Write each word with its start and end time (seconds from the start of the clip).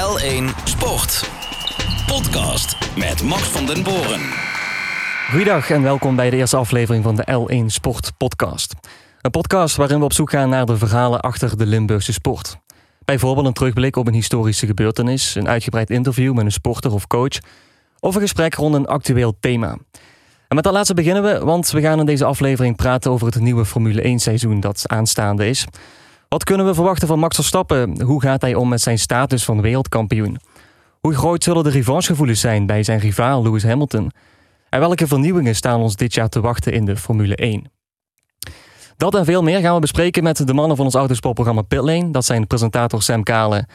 L1 0.00 0.64
Sport. 0.64 1.30
Podcast 2.06 2.76
met 2.96 3.22
Max 3.22 3.42
van 3.42 3.66
den 3.66 3.82
Boren. 3.82 4.20
Goedendag 5.30 5.70
en 5.70 5.82
welkom 5.82 6.16
bij 6.16 6.30
de 6.30 6.36
eerste 6.36 6.56
aflevering 6.56 7.04
van 7.04 7.16
de 7.16 7.24
L1 7.32 7.66
Sport 7.66 8.12
Podcast. 8.16 8.74
Een 9.20 9.30
podcast 9.30 9.76
waarin 9.76 9.98
we 9.98 10.04
op 10.04 10.12
zoek 10.12 10.30
gaan 10.30 10.48
naar 10.48 10.66
de 10.66 10.76
verhalen 10.76 11.20
achter 11.20 11.56
de 11.56 11.66
Limburgse 11.66 12.12
sport. 12.12 12.58
Bijvoorbeeld 13.04 13.46
een 13.46 13.52
terugblik 13.52 13.96
op 13.96 14.06
een 14.06 14.14
historische 14.14 14.66
gebeurtenis, 14.66 15.34
een 15.34 15.48
uitgebreid 15.48 15.90
interview 15.90 16.34
met 16.34 16.44
een 16.44 16.52
sporter 16.52 16.92
of 16.92 17.06
coach 17.06 17.38
of 17.98 18.14
een 18.14 18.20
gesprek 18.20 18.54
rond 18.54 18.74
een 18.74 18.86
actueel 18.86 19.36
thema. 19.40 19.76
En 20.48 20.54
met 20.54 20.64
dat 20.64 20.72
laatste 20.72 20.94
beginnen 20.94 21.22
we, 21.22 21.44
want 21.44 21.70
we 21.70 21.80
gaan 21.80 22.00
in 22.00 22.06
deze 22.06 22.24
aflevering 22.24 22.76
praten 22.76 23.10
over 23.10 23.26
het 23.26 23.40
nieuwe 23.40 23.64
Formule 23.64 24.02
1 24.02 24.18
seizoen 24.18 24.60
dat 24.60 24.84
aanstaande 24.86 25.48
is. 25.48 25.66
Wat 26.30 26.44
kunnen 26.44 26.66
we 26.66 26.74
verwachten 26.74 27.08
van 27.08 27.18
Max 27.18 27.34
Verstappen? 27.34 28.02
Hoe 28.02 28.20
gaat 28.20 28.40
hij 28.40 28.54
om 28.54 28.68
met 28.68 28.80
zijn 28.80 28.98
status 28.98 29.44
van 29.44 29.60
wereldkampioen? 29.60 30.38
Hoe 31.00 31.14
groot 31.14 31.44
zullen 31.44 31.64
de 31.64 31.70
revanchegevoelens 31.70 32.40
zijn 32.40 32.66
bij 32.66 32.82
zijn 32.82 32.98
rivaal 32.98 33.42
Lewis 33.42 33.62
Hamilton? 33.62 34.10
En 34.68 34.80
welke 34.80 35.06
vernieuwingen 35.06 35.54
staan 35.54 35.80
ons 35.80 35.96
dit 35.96 36.14
jaar 36.14 36.28
te 36.28 36.40
wachten 36.40 36.72
in 36.72 36.84
de 36.84 36.96
Formule 36.96 37.36
1? 37.36 37.70
Dat 38.96 39.14
en 39.14 39.24
veel 39.24 39.42
meer 39.42 39.60
gaan 39.60 39.74
we 39.74 39.80
bespreken 39.80 40.22
met 40.22 40.46
de 40.46 40.54
mannen 40.54 40.76
van 40.76 40.84
ons 40.84 40.94
autosportprogramma 40.94 41.62
Pitlane. 41.62 42.10
Dat 42.10 42.24
zijn 42.24 42.46
presentator 42.46 43.02
Sam 43.02 43.22
Kalen 43.22 43.66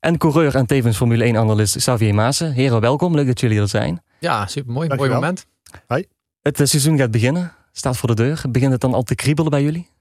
en 0.00 0.18
coureur 0.18 0.54
en 0.54 0.66
tevens 0.66 0.96
Formule 0.96 1.32
1-analyst 1.32 1.76
Xavier 1.76 2.14
Maassen. 2.14 2.52
Heren, 2.52 2.80
welkom. 2.80 3.14
Leuk 3.14 3.26
dat 3.26 3.40
jullie 3.40 3.60
er 3.60 3.68
zijn. 3.68 4.02
Ja, 4.20 4.46
super 4.46 4.72
mooi. 4.72 4.88
Mooi 4.88 5.10
moment. 5.10 5.46
Hoi. 5.86 6.06
Het 6.42 6.56
seizoen 6.56 6.98
gaat 6.98 7.10
beginnen. 7.10 7.52
Staat 7.72 7.96
voor 7.96 8.08
de 8.08 8.14
deur. 8.14 8.42
Begint 8.50 8.72
het 8.72 8.80
dan 8.80 8.94
al 8.94 9.02
te 9.02 9.14
kriebelen 9.14 9.50
bij 9.50 9.62
jullie? 9.62 9.92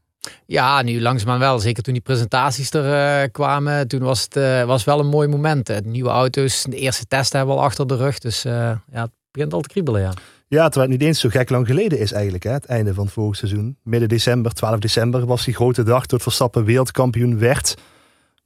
Ja, 0.45 0.82
nu 0.82 1.02
langzaamaan 1.02 1.40
wel. 1.40 1.59
Zeker 1.59 1.84
toen 1.84 1.94
die 1.94 2.02
presentaties 2.02 2.72
er 2.72 3.22
uh, 3.23 3.32
kwamen. 3.32 3.88
Toen 3.88 4.00
was 4.00 4.23
het 4.23 4.36
uh, 4.36 4.63
was 4.63 4.84
wel 4.84 4.99
een 4.99 5.08
mooi 5.08 5.27
moment. 5.27 5.66
De 5.66 5.82
nieuwe 5.84 6.09
auto's, 6.09 6.66
de 6.70 6.77
eerste 6.77 7.05
test 7.05 7.34
hebben 7.34 7.55
we 7.55 7.62
al 7.62 7.68
achter 7.68 7.88
de 7.88 7.96
rug. 7.96 8.20
Dus 8.20 8.46
uh, 8.46 8.52
ja, 8.91 9.02
het 9.02 9.12
begint 9.32 9.54
al 9.54 9.62
te 9.62 9.68
kriebelen, 9.68 10.02
ja. 10.02 10.13
Ja, 10.48 10.63
terwijl 10.70 10.91
het 10.91 10.99
niet 10.99 11.07
eens 11.07 11.20
zo 11.20 11.30
gek 11.30 11.49
lang 11.49 11.68
geleden 11.68 11.99
is 11.99 12.12
eigenlijk. 12.12 12.43
Hè? 12.43 12.52
Het 12.52 12.65
einde 12.65 12.93
van 12.93 13.04
het 13.04 13.13
vorige 13.13 13.35
seizoen. 13.35 13.77
Midden 13.84 14.10
december, 14.10 14.54
12 14.54 14.80
december 14.80 15.26
was 15.26 15.46
die 15.46 15.54
grote 15.54 15.84
dag 15.84 16.05
tot 16.05 16.21
Verstappen 16.21 16.65
wereldkampioen 16.65 17.40
werd. 17.40 17.76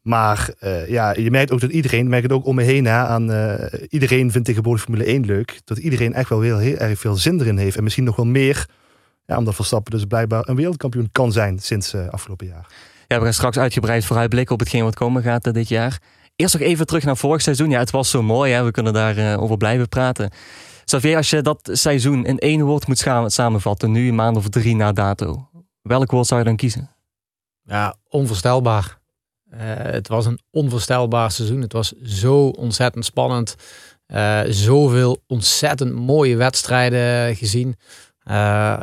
Maar 0.02 0.54
ja, 0.88 1.14
je 1.14 1.32
merkt 1.32 1.52
ook 1.52 1.60
dat 1.60 1.72
iedereen, 1.72 2.10
merkt 2.10 2.24
het 2.24 2.34
ook 2.34 2.46
om 2.46 2.56
me 2.56 2.64
heen, 2.64 2.86
hè, 2.86 2.92
aan, 2.92 3.32
iedereen 3.90 4.32
vindt 4.32 4.48
tegenwoordig 4.48 4.84
Formule 4.84 5.04
1 5.04 5.26
leuk. 5.26 5.60
Dat 5.64 5.78
iedereen 5.78 6.14
echt 6.14 6.30
wel 6.30 6.42
heel, 6.42 6.58
heel 6.58 6.76
erg 6.76 7.00
veel 7.00 7.16
zin 7.16 7.40
erin 7.40 7.58
heeft. 7.58 7.78
En 7.78 7.84
misschien 7.84 8.04
nog 8.04 8.16
wel 8.16 8.26
meer 8.26 8.68
ja, 9.28 9.38
omdat 9.38 9.56
Verstappen 9.56 9.92
dus 9.92 10.06
blijkbaar 10.06 10.48
een 10.48 10.56
wereldkampioen 10.56 11.10
kan 11.12 11.32
zijn 11.32 11.60
sinds 11.60 11.94
uh, 11.94 12.08
afgelopen 12.08 12.48
jaar. 12.48 12.68
Ja, 13.08 13.18
we 13.18 13.24
gaan 13.24 13.34
straks 13.34 13.58
uitgebreid 13.58 14.06
vooruitblikken 14.06 14.54
op 14.54 14.60
hetgeen 14.60 14.84
wat 14.84 14.96
komen 14.96 15.24
gaat 15.24 15.48
uh, 15.48 15.54
dit 15.54 15.68
jaar. 15.68 16.00
Eerst 16.36 16.54
nog 16.54 16.64
even 16.64 16.86
terug 16.86 17.04
naar 17.04 17.18
vorig 17.18 17.42
seizoen. 17.42 17.70
Ja, 17.70 17.80
het 17.80 17.92
was 17.92 18.10
zo 18.10 18.22
mooi, 18.24 18.54
hè? 18.54 18.64
we 18.64 18.72
kunnen 18.72 18.94
daarover 18.94 19.32
uh, 19.32 19.42
over 19.42 19.58
blijven 19.58 19.90
praten. 19.90 20.32
Xavier, 20.86 21.16
als 21.16 21.30
je 21.30 21.42
dat 21.42 21.70
seizoen 21.72 22.26
in 22.26 22.38
één 22.38 22.62
woord 22.62 22.88
moet 22.88 23.08
samenvatten, 23.26 23.92
nu 23.92 24.08
een 24.08 24.16
maand 24.16 24.38
of 24.38 24.50
drie 24.50 24.76
na 24.76 24.92
dato, 24.92 25.50
welk 25.82 26.12
woord 26.12 26.28
zou 26.28 26.40
je 26.40 26.46
dan 26.46 26.56
kiezen? 26.56 26.90
Ja, 27.64 27.96
onvoorstelbaar. 28.10 29.00
het 29.50 30.08
was 30.08 30.26
een 30.26 30.40
onvoorstelbaar 30.52 31.32
seizoen. 31.32 31.62
Het 31.62 31.74
was 31.74 31.92
zo 32.04 32.48
ontzettend 32.48 33.06
spannend. 33.06 33.56
zoveel 34.50 35.24
ontzettend 35.28 35.94
mooie 35.94 36.36
wedstrijden 36.36 37.36
gezien. 37.36 37.76
Uh, 38.28 38.34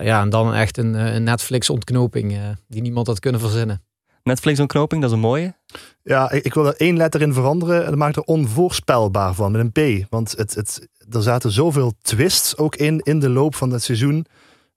ja, 0.01 0.21
en 0.21 0.31
dan 0.31 0.55
echt 0.55 0.79
een, 0.79 0.95
een 0.95 1.23
Netflix-ontknoping 1.23 2.33
uh, 2.33 2.39
die 2.69 2.83
niemand 2.83 3.07
had 3.07 3.21
kunnen 3.21 3.41
verzinnen. 3.41 3.83
Netflix-ontknoping, 4.23 5.01
dat 5.01 5.11
is 5.11 5.17
een 5.17 5.23
mooie. 5.23 5.55
Ja, 6.03 6.31
ik, 6.31 6.45
ik, 6.45 6.55
wil 6.55 6.67
er 6.67 6.77
één 6.77 6.97
letter 6.97 7.23
in 7.23 7.33
veranderen. 7.33 7.81
En 7.81 7.89
dat 7.89 7.99
maakt 7.99 8.17
er 8.17 8.23
onvoorspelbaar 8.23 9.35
van, 9.35 9.53
met 9.53 9.61
een 9.61 10.05
P. 10.05 10.07
Want 10.11 10.37
het, 10.37 10.55
het, 10.55 10.89
er 11.11 11.23
zaten 11.23 11.51
zoveel 11.51 11.93
twists 12.03 12.57
ook 12.57 12.77
in, 12.77 12.99
in 12.99 13.19
de 13.19 13.29
loop 13.29 13.55
van 13.55 13.71
het 13.71 13.83
seizoen. 13.83 14.27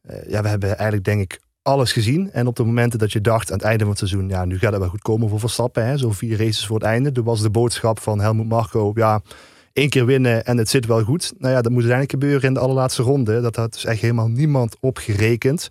Uh, 0.09 0.29
ja, 0.29 0.41
we 0.41 0.47
hebben 0.47 0.69
eigenlijk 0.69 1.03
denk 1.03 1.21
ik 1.21 1.39
alles 1.61 1.91
gezien. 1.91 2.31
En 2.31 2.47
op 2.47 2.55
de 2.55 2.63
momenten 2.63 2.99
dat 2.99 3.11
je 3.11 3.21
dacht 3.21 3.51
aan 3.51 3.57
het 3.57 3.65
einde 3.65 3.79
van 3.79 3.89
het 3.89 3.99
seizoen... 3.99 4.29
ja, 4.29 4.45
nu 4.45 4.59
gaat 4.59 4.71
het 4.71 4.81
wel 4.81 4.89
goed 4.89 5.01
komen 5.01 5.29
voor 5.29 5.39
Verstappen. 5.39 5.85
Hè? 5.85 5.97
Zo 5.97 6.11
vier 6.11 6.37
races 6.37 6.65
voor 6.65 6.79
het 6.79 6.85
einde. 6.85 7.11
Toen 7.11 7.23
was 7.25 7.41
de 7.41 7.49
boodschap 7.49 7.99
van 7.99 8.19
Helmut 8.19 8.47
Marco... 8.47 8.91
ja, 8.95 9.21
één 9.77 9.89
keer 9.89 10.05
winnen 10.05 10.45
en 10.45 10.57
het 10.57 10.69
zit 10.69 10.85
wel 10.85 11.03
goed. 11.03 11.33
Nou 11.37 11.53
ja, 11.53 11.61
dat 11.61 11.71
moet 11.71 11.83
uiteindelijk 11.83 12.11
gebeuren 12.11 12.47
in 12.47 12.53
de 12.53 12.59
allerlaatste 12.59 13.03
ronde. 13.03 13.41
Dat 13.41 13.55
had 13.55 13.73
dus 13.73 13.85
echt 13.85 14.01
helemaal 14.01 14.27
niemand 14.27 14.75
opgerekend. 14.79 15.69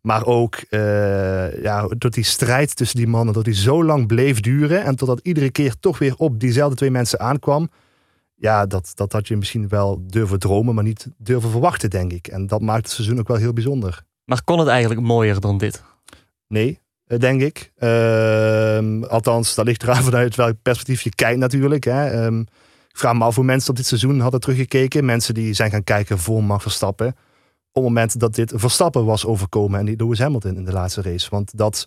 Maar 0.00 0.26
ook 0.26 0.56
uh, 0.70 1.62
ja, 1.62 1.86
door 1.88 2.10
die 2.10 2.24
strijd 2.24 2.76
tussen 2.76 2.96
die 2.96 3.06
mannen, 3.06 3.34
dat 3.34 3.44
die 3.44 3.54
zo 3.54 3.84
lang 3.84 4.06
bleef 4.06 4.40
duren. 4.40 4.84
En 4.84 4.96
totdat 4.96 5.20
iedere 5.22 5.50
keer 5.50 5.74
toch 5.80 5.98
weer 5.98 6.14
op 6.16 6.40
diezelfde 6.40 6.76
twee 6.76 6.90
mensen 6.90 7.20
aankwam. 7.20 7.70
Ja, 8.34 8.66
dat, 8.66 8.92
dat 8.94 9.12
had 9.12 9.28
je 9.28 9.36
misschien 9.36 9.68
wel 9.68 10.02
durven 10.06 10.38
dromen, 10.38 10.74
maar 10.74 10.84
niet 10.84 11.08
durven 11.16 11.50
verwachten, 11.50 11.90
denk 11.90 12.12
ik. 12.12 12.28
En 12.28 12.46
dat 12.46 12.60
maakt 12.60 12.84
het 12.84 12.94
seizoen 12.94 13.18
ook 13.18 13.28
wel 13.28 13.36
heel 13.36 13.52
bijzonder. 13.52 14.02
Maar 14.24 14.44
kon 14.44 14.58
het 14.58 14.68
eigenlijk 14.68 15.00
mooier 15.00 15.40
dan 15.40 15.58
dit? 15.58 15.82
Nee, 16.48 16.80
eh, 17.06 17.18
denk 17.18 17.40
ik. 17.40 17.72
Uh, 17.78 19.02
althans, 19.08 19.54
dat 19.54 19.66
ligt 19.66 19.82
eraan 19.82 20.02
vanuit 20.10 20.34
welk 20.34 20.54
perspectief 20.62 21.02
je 21.02 21.14
kijkt 21.14 21.38
natuurlijk. 21.38 21.84
Hè. 21.84 22.24
Um, 22.24 22.46
ik 22.92 22.98
vraag 22.98 23.14
me 23.14 23.24
af 23.24 23.34
hoe 23.34 23.44
mensen 23.44 23.70
op 23.70 23.76
dit 23.76 23.86
seizoen 23.86 24.20
hadden 24.20 24.40
teruggekeken. 24.40 25.04
Mensen 25.04 25.34
die 25.34 25.54
zijn 25.54 25.70
gaan 25.70 25.84
kijken 25.84 26.18
voor 26.18 26.44
Max 26.44 26.62
Verstappen. 26.62 27.06
Op 27.06 27.14
het 27.72 27.82
moment 27.82 28.20
dat 28.20 28.34
dit 28.34 28.52
Verstappen 28.54 29.04
was 29.04 29.26
overkomen 29.26 29.78
en 29.78 29.84
niet 29.84 30.00
Lewis 30.00 30.18
Hamilton 30.18 30.56
in 30.56 30.64
de 30.64 30.72
laatste 30.72 31.02
race. 31.02 31.30
Want 31.30 31.58
dat, 31.58 31.86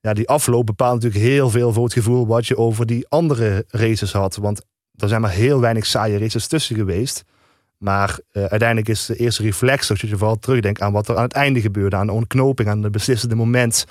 ja, 0.00 0.12
die 0.12 0.28
afloop 0.28 0.66
bepaalt 0.66 1.02
natuurlijk 1.02 1.24
heel 1.24 1.50
veel 1.50 1.72
voor 1.72 1.84
het 1.84 1.92
gevoel 1.92 2.26
wat 2.26 2.46
je 2.46 2.56
over 2.56 2.86
die 2.86 3.08
andere 3.08 3.64
races 3.68 4.12
had. 4.12 4.36
Want 4.36 4.62
er 4.96 5.08
zijn 5.08 5.20
maar 5.20 5.30
heel 5.30 5.60
weinig 5.60 5.86
saaie 5.86 6.18
races 6.18 6.46
tussen 6.46 6.76
geweest. 6.76 7.24
Maar 7.78 8.18
uh, 8.32 8.44
uiteindelijk 8.44 8.88
is 8.88 9.06
de 9.06 9.16
eerste 9.16 9.42
reflex, 9.42 9.90
als 9.90 10.00
je 10.00 10.16
vooral 10.16 10.38
terugdenkt 10.38 10.80
aan 10.80 10.92
wat 10.92 11.08
er 11.08 11.16
aan 11.16 11.22
het 11.22 11.32
einde 11.32 11.60
gebeurde, 11.60 11.96
aan 11.96 12.06
de 12.06 12.12
ontknoping, 12.12 12.68
aan 12.68 12.82
het 12.82 12.92
beslissende 12.92 13.34
moment. 13.34 13.84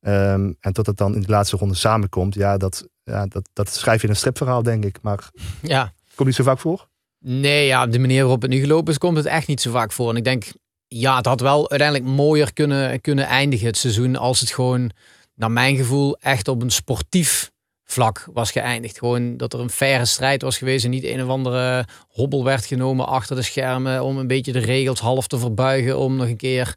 Um, 0.00 0.56
en 0.60 0.72
tot 0.72 0.86
het 0.86 0.96
dan 0.96 1.14
in 1.14 1.20
de 1.20 1.28
laatste 1.28 1.56
ronde 1.56 1.74
samenkomt, 1.74 2.34
ja, 2.34 2.56
dat, 2.56 2.88
ja, 3.04 3.26
dat, 3.26 3.48
dat 3.52 3.68
schrijf 3.68 4.00
je 4.00 4.06
in 4.06 4.12
een 4.12 4.18
stripverhaal, 4.18 4.62
denk 4.62 4.84
ik. 4.84 4.98
Maar 5.02 5.30
ja. 5.62 5.92
komt 6.14 6.28
niet 6.28 6.36
zo 6.36 6.42
vaak 6.42 6.58
voor? 6.58 6.88
Nee, 7.18 7.66
ja, 7.66 7.86
de 7.86 7.98
manier 7.98 8.20
waarop 8.20 8.42
het 8.42 8.50
nu 8.50 8.60
gelopen 8.60 8.92
is, 8.92 8.98
komt 8.98 9.16
het 9.16 9.26
echt 9.26 9.46
niet 9.46 9.60
zo 9.60 9.70
vaak 9.70 9.92
voor. 9.92 10.10
En 10.10 10.16
ik 10.16 10.24
denk, 10.24 10.44
ja, 10.86 11.16
het 11.16 11.26
had 11.26 11.40
wel 11.40 11.70
uiteindelijk 11.70 12.10
mooier 12.10 12.52
kunnen, 12.52 13.00
kunnen 13.00 13.24
eindigen 13.24 13.66
het 13.66 13.76
seizoen 13.76 14.16
als 14.16 14.40
het 14.40 14.50
gewoon, 14.50 14.90
naar 15.34 15.50
mijn 15.50 15.76
gevoel, 15.76 16.16
echt 16.18 16.48
op 16.48 16.62
een 16.62 16.70
sportief 16.70 17.50
vlak 17.84 18.28
was 18.32 18.50
geëindigd. 18.50 18.98
Gewoon 18.98 19.36
dat 19.36 19.52
er 19.52 19.60
een 19.60 19.70
faire 19.70 20.04
strijd 20.04 20.42
was 20.42 20.58
geweest 20.58 20.84
en 20.84 20.90
niet 20.90 21.04
een 21.04 21.22
of 21.22 21.28
andere 21.28 21.86
hobbel 22.08 22.44
werd 22.44 22.66
genomen 22.66 23.06
achter 23.06 23.36
de 23.36 23.42
schermen 23.42 24.02
om 24.02 24.18
een 24.18 24.26
beetje 24.26 24.52
de 24.52 24.58
regels 24.58 25.00
half 25.00 25.26
te 25.26 25.38
verbuigen 25.38 25.98
om 25.98 26.16
nog 26.16 26.26
een 26.26 26.36
keer 26.36 26.76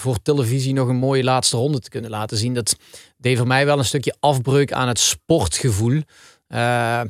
voor 0.00 0.22
televisie 0.22 0.72
nog 0.72 0.88
een 0.88 0.96
mooie 0.96 1.24
laatste 1.24 1.56
ronde 1.56 1.80
te 1.80 1.90
kunnen 1.90 2.10
laten 2.10 2.36
zien. 2.36 2.54
Dat 2.54 2.76
deed 3.16 3.36
voor 3.36 3.46
mij 3.46 3.66
wel 3.66 3.78
een 3.78 3.84
stukje 3.84 4.16
afbreuk 4.20 4.72
aan 4.72 4.88
het 4.88 4.98
sportgevoel. 4.98 6.02
Uh, 6.48 7.00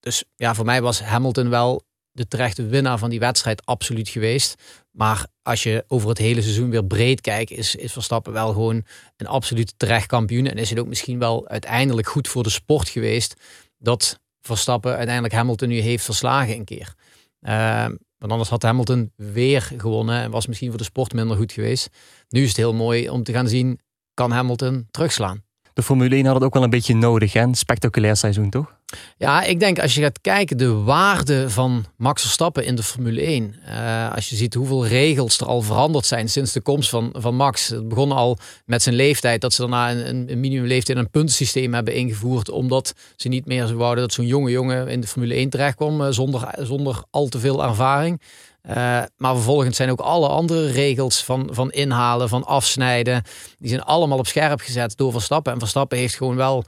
dus 0.00 0.24
ja, 0.36 0.54
voor 0.54 0.64
mij 0.64 0.82
was 0.82 1.02
Hamilton 1.02 1.48
wel 1.48 1.82
de 2.10 2.28
terechte 2.28 2.66
winnaar 2.66 2.98
van 2.98 3.10
die 3.10 3.18
wedstrijd 3.18 3.66
absoluut 3.66 4.08
geweest. 4.08 4.62
Maar 4.90 5.26
als 5.42 5.62
je 5.62 5.84
over 5.88 6.08
het 6.08 6.18
hele 6.18 6.42
seizoen 6.42 6.70
weer 6.70 6.84
breed 6.84 7.20
kijkt, 7.20 7.50
is, 7.50 7.74
is 7.74 7.92
Verstappen 7.92 8.32
wel 8.32 8.52
gewoon 8.52 8.84
een 9.16 9.26
absoluut 9.26 9.74
terecht 9.76 10.06
kampioen. 10.06 10.46
En 10.46 10.56
is 10.56 10.70
het 10.70 10.78
ook 10.78 10.86
misschien 10.86 11.18
wel 11.18 11.48
uiteindelijk 11.48 12.08
goed 12.08 12.28
voor 12.28 12.42
de 12.42 12.50
sport 12.50 12.88
geweest 12.88 13.34
dat 13.78 14.20
Verstappen 14.40 14.96
uiteindelijk 14.96 15.34
Hamilton 15.34 15.68
nu 15.68 15.78
heeft 15.78 16.04
verslagen 16.04 16.54
een 16.54 16.64
keer. 16.64 16.94
Uh, 17.40 17.86
want 18.22 18.32
anders 18.32 18.50
had 18.50 18.62
Hamilton 18.62 19.12
weer 19.16 19.62
gewonnen 19.76 20.22
en 20.22 20.30
was 20.30 20.46
misschien 20.46 20.68
voor 20.68 20.78
de 20.78 20.84
sport 20.84 21.12
minder 21.12 21.36
goed 21.36 21.52
geweest. 21.52 21.88
Nu 22.28 22.42
is 22.42 22.48
het 22.48 22.56
heel 22.56 22.74
mooi 22.74 23.10
om 23.10 23.22
te 23.22 23.32
gaan 23.32 23.48
zien, 23.48 23.80
kan 24.14 24.30
Hamilton 24.30 24.86
terugslaan? 24.90 25.44
De 25.74 25.82
Formule 25.82 26.14
1 26.14 26.24
had 26.24 26.34
het 26.34 26.44
ook 26.44 26.54
wel 26.54 26.62
een 26.62 26.70
beetje 26.70 26.94
nodig, 26.94 27.32
hè? 27.32 27.46
Spectaculair 27.50 28.16
seizoen, 28.16 28.50
toch? 28.50 28.74
Ja, 29.16 29.42
ik 29.42 29.60
denk 29.60 29.78
als 29.78 29.94
je 29.94 30.00
gaat 30.00 30.20
kijken, 30.20 30.56
de 30.56 30.72
waarde 30.72 31.50
van 31.50 31.84
Max 31.96 32.22
Verstappen 32.22 32.64
in 32.64 32.74
de 32.74 32.82
Formule 32.82 33.20
1. 33.20 33.54
Uh, 33.68 34.04
eh, 34.04 34.14
als 34.14 34.28
je 34.28 34.36
ziet 34.36 34.54
hoeveel 34.54 34.86
regels 34.86 35.38
er 35.38 35.46
al 35.46 35.62
veranderd 35.62 36.06
zijn 36.06 36.28
sinds 36.28 36.52
de 36.52 36.60
komst 36.60 36.88
van, 36.88 37.14
van 37.16 37.34
Max. 37.34 37.68
Het 37.68 37.88
begon 37.88 38.12
al 38.12 38.38
met 38.64 38.82
zijn 38.82 38.94
leeftijd, 38.94 39.40
dat 39.40 39.52
ze 39.52 39.60
daarna 39.60 39.90
een, 39.90 40.30
een 40.30 40.40
minimumleeftijd 40.40 40.96
en 40.96 41.04
een 41.04 41.10
puntensysteem 41.10 41.74
hebben 41.74 41.94
ingevoerd. 41.94 42.50
Omdat 42.50 42.94
ze 43.16 43.28
niet 43.28 43.46
meer 43.46 43.66
zo 43.66 43.76
wouden 43.76 44.04
dat 44.04 44.12
zo'n 44.12 44.26
jonge 44.26 44.50
jongen 44.50 44.88
in 44.88 45.00
de 45.00 45.06
Formule 45.06 45.34
1 45.34 45.50
terecht 45.50 45.76
kwam 45.76 46.00
uh, 46.00 46.06
zonder, 46.10 46.54
zonder 46.58 47.02
al 47.10 47.28
te 47.28 47.38
veel 47.38 47.64
ervaring. 47.64 48.20
Uh, 48.68 48.74
maar 49.16 49.34
vervolgens 49.34 49.76
zijn 49.76 49.90
ook 49.90 50.00
alle 50.00 50.28
andere 50.28 50.70
regels 50.70 51.24
van, 51.24 51.48
van 51.52 51.70
inhalen, 51.70 52.28
van 52.28 52.44
afsnijden, 52.44 53.22
die 53.58 53.68
zijn 53.68 53.82
allemaal 53.82 54.18
op 54.18 54.26
scherp 54.26 54.60
gezet 54.60 54.96
door 54.96 55.12
Verstappen. 55.12 55.52
En 55.52 55.58
Verstappen 55.58 55.98
heeft 55.98 56.14
gewoon 56.14 56.36
wel, 56.36 56.64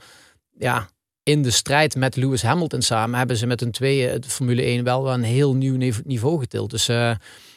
ja, 0.57 0.87
in 1.23 1.43
de 1.43 1.51
strijd 1.51 1.95
met 1.95 2.15
Lewis 2.15 2.41
Hamilton 2.41 2.81
samen, 2.81 3.17
hebben 3.17 3.37
ze 3.37 3.45
met 3.45 3.59
hun 3.59 3.71
tweeën 3.71 4.21
de 4.21 4.29
Formule 4.29 4.61
1 4.61 4.83
wel, 4.83 5.13
een 5.13 5.23
heel 5.23 5.53
nieuw 5.53 5.91
niveau 6.03 6.39
getild. 6.39 6.69
Dus 6.69 6.89
uh, 6.89 7.11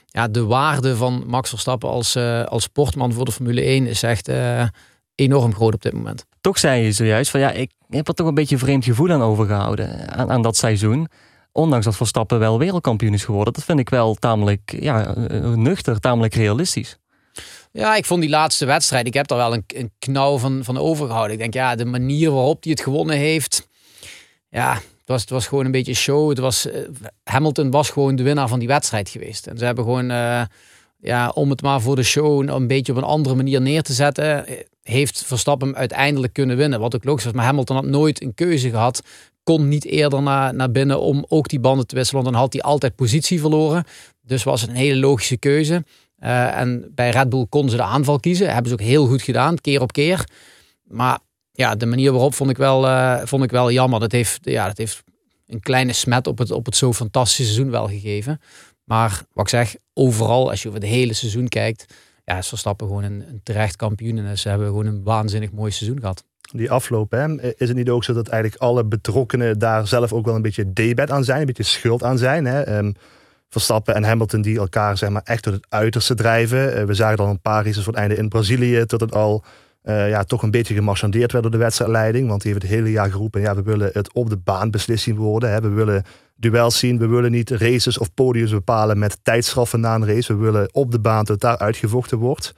ja, 0.07 0.29
de 0.29 0.45
waarde 0.45 0.97
van 0.97 1.25
Max 1.27 1.49
Verstappen 1.49 1.89
als, 1.89 2.17
uh, 2.17 2.45
als 2.45 2.63
sportman 2.63 3.13
voor 3.13 3.25
de 3.25 3.33
Formule 3.33 3.61
1 3.61 3.87
is 3.87 4.03
echt 4.03 4.31
enorm 5.15 5.55
groot 5.55 5.75
op 5.75 5.83
dit 5.83 5.93
moment. 5.93 6.25
Toch 6.41 6.59
zei 6.59 6.83
je 6.83 6.93
zojuist 6.93 7.31
van 7.31 7.41
ja, 7.41 7.51
ik 7.51 7.71
heb 7.89 8.09
er 8.09 8.15
toch 8.15 8.27
een 8.27 8.35
beetje 8.35 8.55
een 8.55 8.61
vreemd 8.61 8.85
gevoel 8.85 9.11
aan 9.11 9.23
overgehouden. 9.23 10.13
Aan, 10.17 10.31
aan 10.31 10.43
dat 10.43 10.57
seizoen. 10.57 11.09
Ondanks 11.59 11.85
dat 11.85 11.97
Verstappen 11.97 12.39
wel 12.39 12.59
wereldkampioen 12.59 13.15
is 13.15 13.25
geworden. 13.25 13.53
Dat 13.53 13.65
vind 13.65 13.79
ik 13.79 13.91
wel 13.91 14.15
tamelijk 14.15 14.77
ja, 14.81 15.15
nuchter, 15.55 16.01
tamelijk 16.01 16.35
realistisch. 16.35 16.99
Ja, 17.73 17.97
ik 17.97 18.05
vond 18.05 18.21
die 18.21 18.31
laatste 18.31 18.65
wedstrijd, 18.65 19.07
ik 19.07 19.15
heb 19.15 19.27
daar 19.27 19.39
wel 19.39 19.55
een, 19.55 19.65
een 19.67 19.93
knauw 19.99 20.39
van, 20.39 20.65
van 20.65 20.79
overgehouden. 20.79 21.33
Ik 21.33 21.39
denk, 21.39 21.55
ja, 21.55 21.75
de 21.75 21.85
manier 21.85 22.31
waarop 22.31 22.63
hij 22.63 22.73
het 22.73 22.81
gewonnen 22.81 23.17
heeft. 23.17 23.69
Ja, 24.51 24.75
het 24.75 25.07
was, 25.07 25.21
het 25.21 25.31
was 25.31 25.47
gewoon 25.47 25.65
een 25.65 25.71
beetje 25.71 25.95
show. 25.95 26.29
Het 26.29 26.39
was, 26.39 26.67
uh, 26.67 26.75
Hamilton 27.25 27.71
was 27.71 27.91
gewoon 27.91 28.17
de 28.17 28.23
winnaar 28.23 28.49
van 28.49 28.59
die 28.59 28.69
wedstrijd 28.69 29.09
geweest. 29.09 29.47
En 29.47 29.59
ze 29.59 29.65
hebben 29.65 29.85
gewoon, 29.85 30.11
uh, 30.11 30.43
ja, 30.99 31.29
om 31.29 31.51
het 31.51 31.63
maar 31.63 31.81
voor 31.81 31.97
de 31.97 32.03
show 32.03 32.49
een 32.49 32.67
beetje 32.67 32.93
op 32.93 32.99
een 32.99 33.05
andere 33.05 33.35
manier 33.35 33.61
neer 33.61 33.83
te 33.83 33.93
zetten, 33.93 34.45
heeft 34.83 35.25
Verstappen 35.27 35.77
uiteindelijk 35.77 36.33
kunnen 36.33 36.57
winnen. 36.57 36.81
Wat 36.81 36.95
ook 36.95 37.05
logisch 37.05 37.25
was. 37.25 37.33
Maar 37.33 37.45
Hamilton 37.45 37.77
had 37.77 37.87
nooit 37.87 38.23
een 38.23 38.35
keuze 38.35 38.71
gehad. 38.71 39.03
Kon 39.49 39.69
niet 39.69 39.85
eerder 39.85 40.23
naar, 40.23 40.55
naar 40.55 40.71
binnen 40.71 41.01
om 41.01 41.25
ook 41.29 41.49
die 41.49 41.61
banden 41.61 41.87
te 41.87 41.95
wisselen. 41.95 42.23
Want 42.23 42.35
dan 42.35 42.43
had 42.43 42.53
hij 42.53 42.63
altijd 42.63 42.95
positie 42.95 43.41
verloren. 43.41 43.85
Dus 44.23 44.43
was 44.43 44.61
het 44.61 44.71
een 44.71 44.77
hele 44.77 45.01
logische 45.01 45.37
keuze. 45.37 45.85
Uh, 46.21 46.59
en 46.59 46.93
bij 46.95 47.11
Red 47.11 47.29
Bull 47.29 47.47
konden 47.49 47.71
ze 47.71 47.77
de 47.77 47.83
aanval 47.83 48.21
kiezen. 48.21 48.53
Hebben 48.53 48.67
ze 48.67 48.73
ook 48.73 48.87
heel 48.87 49.07
goed 49.07 49.23
gedaan, 49.23 49.57
keer 49.57 49.81
op 49.81 49.93
keer. 49.93 50.29
Maar 50.83 51.19
ja, 51.53 51.75
de 51.75 51.87
manier 51.87 52.13
waarop 52.13 52.35
vond 52.35 52.51
ik 52.51 52.57
wel, 52.57 52.85
uh, 52.85 53.21
vond 53.25 53.43
ik 53.43 53.51
wel 53.51 53.71
jammer. 53.71 54.01
Dat 54.01 54.13
heeft, 54.13 54.39
ja, 54.43 54.67
dat 54.67 54.79
heeft 54.79 55.03
een 55.47 55.61
kleine 55.61 55.93
smet 55.93 56.27
op 56.27 56.39
het, 56.39 56.51
op 56.51 56.67
het 56.67 56.77
zo 56.77 56.93
fantastische 56.93 57.45
seizoen 57.45 57.71
wel 57.71 57.89
gegeven. 57.89 58.41
Maar 58.85 59.23
wat 59.33 59.45
ik 59.45 59.51
zeg, 59.51 59.77
overal, 59.95 60.51
als 60.51 60.63
je 60.63 60.69
over 60.69 60.81
het 60.81 60.91
hele 60.91 61.13
seizoen 61.13 61.49
kijkt, 61.49 61.95
ja, 62.25 62.39
is 62.39 62.49
Verstappen 62.49 62.87
gewoon 62.87 63.03
een, 63.03 63.29
een 63.29 63.41
terecht 63.43 63.77
kampioen. 63.77 64.19
En 64.19 64.39
ze 64.39 64.49
hebben 64.49 64.67
gewoon 64.67 64.87
een 64.87 65.03
waanzinnig 65.03 65.53
mooi 65.53 65.71
seizoen 65.71 66.01
gehad. 66.01 66.25
Die 66.53 66.71
afloop, 66.71 67.11
hè? 67.11 67.43
is 67.43 67.69
het 67.69 67.77
niet 67.77 67.89
ook 67.89 68.05
zo 68.05 68.13
dat 68.13 68.29
eigenlijk 68.29 68.63
alle 68.63 68.85
betrokkenen 68.85 69.59
daar 69.59 69.87
zelf 69.87 70.13
ook 70.13 70.25
wel 70.25 70.35
een 70.35 70.43
beetje 70.43 70.73
debet 70.73 71.11
aan 71.11 71.25
zijn, 71.25 71.41
een 71.41 71.47
beetje 71.47 71.63
schuld 71.63 72.03
aan 72.03 72.19
zijn? 72.19 72.45
Hè? 72.45 72.79
Um, 72.79 72.95
Verstappen 73.49 73.95
en 73.95 74.05
Hamilton 74.05 74.43
die 74.43 74.59
elkaar 74.59 74.97
zeg 74.97 75.09
maar, 75.09 75.23
echt 75.25 75.43
tot 75.43 75.53
het 75.53 75.67
uiterste 75.69 76.15
drijven. 76.15 76.79
Uh, 76.79 76.85
we 76.85 76.95
zagen 76.95 77.17
dan 77.17 77.29
een 77.29 77.41
paar 77.41 77.65
races 77.65 77.85
voor 77.85 77.93
het 77.93 78.01
einde 78.01 78.17
in 78.17 78.29
Brazilië, 78.29 78.85
tot 78.85 79.01
het 79.01 79.15
al 79.15 79.45
uh, 79.85 80.09
ja, 80.09 80.25
toch 80.25 80.43
een 80.43 80.51
beetje 80.51 80.75
gemarchandeerd 80.75 81.33
werd 81.33 81.45
door 81.45 81.53
de 81.53 81.59
wedstrijdleiding. 81.59 82.29
Want 82.29 82.43
die 82.43 82.53
heeft 82.53 82.63
het 82.63 82.73
hele 82.73 82.91
jaar 82.91 83.11
geroepen, 83.11 83.41
ja, 83.41 83.55
we 83.55 83.63
willen 83.63 83.91
het 83.93 84.13
op 84.13 84.31
de 84.31 84.37
baan 84.37 84.71
beslissing 84.71 85.17
worden. 85.17 85.63
We 85.63 85.69
willen 85.69 86.05
duels 86.37 86.79
zien, 86.79 86.99
we 86.99 87.07
willen 87.07 87.31
niet 87.31 87.51
races 87.51 87.99
of 87.99 88.15
podiums 88.15 88.51
bepalen 88.51 88.99
met 88.99 89.19
tijdstraffen 89.23 89.81
na 89.81 89.95
een 89.95 90.07
race. 90.07 90.37
We 90.37 90.43
willen 90.43 90.69
op 90.75 90.93
de 90.93 91.01
baan 91.01 91.25
dat 91.25 91.41
daar 91.41 91.59
uitgevochten 91.59 92.19
wordt. 92.19 92.55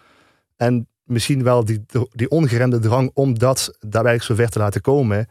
En 0.57 0.87
misschien 1.11 1.43
wel 1.43 1.65
die, 1.65 1.85
die 2.11 2.31
ongeremde 2.31 2.79
drang 2.79 3.11
om 3.15 3.39
dat 3.39 3.77
daarbij 3.79 4.19
zo 4.19 4.35
ver 4.35 4.49
te 4.49 4.59
laten 4.59 4.81
komen 4.81 5.29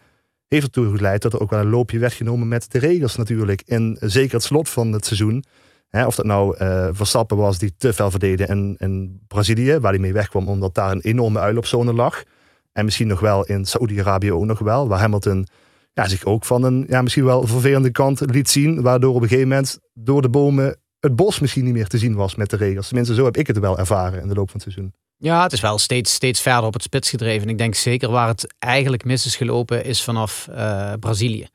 heeft 0.50 0.64
ertoe 0.64 0.98
geleid 0.98 1.22
dat 1.22 1.34
er 1.34 1.40
ook 1.40 1.50
wel 1.50 1.60
een 1.60 1.70
loopje 1.70 2.00
werd 2.00 2.14
genomen 2.14 2.48
met 2.48 2.72
de 2.72 2.80
regels 2.80 3.16
natuurlijk. 3.16 3.62
In 3.66 3.98
zeker 4.00 4.34
het 4.34 4.44
slot 4.44 4.70
van 4.70 4.92
het 4.92 5.06
seizoen. 5.06 5.44
Hè, 5.90 6.06
of 6.06 6.16
dat 6.16 6.26
nou 6.26 6.58
uh, 6.60 6.88
Verstappen 6.92 7.38
was 7.38 7.58
die 7.58 7.74
te 7.78 7.94
veel 7.94 8.12
verdedigde 8.12 8.54
in, 8.54 8.76
in 8.80 9.22
Brazilië, 9.28 9.80
waar 9.80 9.92
hij 9.92 10.02
mee 10.02 10.14
wegkwam 10.14 10.48
omdat 10.48 10.76
daar 10.76 10.92
een 10.92 11.02
enorme 11.02 11.40
uitloopzone 11.40 11.94
lag. 11.94 12.24
En 12.72 12.86
misschien 12.86 13.08
nog 13.08 13.20
wel 13.20 13.46
in 13.46 13.66
Saoedi-Arabië 13.66 14.32
ook 14.32 14.46
nog 14.46 14.60
wel, 14.60 14.88
waar 14.88 15.00
Hamilton 15.00 15.48
ja, 15.94 16.08
zich 16.08 16.26
ook 16.26 16.46
van 16.46 16.64
een 16.64 16.86
ja, 16.88 17.02
misschien 17.02 17.26
wel 17.26 17.48
vervelende 17.48 17.92
kant 17.92 18.20
liet 18.20 18.50
zien. 18.50 18.82
Waardoor 18.82 19.16
op 19.16 19.22
een 19.22 19.28
gegeven 19.28 19.48
moment 19.48 19.80
door 19.94 20.22
de 20.22 20.30
bomen 20.30 20.78
het 21.00 21.16
bos 21.16 21.40
misschien 21.40 21.64
niet 21.64 21.74
meer 21.74 21.88
te 21.88 21.98
zien 21.98 22.16
was 22.16 22.36
met 22.36 22.50
de 22.50 22.56
regels. 22.56 22.88
Tenminste, 22.88 23.14
zo 23.14 23.26
heb 23.26 23.38
ik 23.38 23.48
het 23.48 23.60
wel 23.60 23.78
ervaren 23.78 24.22
in 24.22 24.28
de 24.28 24.34
loop 24.34 24.50
van 24.50 24.60
het 24.62 24.72
seizoen. 24.74 24.94
Ja, 25.22 25.44
het 25.44 25.54
is 25.54 25.60
wel 25.60 25.78
steeds, 25.78 26.14
steeds 26.14 26.42
verder 26.42 26.64
op 26.64 26.74
het 26.74 26.84
spits 26.84 27.10
gedreven. 27.10 27.50
Ik 27.50 27.58
denk 27.58 27.76
zeker 27.76 28.10
waar 28.10 28.28
het 28.28 28.56
eigenlijk 28.60 29.04
mis 29.06 29.26
is 29.26 29.36
gelopen 29.36 29.84
is 29.84 30.04
vanaf 30.04 30.48
uh, 30.52 30.94
Brazilië. 31.00 31.48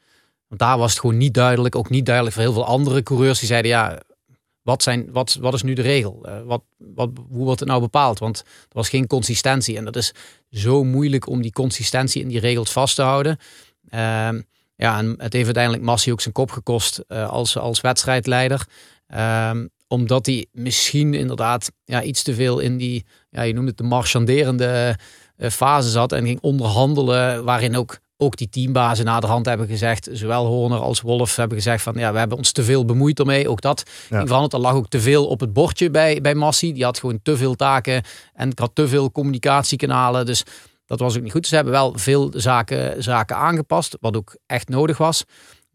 Want 0.49 0.61
daar 0.61 0.79
was 0.79 0.91
het 0.91 1.01
gewoon 1.01 1.17
niet 1.17 1.35
duidelijk. 1.35 1.77
Ook 1.77 1.91
niet 1.91 2.07
duidelijk 2.07 2.35
voor 2.35 2.45
heel 2.45 2.53
veel 2.53 2.67
andere 2.67 3.03
coureurs 3.03 3.39
die 3.39 3.49
zeiden 3.49 3.71
ja, 3.71 4.01
wat, 4.63 4.83
zijn, 4.83 5.13
wat, 5.13 5.35
wat 5.41 5.55
is 5.55 5.63
nu 5.63 5.73
de 5.73 5.83
regel? 5.83 6.23
Uh, 6.27 6.43
wat, 6.45 6.63
wat, 6.77 7.11
hoe 7.29 7.45
wordt 7.45 7.61
het 7.61 7.69
nou 7.69 7.81
bepaald? 7.81 8.19
Want 8.19 8.39
er 8.39 8.45
was 8.69 8.89
geen 8.89 9.07
consistentie. 9.07 9.77
En 9.77 9.85
dat 9.85 9.97
is 9.97 10.13
zo 10.51 10.85
moeilijk 10.85 11.29
om 11.29 11.43
die 11.43 11.53
consistentie 11.53 12.23
in 12.23 12.29
die 12.29 12.41
regels 12.41 12.73
vast 12.73 12.95
te 12.95 13.03
houden. 13.03 13.39
Uh, 13.91 14.29
ja, 14.77 14.99
en 14.99 15.15
het 15.19 15.33
heeft 15.33 15.45
uiteindelijk 15.45 15.85
Massi 15.85 16.13
ook 16.13 16.21
zijn 16.21 16.35
kop 16.35 16.51
gekost 16.51 17.05
uh, 17.09 17.29
als, 17.29 17.57
als 17.59 17.81
wedstrijdleider. 17.81 18.67
Ehm, 19.07 19.67
omdat 19.89 20.27
hij 20.27 20.47
misschien 20.53 21.15
inderdaad 21.15 21.71
ja, 21.85 22.03
iets 22.03 22.23
te 22.23 22.35
veel 22.35 22.59
in 22.59 22.77
die, 22.77 23.05
ja, 23.31 23.43
je 23.43 23.53
noemt 23.53 23.69
het 23.69 23.77
de 23.77 23.85
marchanderende 23.85 24.99
uh, 25.37 25.51
fase 25.51 25.91
zat 25.91 26.13
en 26.13 26.27
ging 26.27 26.41
onderhandelen, 26.41 27.45
waarin 27.45 27.77
ook, 27.77 27.99
ook 28.17 28.37
die 28.37 28.49
teambazen 28.49 29.05
naderhand 29.05 29.47
hebben 29.47 29.67
gezegd, 29.67 30.09
zowel 30.13 30.47
Horner 30.47 30.79
als 30.79 31.01
Wolf 31.01 31.37
hebben 31.37 31.57
gezegd 31.57 31.83
van 31.83 31.95
ja, 31.95 32.13
we 32.13 32.19
hebben 32.19 32.37
ons 32.37 32.53
te 32.53 32.65
veel 32.65 32.85
bemoeid 32.85 33.19
ermee. 33.19 33.49
Ook 33.49 33.61
dat 33.61 33.83
ja. 34.11 34.27
veranderd. 34.27 34.53
Er 34.53 34.59
lag 34.59 34.75
ook 34.75 34.89
te 34.89 35.01
veel 35.01 35.27
op 35.27 35.41
het 35.41 35.53
bordje 35.53 35.91
bij, 35.91 36.21
bij 36.21 36.35
Massi. 36.35 36.73
Die 36.73 36.85
had 36.85 36.99
gewoon 36.99 37.21
te 37.23 37.37
veel 37.37 37.55
taken 37.55 38.03
en 38.35 38.53
had 38.55 38.71
te 38.75 38.89
veel 38.89 39.13
communicatiekanalen. 39.13 40.27
Dus 40.27 40.45
dat 40.87 41.01
was 41.01 41.17
ook 41.17 41.23
niet 41.23 41.33
goed. 41.33 41.47
Ze 41.47 41.55
hebben 41.55 41.73
wel 41.73 41.93
veel 41.97 42.33
zaken, 42.37 43.03
zaken 43.03 43.37
aangepast, 43.37 43.97
wat 44.01 44.17
ook 44.17 44.37
echt 44.47 44.69
nodig 44.69 44.99
was. 44.99 45.25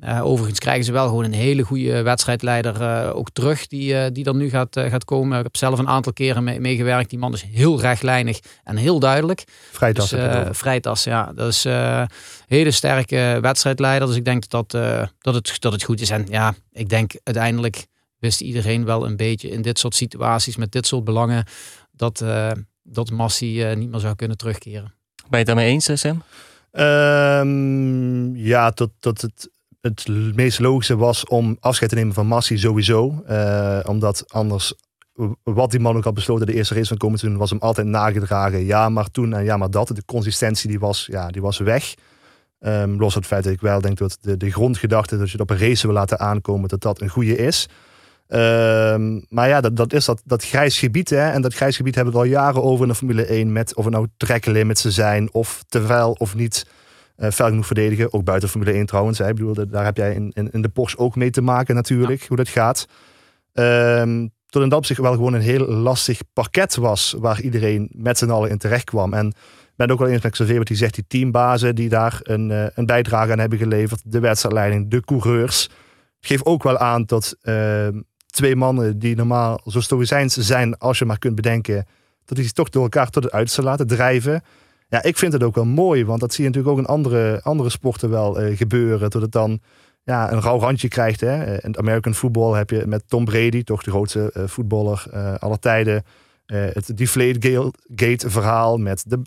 Uh, 0.03 0.25
overigens 0.25 0.59
krijgen 0.59 0.83
ze 0.83 0.91
wel 0.91 1.07
gewoon 1.07 1.23
een 1.23 1.33
hele 1.33 1.63
goede 1.63 2.01
wedstrijdleider 2.01 2.81
uh, 2.81 3.15
ook 3.15 3.29
terug, 3.33 3.67
die, 3.67 3.93
uh, 3.93 4.05
die 4.13 4.23
dan 4.23 4.37
nu 4.37 4.49
gaat, 4.49 4.79
gaat 4.79 5.05
komen. 5.05 5.37
Ik 5.37 5.43
heb 5.43 5.57
zelf 5.57 5.79
een 5.79 5.87
aantal 5.87 6.13
keren 6.13 6.43
mee, 6.43 6.59
meegewerkt. 6.59 7.09
Die 7.09 7.19
man 7.19 7.33
is 7.33 7.41
heel 7.41 7.81
rechtlijnig 7.81 8.39
en 8.63 8.75
heel 8.77 8.99
duidelijk. 8.99 9.43
Vrijtas. 9.71 10.09
Dus, 10.09 10.57
Vrijtas, 10.57 11.03
ja. 11.03 11.31
Dat 11.35 11.47
is 11.47 11.63
een 11.63 12.09
hele 12.47 12.71
sterke 12.71 13.37
wedstrijdleider. 13.41 14.07
Dus 14.07 14.17
ik 14.17 14.25
denk 14.25 14.49
dat, 14.49 14.71
dat, 15.19 15.33
het, 15.33 15.55
dat 15.59 15.71
het 15.71 15.83
goed 15.83 16.01
is. 16.01 16.09
En 16.09 16.25
ja, 16.29 16.55
ik 16.71 16.89
denk 16.89 17.11
uiteindelijk 17.23 17.85
wist 18.19 18.41
iedereen 18.41 18.85
wel 18.85 19.05
een 19.05 19.15
beetje 19.15 19.49
in 19.49 19.61
dit 19.61 19.79
soort 19.79 19.95
situaties, 19.95 20.55
met 20.55 20.71
dit 20.71 20.87
soort 20.87 21.03
belangen, 21.03 21.45
dat, 21.91 22.23
dat 22.83 23.11
Massi 23.11 23.65
niet 23.75 23.89
meer 23.89 23.99
zou 23.99 24.15
kunnen 24.15 24.37
terugkeren. 24.37 24.93
Ben 25.15 25.39
je 25.39 25.45
het 25.45 25.45
daarmee 25.45 25.71
eens, 25.71 25.91
Sam? 25.93 26.23
Um, 26.71 28.35
ja, 28.35 28.71
tot, 28.71 28.91
tot 28.99 29.21
het 29.21 29.49
het 29.81 30.07
meest 30.35 30.59
logische 30.59 30.95
was 30.95 31.25
om 31.25 31.57
afscheid 31.59 31.89
te 31.89 31.95
nemen 31.95 32.13
van 32.13 32.27
Massi 32.27 32.57
sowieso. 32.57 33.23
Uh, 33.29 33.79
omdat 33.83 34.23
anders, 34.27 34.73
wat 35.43 35.71
die 35.71 35.79
man 35.79 35.97
ook 35.97 36.03
had 36.03 36.13
besloten 36.13 36.45
de 36.45 36.53
eerste 36.53 36.73
race 36.73 36.87
van 36.87 36.97
komen 36.97 37.19
toen, 37.19 37.37
was 37.37 37.49
hem 37.49 37.59
altijd 37.59 37.87
nagedragen. 37.87 38.65
Ja, 38.65 38.89
maar 38.89 39.11
toen 39.11 39.33
en 39.33 39.43
ja, 39.43 39.57
maar 39.57 39.71
dat. 39.71 39.87
De 39.87 40.05
consistentie 40.05 40.69
die 40.69 40.79
was, 40.79 41.07
ja, 41.11 41.27
die 41.27 41.41
was 41.41 41.57
weg. 41.57 41.93
Um, 42.59 42.99
los 42.99 43.13
van 43.13 43.21
het 43.21 43.31
feit 43.31 43.43
dat 43.43 43.53
ik 43.53 43.61
wel 43.61 43.81
denk 43.81 43.97
dat 43.97 44.17
de, 44.21 44.37
de 44.37 44.51
grondgedachte 44.51 45.17
dat 45.17 45.25
je 45.25 45.31
het 45.31 45.41
op 45.41 45.49
een 45.49 45.67
race 45.67 45.87
wil 45.87 45.95
laten 45.95 46.19
aankomen, 46.19 46.69
dat 46.69 46.81
dat 46.81 47.01
een 47.01 47.09
goede 47.09 47.37
is. 47.37 47.67
Um, 48.27 49.25
maar 49.29 49.47
ja, 49.47 49.61
dat, 49.61 49.75
dat 49.75 49.93
is 49.93 50.05
dat, 50.05 50.21
dat 50.25 50.43
grijs 50.43 50.79
gebied. 50.79 51.09
Hè? 51.09 51.29
En 51.29 51.41
dat 51.41 51.53
grijs 51.53 51.75
gebied 51.75 51.95
hebben 51.95 52.13
we 52.13 52.19
al 52.19 52.25
jaren 52.25 52.63
over 52.63 52.81
in 52.81 52.89
de 52.91 52.95
Formule 52.95 53.25
1. 53.25 53.51
Met 53.51 53.75
of 53.75 53.83
het 53.83 53.93
nou 53.93 54.07
tracklimits 54.17 54.81
zijn 54.81 55.33
of 55.33 55.63
te 55.67 56.13
of 56.17 56.35
niet 56.35 56.65
uh, 57.19 57.29
fel 57.29 57.47
genoeg 57.47 57.65
verdedigen. 57.65 58.13
Ook 58.13 58.23
buiten 58.23 58.49
Formule 58.49 58.71
1 58.71 58.85
trouwens. 58.85 59.17
Hè. 59.17 59.27
Ik 59.27 59.35
bedoel, 59.35 59.69
daar 59.69 59.85
heb 59.85 59.97
jij 59.97 60.13
in, 60.13 60.31
in, 60.33 60.51
in, 60.51 60.61
de 60.61 60.69
Porsche 60.69 60.97
ook 60.97 61.15
mee 61.15 61.29
te 61.29 61.41
maken 61.41 61.75
natuurlijk, 61.75 62.25
hoe 62.27 62.37
dat 62.37 62.49
gaat. 62.49 62.87
Um, 63.53 64.31
tot 64.49 64.61
in 64.63 64.69
dat 64.69 64.77
opzicht 64.77 64.99
wel 64.99 65.13
gewoon 65.13 65.33
een 65.33 65.41
heel 65.41 65.67
lastig 65.67 66.21
pakket 66.33 66.75
was 66.75 67.15
waar 67.17 67.41
iedereen 67.41 67.89
met 67.91 68.17
z'n 68.17 68.29
allen 68.29 68.49
in 68.49 68.57
terecht 68.57 68.83
kwam. 68.83 69.13
En 69.13 69.27
ik 69.27 69.75
ben 69.75 69.91
ook 69.91 69.99
wel 69.99 70.07
eens 70.07 70.21
met 70.21 70.31
Xavier 70.31 70.57
wat 70.57 70.67
die 70.67 70.77
zegt, 70.77 70.93
die 70.93 71.05
teambazen 71.07 71.75
die 71.75 71.89
daar 71.89 72.19
een, 72.23 72.49
uh, 72.49 72.65
een 72.73 72.85
bijdrage 72.85 73.31
aan 73.31 73.39
hebben 73.39 73.57
geleverd. 73.57 74.01
De 74.05 74.19
wedstrijdleiding, 74.19 74.89
de 74.89 75.01
coureurs. 75.01 75.69
Geef 76.19 76.43
ook 76.43 76.63
wel 76.63 76.77
aan 76.77 77.05
dat 77.05 77.35
uh, 77.43 77.87
twee 78.25 78.55
mannen 78.55 78.99
die 78.99 79.15
normaal 79.15 79.61
zo 79.65 79.79
stoïcijns 79.79 80.37
zijn 80.37 80.77
als 80.77 80.99
je 80.99 81.05
maar 81.05 81.19
kunt 81.19 81.35
bedenken, 81.35 81.85
dat 82.25 82.35
die 82.37 82.43
zich 82.43 82.53
toch 82.53 82.69
door 82.69 82.83
elkaar 82.83 83.09
tot 83.09 83.23
het 83.23 83.33
uiterste 83.33 83.63
laten 83.63 83.87
drijven. 83.87 84.41
Ja, 84.89 85.03
ik 85.03 85.17
vind 85.17 85.33
het 85.33 85.43
ook 85.43 85.55
wel 85.55 85.65
mooi, 85.65 86.05
want 86.05 86.19
dat 86.19 86.33
zie 86.33 86.43
je 86.43 86.49
natuurlijk 86.49 86.77
ook 86.77 86.83
in 86.85 86.93
andere, 86.93 87.39
andere 87.43 87.69
sporten 87.69 88.09
wel 88.09 88.41
uh, 88.41 88.57
gebeuren. 88.57 89.09
Dat 89.09 89.21
het 89.21 89.31
dan 89.31 89.59
ja, 90.03 90.31
een 90.31 90.41
rauw 90.41 90.59
randje 90.59 90.87
krijgt. 90.87 91.19
Hè. 91.19 91.45
In 91.45 91.69
het 91.69 91.77
American 91.77 92.13
football 92.13 92.57
heb 92.57 92.69
je 92.69 92.83
met 92.87 93.03
Tom 93.07 93.25
Brady, 93.25 93.63
toch 93.63 93.83
de 93.83 93.91
grootste 93.91 94.33
uh, 94.37 94.43
voetballer 94.47 95.05
uh, 95.13 95.33
aller 95.35 95.59
tijden. 95.59 96.03
het 96.45 96.97
Deflate 96.97 97.71
Gate 97.95 98.29
verhaal 98.29 98.77
met 98.77 99.03
de, 99.07 99.21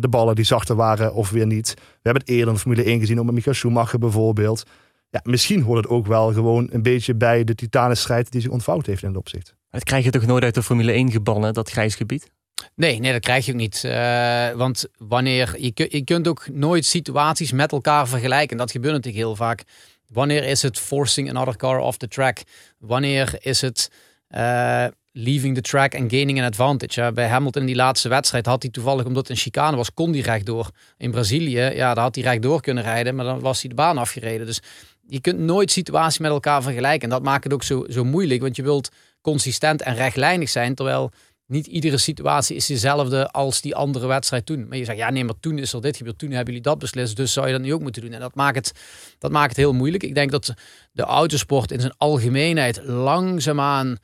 de 0.00 0.08
ballen 0.08 0.34
die 0.34 0.44
zachter 0.44 0.76
waren 0.76 1.14
of 1.14 1.30
weer 1.30 1.46
niet. 1.46 1.74
We 1.76 1.82
hebben 2.02 2.22
het 2.22 2.32
eerder 2.32 2.52
in 2.52 2.60
Formule 2.60 2.84
1 2.84 3.00
gezien, 3.00 3.24
met 3.24 3.34
Michael 3.34 3.54
Schumacher 3.54 3.98
bijvoorbeeld. 3.98 4.64
Ja, 5.10 5.20
misschien 5.22 5.62
hoort 5.62 5.82
het 5.82 5.92
ook 5.92 6.06
wel 6.06 6.32
gewoon 6.32 6.68
een 6.72 6.82
beetje 6.82 7.14
bij 7.14 7.44
de 7.44 7.54
titanenstrijd 7.54 8.32
die 8.32 8.40
zich 8.40 8.50
ontvouwd 8.50 8.86
heeft 8.86 9.02
in 9.02 9.08
dat 9.08 9.18
opzicht. 9.18 9.54
Het 9.70 9.84
krijg 9.84 10.04
je 10.04 10.10
toch 10.10 10.26
nooit 10.26 10.44
uit 10.44 10.54
de 10.54 10.62
Formule 10.62 10.92
1 10.92 11.10
gebannen, 11.10 11.52
dat 11.52 11.70
grijs 11.70 11.94
gebied? 11.94 12.30
Nee, 12.74 12.98
nee, 12.98 13.12
dat 13.12 13.20
krijg 13.20 13.46
je 13.46 13.52
ook 13.52 13.58
niet. 13.58 13.82
Uh, 13.86 14.50
want 14.50 14.84
wanneer 14.98 15.54
je, 15.58 15.86
je 15.88 16.04
kunt 16.04 16.28
ook 16.28 16.48
nooit 16.52 16.84
situaties 16.84 17.52
met 17.52 17.72
elkaar 17.72 18.08
vergelijken. 18.08 18.56
Dat 18.56 18.70
gebeurt 18.70 18.94
natuurlijk 18.94 19.24
heel 19.24 19.36
vaak. 19.36 19.62
Wanneer 20.08 20.44
is 20.44 20.62
het 20.62 20.78
forcing 20.78 21.30
another 21.30 21.56
car 21.56 21.78
off 21.78 21.98
the 21.98 22.08
track? 22.08 22.38
Wanneer 22.78 23.38
is 23.40 23.60
het 23.60 23.90
uh, 24.30 24.86
leaving 25.12 25.54
the 25.54 25.60
track 25.60 25.94
and 25.94 26.10
gaining 26.10 26.38
an 26.38 26.44
advantage. 26.44 27.12
Bij 27.12 27.28
Hamilton 27.28 27.60
in 27.60 27.66
die 27.66 27.76
laatste 27.76 28.08
wedstrijd 28.08 28.46
had 28.46 28.62
hij 28.62 28.70
toevallig, 28.70 29.04
omdat 29.04 29.28
het 29.28 29.36
een 29.36 29.42
chicane 29.42 29.76
was, 29.76 29.94
kon 29.94 30.12
hij 30.12 30.20
rechtdoor. 30.20 30.70
In 30.96 31.10
Brazilië, 31.10 31.60
ja, 31.60 31.94
daar 31.94 32.04
had 32.04 32.14
hij 32.14 32.24
rechtdoor 32.24 32.60
kunnen 32.60 32.82
rijden, 32.82 33.14
maar 33.14 33.24
dan 33.24 33.40
was 33.40 33.60
hij 33.60 33.68
de 33.68 33.74
baan 33.74 33.98
afgereden. 33.98 34.46
Dus 34.46 34.60
je 35.06 35.20
kunt 35.20 35.38
nooit 35.38 35.70
situaties 35.70 36.18
met 36.18 36.30
elkaar 36.30 36.62
vergelijken. 36.62 37.02
En 37.02 37.14
dat 37.14 37.22
maakt 37.22 37.44
het 37.44 37.52
ook 37.52 37.62
zo, 37.62 37.86
zo 37.88 38.04
moeilijk, 38.04 38.40
want 38.40 38.56
je 38.56 38.62
wilt 38.62 38.90
consistent 39.20 39.82
en 39.82 39.94
rechtlijnig 39.94 40.48
zijn, 40.48 40.74
terwijl 40.74 41.10
niet 41.50 41.66
iedere 41.66 41.98
situatie 41.98 42.56
is 42.56 42.66
dezelfde 42.66 43.30
als 43.30 43.60
die 43.60 43.74
andere 43.74 44.06
wedstrijd 44.06 44.46
toen. 44.46 44.68
Maar 44.68 44.78
je 44.78 44.84
zegt, 44.84 44.98
ja 44.98 45.10
nee, 45.10 45.24
maar 45.24 45.40
toen 45.40 45.58
is 45.58 45.72
er 45.72 45.80
dit 45.80 45.96
gebeurd, 45.96 46.18
toen 46.18 46.30
hebben 46.30 46.46
jullie 46.46 46.68
dat 46.68 46.78
beslist, 46.78 47.16
dus 47.16 47.32
zou 47.32 47.46
je 47.46 47.52
dat 47.52 47.62
nu 47.62 47.74
ook 47.74 47.80
moeten 47.80 48.02
doen. 48.02 48.12
En 48.12 48.20
dat 48.20 48.34
maakt 48.34 48.56
het, 48.56 48.72
dat 49.18 49.30
maakt 49.30 49.48
het 49.48 49.56
heel 49.56 49.72
moeilijk. 49.72 50.02
Ik 50.02 50.14
denk 50.14 50.30
dat 50.30 50.54
de 50.92 51.02
autosport 51.02 51.70
in 51.70 51.80
zijn 51.80 51.94
algemeenheid 51.96 52.80
langzaamaan 52.84 53.98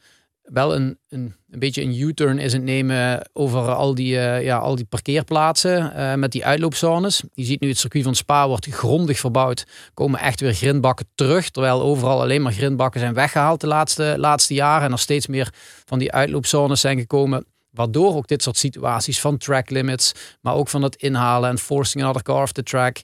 wel 0.47 0.75
een, 0.75 0.99
een, 1.09 1.35
beetje 1.47 1.83
een 1.83 2.01
U-turn 2.01 2.39
is 2.39 2.53
het 2.53 2.63
nemen 2.63 3.29
over 3.33 3.75
al 3.75 3.95
die, 3.95 4.15
uh, 4.15 4.43
ja, 4.43 4.57
al 4.57 4.75
die 4.75 4.85
parkeerplaatsen 4.85 5.93
uh, 5.97 6.15
met 6.15 6.33
die 6.33 6.45
uitloopzones. 6.45 7.23
Je 7.35 7.45
ziet 7.45 7.61
nu 7.61 7.69
het 7.69 7.79
circuit 7.79 8.05
van 8.05 8.15
Spa 8.15 8.49
wordt 8.49 8.67
grondig 8.67 9.19
verbouwd. 9.19 9.67
Komen 9.95 10.21
echt 10.21 10.41
weer 10.41 10.55
grindbakken 10.55 11.07
terug. 11.15 11.51
Terwijl 11.51 11.83
overal 11.83 12.21
alleen 12.21 12.43
maar 12.43 12.53
grindbakken 12.53 13.01
zijn 13.01 13.15
weggehaald 13.15 13.61
de 13.61 13.67
laatste, 13.67 14.15
laatste 14.19 14.55
jaren. 14.55 14.87
En 14.87 14.93
er 14.93 14.99
steeds 14.99 15.27
meer 15.27 15.53
van 15.85 15.99
die 15.99 16.13
uitloopzones 16.13 16.81
zijn 16.81 16.99
gekomen. 16.99 17.47
Waardoor 17.71 18.15
ook 18.15 18.27
dit 18.27 18.43
soort 18.43 18.57
situaties 18.57 19.21
van 19.21 19.37
track 19.37 19.71
limits, 19.71 20.13
maar 20.41 20.55
ook 20.55 20.69
van 20.69 20.83
het 20.83 20.97
inhalen 20.97 21.51
en 21.51 21.59
forcing 21.59 22.05
another 22.05 22.23
car 22.23 22.43
off 22.43 22.53
the 22.53 22.63
track. 22.63 22.97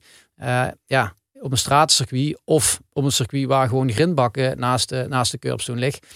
Uh, 0.42 0.66
ja, 0.86 1.14
op 1.32 1.50
een 1.50 1.58
straatcircuit 1.58 2.40
of 2.44 2.80
op 2.92 3.04
een 3.04 3.12
circuit 3.12 3.46
waar 3.46 3.68
gewoon 3.68 3.92
grindbakken 3.92 4.58
naast 4.58 4.88
de, 4.88 5.06
naast 5.08 5.30
de 5.32 5.38
curbstone 5.38 5.78
ligt 5.78 6.06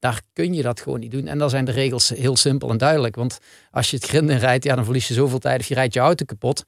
daar 0.00 0.20
kun 0.32 0.54
je 0.54 0.62
dat 0.62 0.80
gewoon 0.80 1.00
niet 1.00 1.10
doen. 1.10 1.26
En 1.26 1.38
dan 1.38 1.50
zijn 1.50 1.64
de 1.64 1.72
regels 1.72 2.08
heel 2.08 2.36
simpel 2.36 2.70
en 2.70 2.78
duidelijk. 2.78 3.16
Want 3.16 3.38
als 3.70 3.90
je 3.90 3.96
het 3.96 4.06
grinden 4.06 4.38
rijdt, 4.38 4.64
ja, 4.64 4.74
dan 4.74 4.84
verlies 4.84 5.08
je 5.08 5.14
zoveel 5.14 5.38
tijd 5.38 5.60
of 5.60 5.66
je 5.66 5.74
rijdt 5.74 5.94
je 5.94 6.00
auto 6.00 6.24
kapot. 6.24 6.64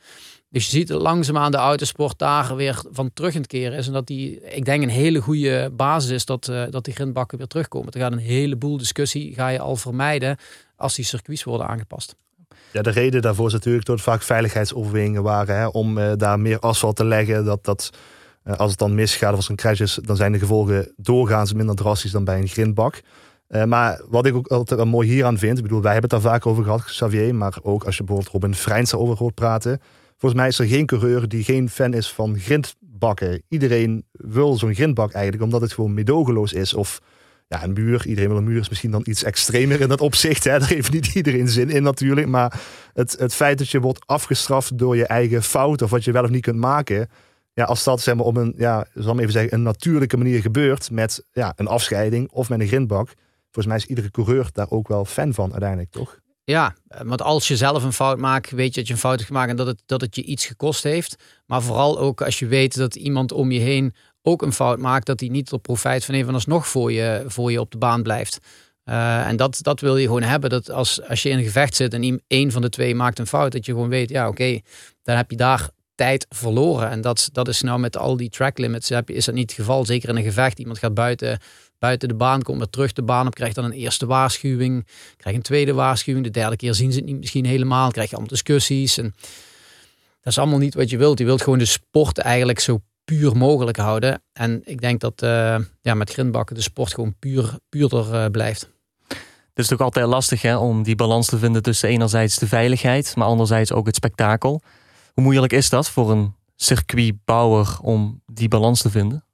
Dus 0.50 0.64
je 0.64 0.70
ziet 0.70 0.88
langzaamaan 0.88 1.50
de 1.50 1.56
autosport 1.56 2.18
daar 2.18 2.56
weer 2.56 2.82
van 2.90 3.10
terug 3.12 3.34
in 3.34 3.46
keren 3.46 3.78
is. 3.78 3.86
En 3.86 3.92
dat 3.92 4.06
die, 4.06 4.40
ik 4.40 4.64
denk, 4.64 4.82
een 4.82 4.88
hele 4.88 5.20
goede 5.20 5.70
basis 5.72 6.10
is 6.10 6.24
dat, 6.24 6.48
uh, 6.48 6.64
dat 6.70 6.84
die 6.84 6.94
grindbakken 6.94 7.38
weer 7.38 7.46
terugkomen. 7.46 7.92
Er 7.92 8.00
gaat 8.00 8.12
een 8.12 8.18
heleboel 8.18 8.76
discussie, 8.76 9.34
ga 9.34 9.48
je 9.48 9.58
al 9.58 9.76
vermijden 9.76 10.36
als 10.76 10.94
die 10.94 11.04
circuits 11.04 11.44
worden 11.44 11.66
aangepast. 11.66 12.14
Ja, 12.72 12.82
de 12.82 12.90
reden 12.90 13.22
daarvoor 13.22 13.46
is 13.46 13.52
natuurlijk 13.52 13.84
dat 13.84 14.00
vaak 14.00 14.22
veiligheidsoverwegingen 14.22 15.22
waren. 15.22 15.56
Hè, 15.56 15.66
om 15.66 15.98
uh, 15.98 16.12
daar 16.16 16.40
meer 16.40 16.58
asfalt 16.58 16.96
te 16.96 17.04
leggen. 17.04 17.44
Dat, 17.44 17.64
dat 17.64 17.90
als 18.44 18.70
het 18.70 18.78
dan 18.78 18.94
misgaat 18.94 19.30
of 19.30 19.36
als 19.36 19.44
er 19.44 19.50
een 19.50 19.56
crash 19.56 19.80
is, 19.80 19.98
dan 20.02 20.16
zijn 20.16 20.32
de 20.32 20.38
gevolgen 20.38 20.92
doorgaans 20.96 21.52
minder 21.52 21.74
drastisch 21.74 22.10
dan 22.10 22.24
bij 22.24 22.38
een 22.38 22.48
grindbak. 22.48 23.00
Uh, 23.48 23.64
maar 23.64 24.02
wat 24.08 24.26
ik 24.26 24.34
ook 24.34 24.46
altijd 24.46 24.84
mooi 24.84 25.08
hieraan 25.08 25.38
vind, 25.38 25.56
ik 25.56 25.62
bedoel, 25.62 25.82
wij 25.82 25.92
hebben 25.92 26.10
het 26.10 26.22
daar 26.22 26.32
vaak 26.32 26.46
over 26.46 26.64
gehad, 26.64 26.84
Xavier, 26.84 27.34
maar 27.34 27.58
ook 27.62 27.84
als 27.84 27.96
je 27.96 28.04
bijvoorbeeld 28.04 28.32
Robin 28.34 28.54
Freins 28.54 28.90
daarover 28.90 29.16
hoort 29.16 29.34
praten. 29.34 29.80
Volgens 30.16 30.40
mij 30.40 30.50
is 30.50 30.58
er 30.58 30.66
geen 30.66 30.86
coureur 30.86 31.28
die 31.28 31.44
geen 31.44 31.68
fan 31.68 31.94
is 31.94 32.12
van 32.12 32.38
grindbakken. 32.38 33.42
Iedereen 33.48 34.04
wil 34.12 34.56
zo'n 34.56 34.74
grindbak 34.74 35.12
eigenlijk, 35.12 35.44
omdat 35.44 35.60
het 35.60 35.72
gewoon 35.72 35.94
medogeloos 35.94 36.52
is. 36.52 36.74
Of 36.74 37.00
ja, 37.48 37.62
een 37.62 37.72
muur, 37.72 38.06
iedereen 38.06 38.28
wil 38.28 38.38
een 38.38 38.44
muur, 38.44 38.60
is 38.60 38.68
misschien 38.68 38.90
dan 38.90 39.02
iets 39.04 39.22
extremer 39.22 39.80
in 39.80 39.88
dat 39.88 40.00
opzicht. 40.00 40.44
Hè? 40.44 40.58
Daar 40.58 40.68
heeft 40.68 40.92
niet 40.92 41.14
iedereen 41.14 41.48
zin 41.48 41.70
in 41.70 41.82
natuurlijk. 41.82 42.26
Maar 42.26 42.60
het, 42.94 43.16
het 43.18 43.34
feit 43.34 43.58
dat 43.58 43.68
je 43.68 43.80
wordt 43.80 44.06
afgestraft 44.06 44.78
door 44.78 44.96
je 44.96 45.06
eigen 45.06 45.42
fout 45.42 45.82
of 45.82 45.90
wat 45.90 46.04
je 46.04 46.12
wel 46.12 46.22
of 46.22 46.30
niet 46.30 46.42
kunt 46.42 46.58
maken. 46.58 47.08
Ja, 47.54 47.64
als 47.64 47.84
dat 47.84 48.00
zeg 48.00 48.14
maar, 48.14 48.24
op 48.24 48.36
een, 48.36 48.54
ja, 48.56 48.86
zal 48.94 49.14
ik 49.14 49.20
even 49.20 49.32
zeggen, 49.32 49.54
een 49.54 49.62
natuurlijke 49.62 50.16
manier 50.16 50.40
gebeurt 50.40 50.90
met 50.90 51.24
ja, 51.32 51.52
een 51.56 51.66
afscheiding 51.66 52.30
of 52.30 52.48
met 52.48 52.60
een 52.60 52.66
grindbak 52.66 53.14
volgens 53.52 53.66
mij 53.66 53.76
is 53.76 53.86
iedere 53.86 54.10
coureur 54.10 54.48
daar 54.52 54.70
ook 54.70 54.88
wel 54.88 55.04
fan 55.04 55.34
van 55.34 55.50
uiteindelijk, 55.50 55.90
toch? 55.90 56.20
Ja, 56.44 56.74
want 57.02 57.22
als 57.22 57.48
je 57.48 57.56
zelf 57.56 57.84
een 57.84 57.92
fout 57.92 58.18
maakt, 58.18 58.50
weet 58.50 58.74
je 58.74 58.80
dat 58.80 58.86
je 58.86 58.92
een 58.92 59.00
fout 59.00 59.16
hebt 59.16 59.26
gemaakt 59.26 59.50
en 59.50 59.56
dat 59.56 59.66
het, 59.66 59.82
dat 59.86 60.00
het 60.00 60.16
je 60.16 60.22
iets 60.22 60.46
gekost 60.46 60.82
heeft. 60.82 61.16
Maar 61.46 61.62
vooral 61.62 61.98
ook 61.98 62.22
als 62.22 62.38
je 62.38 62.46
weet 62.46 62.76
dat 62.76 62.94
iemand 62.94 63.32
om 63.32 63.50
je 63.50 63.58
heen 63.58 63.94
ook 64.22 64.42
een 64.42 64.52
fout 64.52 64.78
maakt, 64.78 65.06
dat 65.06 65.20
hij 65.20 65.28
niet 65.28 65.52
op 65.52 65.62
profijt 65.62 66.04
van 66.04 66.14
een 66.14 66.24
van 66.24 66.34
alsnog 66.34 66.68
voor 66.68 66.92
je, 66.92 67.24
voor 67.26 67.50
je 67.52 67.60
op 67.60 67.70
de 67.70 67.78
baan 67.78 68.02
blijft. 68.02 68.38
Uh, 68.84 69.26
en 69.26 69.36
dat, 69.36 69.58
dat 69.60 69.80
wil 69.80 69.96
je 69.96 70.06
gewoon 70.06 70.22
hebben. 70.22 70.50
Dat 70.50 70.70
als, 70.70 71.02
als 71.02 71.22
je 71.22 71.28
in 71.28 71.38
een 71.38 71.44
gevecht 71.44 71.74
zit 71.74 71.94
en 71.94 72.22
één 72.26 72.50
van 72.50 72.62
de 72.62 72.68
twee 72.68 72.94
maakt 72.94 73.18
een 73.18 73.26
fout, 73.26 73.52
dat 73.52 73.66
je 73.66 73.72
gewoon 73.72 73.88
weet, 73.88 74.10
ja 74.10 74.28
oké, 74.28 74.60
dan 75.02 75.16
heb 75.16 75.30
je 75.30 75.36
daar 75.36 75.70
tijd 75.94 76.26
verloren. 76.28 76.90
En 76.90 77.00
dat, 77.00 77.28
dat 77.32 77.48
is 77.48 77.62
nou 77.62 77.78
met 77.78 77.96
al 77.96 78.16
die 78.16 78.30
track 78.30 78.58
limits, 78.58 78.88
heb 78.88 79.10
is 79.10 79.24
dat 79.24 79.34
niet 79.34 79.50
het 79.50 79.60
geval. 79.60 79.84
Zeker 79.84 80.08
in 80.08 80.16
een 80.16 80.22
gevecht. 80.22 80.58
Iemand 80.58 80.78
gaat 80.78 80.94
buiten 80.94 81.38
buiten 81.82 82.08
de 82.08 82.14
baan, 82.14 82.42
komt 82.42 82.58
weer 82.58 82.70
terug 82.70 82.92
de 82.92 83.02
baan 83.02 83.26
op, 83.26 83.34
krijgt 83.34 83.54
dan 83.54 83.64
een 83.64 83.72
eerste 83.72 84.06
waarschuwing, 84.06 84.86
krijgt 85.16 85.38
een 85.38 85.44
tweede 85.44 85.72
waarschuwing, 85.72 86.24
de 86.24 86.30
derde 86.30 86.56
keer 86.56 86.74
zien 86.74 86.92
ze 86.92 86.98
het 86.98 87.06
niet 87.06 87.18
misschien 87.18 87.44
helemaal, 87.44 87.90
krijg 87.90 88.08
je 88.08 88.16
allemaal 88.16 88.32
discussies. 88.32 88.98
En 88.98 89.14
dat 90.20 90.32
is 90.32 90.38
allemaal 90.38 90.58
niet 90.58 90.74
wat 90.74 90.90
je 90.90 90.96
wilt. 90.96 91.18
Je 91.18 91.24
wilt 91.24 91.42
gewoon 91.42 91.58
de 91.58 91.64
sport 91.64 92.18
eigenlijk 92.18 92.60
zo 92.60 92.80
puur 93.04 93.36
mogelijk 93.36 93.76
houden. 93.76 94.22
En 94.32 94.60
ik 94.64 94.80
denk 94.80 95.00
dat 95.00 95.22
uh, 95.22 95.58
ja, 95.80 95.94
met 95.94 96.10
grindbakken 96.10 96.56
de 96.56 96.62
sport 96.62 96.94
gewoon 96.94 97.14
puur, 97.18 97.58
puurder 97.68 98.14
uh, 98.14 98.26
blijft. 98.26 98.70
Het 99.08 99.64
is 99.64 99.66
toch 99.66 99.80
altijd 99.80 100.06
lastig 100.06 100.42
hè, 100.42 100.56
om 100.56 100.82
die 100.82 100.96
balans 100.96 101.26
te 101.26 101.38
vinden 101.38 101.62
tussen 101.62 101.88
enerzijds 101.88 102.38
de 102.38 102.48
veiligheid, 102.48 103.16
maar 103.16 103.26
anderzijds 103.26 103.72
ook 103.72 103.86
het 103.86 103.96
spektakel. 103.96 104.62
Hoe 105.14 105.24
moeilijk 105.24 105.52
is 105.52 105.68
dat 105.68 105.90
voor 105.90 106.10
een 106.10 106.34
circuitbouwer 106.56 107.78
om 107.80 108.22
die 108.26 108.48
balans 108.48 108.82
te 108.82 108.90
vinden? 108.90 109.24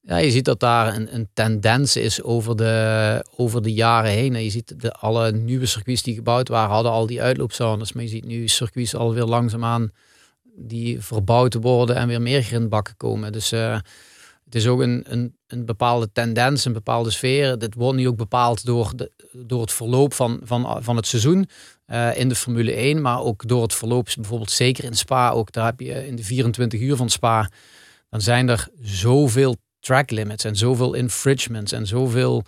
Ja, 0.00 0.16
je 0.16 0.30
ziet 0.30 0.44
dat 0.44 0.60
daar 0.60 0.94
een, 0.94 1.14
een 1.14 1.28
tendens 1.32 1.96
is 1.96 2.22
over 2.22 2.56
de, 2.56 3.24
over 3.36 3.62
de 3.62 3.72
jaren 3.72 4.10
heen. 4.10 4.34
En 4.34 4.44
je 4.44 4.50
ziet 4.50 4.80
de, 4.80 4.92
alle 4.92 5.32
nieuwe 5.32 5.66
circuits 5.66 6.02
die 6.02 6.14
gebouwd 6.14 6.48
waren, 6.48 6.74
hadden 6.74 6.92
al 6.92 7.06
die 7.06 7.22
uitloopzones. 7.22 7.92
Maar 7.92 8.02
je 8.02 8.08
ziet 8.08 8.24
nu 8.24 8.48
circuits 8.48 8.94
alweer 8.94 9.24
langzaamaan 9.24 9.90
die 10.56 11.00
verbouwd 11.00 11.54
worden 11.54 11.96
en 11.96 12.08
weer 12.08 12.22
meer 12.22 12.42
grindbakken 12.42 12.96
komen. 12.96 13.32
Dus 13.32 13.52
uh, 13.52 13.78
het 14.44 14.54
is 14.54 14.66
ook 14.66 14.80
een, 14.80 15.04
een, 15.08 15.36
een 15.46 15.64
bepaalde 15.64 16.12
tendens, 16.12 16.64
een 16.64 16.72
bepaalde 16.72 17.10
sfeer. 17.10 17.58
Dit 17.58 17.74
wordt 17.74 17.98
nu 17.98 18.08
ook 18.08 18.16
bepaald 18.16 18.64
door, 18.64 18.92
de, 18.96 19.10
door 19.32 19.60
het 19.60 19.72
verloop 19.72 20.14
van, 20.14 20.40
van, 20.42 20.82
van 20.82 20.96
het 20.96 21.06
seizoen 21.06 21.48
uh, 21.86 22.18
in 22.18 22.28
de 22.28 22.34
Formule 22.34 22.72
1. 22.72 23.00
Maar 23.00 23.20
ook 23.20 23.48
door 23.48 23.62
het 23.62 23.74
verloop, 23.74 24.08
bijvoorbeeld 24.14 24.50
zeker 24.50 24.84
in 24.84 24.94
Spa, 24.94 25.30
ook 25.30 25.52
daar 25.52 25.64
heb 25.64 25.80
je 25.80 26.06
in 26.06 26.16
de 26.16 26.24
24 26.24 26.80
uur 26.80 26.96
van 26.96 27.10
Spa, 27.10 27.50
dan 28.10 28.20
zijn 28.20 28.48
er 28.48 28.68
zoveel 28.82 29.56
track 29.80 30.10
limits 30.10 30.44
en 30.44 30.56
zoveel 30.56 30.94
infringements 30.94 31.72
en 31.72 31.86
zoveel 31.86 32.44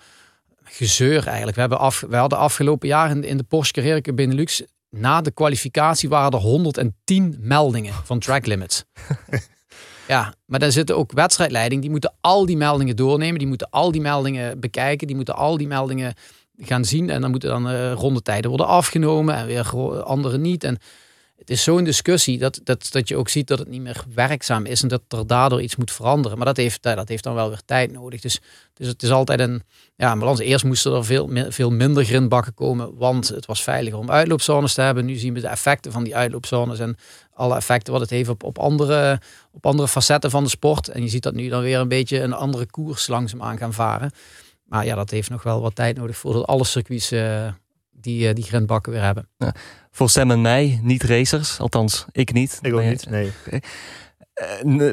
gezeur 0.64 1.26
eigenlijk. 1.26 1.54
We, 1.54 1.60
hebben 1.60 1.78
af, 1.78 2.04
we 2.08 2.16
hadden 2.16 2.38
afgelopen 2.38 2.88
jaar 2.88 3.10
in, 3.10 3.24
in 3.24 3.36
de 3.36 3.42
Porsche 3.42 3.72
Carrera 3.72 4.12
Benelux 4.12 4.62
na 4.90 5.20
de 5.20 5.30
kwalificatie 5.30 6.08
waren 6.08 6.30
er 6.30 6.38
110 6.38 7.36
meldingen 7.40 7.94
van 8.04 8.18
track 8.18 8.46
limits. 8.46 8.84
ja, 10.08 10.34
maar 10.46 10.58
dan 10.58 10.72
zitten 10.72 10.96
ook 10.96 11.12
wedstrijdleiding. 11.12 11.80
Die 11.80 11.90
moeten 11.90 12.14
al 12.20 12.46
die 12.46 12.56
meldingen 12.56 12.96
doornemen. 12.96 13.38
Die 13.38 13.48
moeten 13.48 13.70
al 13.70 13.92
die 13.92 14.00
meldingen 14.00 14.60
bekijken. 14.60 15.06
Die 15.06 15.16
moeten 15.16 15.34
al 15.34 15.56
die 15.56 15.66
meldingen 15.66 16.14
gaan 16.58 16.84
zien. 16.84 17.10
En 17.10 17.20
dan 17.20 17.30
moeten 17.30 17.48
dan 17.48 17.70
uh, 17.70 17.92
rondetijden 17.92 18.50
worden 18.50 18.66
afgenomen 18.66 19.34
en 19.34 19.46
weer 19.46 20.02
andere 20.02 20.38
niet. 20.38 20.64
En 20.64 20.78
het 21.38 21.50
is 21.50 21.62
zo'n 21.62 21.84
discussie 21.84 22.38
dat, 22.38 22.60
dat, 22.64 22.88
dat 22.90 23.08
je 23.08 23.16
ook 23.16 23.28
ziet 23.28 23.46
dat 23.46 23.58
het 23.58 23.68
niet 23.68 23.80
meer 23.80 24.04
werkzaam 24.14 24.64
is 24.64 24.82
en 24.82 24.88
dat 24.88 25.02
er 25.08 25.26
daardoor 25.26 25.62
iets 25.62 25.76
moet 25.76 25.92
veranderen. 25.92 26.36
Maar 26.36 26.46
dat 26.46 26.56
heeft, 26.56 26.82
dat 26.82 27.08
heeft 27.08 27.24
dan 27.24 27.34
wel 27.34 27.48
weer 27.48 27.60
tijd 27.64 27.92
nodig. 27.92 28.20
Dus, 28.20 28.40
dus 28.74 28.86
het 28.86 29.02
is 29.02 29.10
altijd 29.10 29.40
een, 29.40 29.62
ja, 29.96 30.12
een 30.12 30.18
balans. 30.18 30.40
Eerst 30.40 30.64
moesten 30.64 30.92
er 30.92 31.04
veel, 31.04 31.30
veel 31.48 31.70
minder 31.70 32.04
grindbakken 32.04 32.54
komen, 32.54 32.96
want 32.96 33.28
het 33.28 33.46
was 33.46 33.62
veiliger 33.62 33.98
om 33.98 34.10
uitloopzones 34.10 34.74
te 34.74 34.80
hebben. 34.80 35.04
Nu 35.04 35.14
zien 35.14 35.34
we 35.34 35.40
de 35.40 35.48
effecten 35.48 35.92
van 35.92 36.04
die 36.04 36.16
uitloopzones 36.16 36.78
en 36.78 36.96
alle 37.34 37.56
effecten 37.56 37.92
wat 37.92 38.02
het 38.02 38.10
heeft 38.10 38.28
op, 38.28 38.42
op, 38.42 38.58
andere, 38.58 39.20
op 39.52 39.66
andere 39.66 39.88
facetten 39.88 40.30
van 40.30 40.44
de 40.44 40.50
sport. 40.50 40.88
En 40.88 41.02
je 41.02 41.08
ziet 41.08 41.22
dat 41.22 41.34
nu 41.34 41.48
dan 41.48 41.62
weer 41.62 41.78
een 41.78 41.88
beetje 41.88 42.20
een 42.20 42.32
andere 42.32 42.66
koers 42.66 43.06
langzaam 43.06 43.42
aan 43.42 43.58
gaan 43.58 43.72
varen. 43.72 44.10
Maar 44.68 44.84
ja, 44.84 44.94
dat 44.94 45.10
heeft 45.10 45.30
nog 45.30 45.42
wel 45.42 45.60
wat 45.60 45.74
tijd 45.74 45.96
nodig 45.96 46.16
voordat 46.16 46.46
alle 46.46 46.64
circuits 46.64 47.12
uh, 47.12 47.52
die, 47.90 48.28
uh, 48.28 48.34
die 48.34 48.44
grindbakken 48.44 48.92
weer 48.92 49.02
hebben. 49.02 49.28
Ja 49.36 49.54
voor 49.98 50.10
Sam 50.10 50.30
en 50.30 50.40
mij 50.40 50.80
niet 50.82 51.02
racers. 51.02 51.58
Althans, 51.58 52.04
ik 52.12 52.32
niet. 52.32 52.58
Ik 52.62 52.74
ook 52.74 52.82
niet, 52.82 53.10
nee. 53.10 53.32
Uh, 54.64 54.92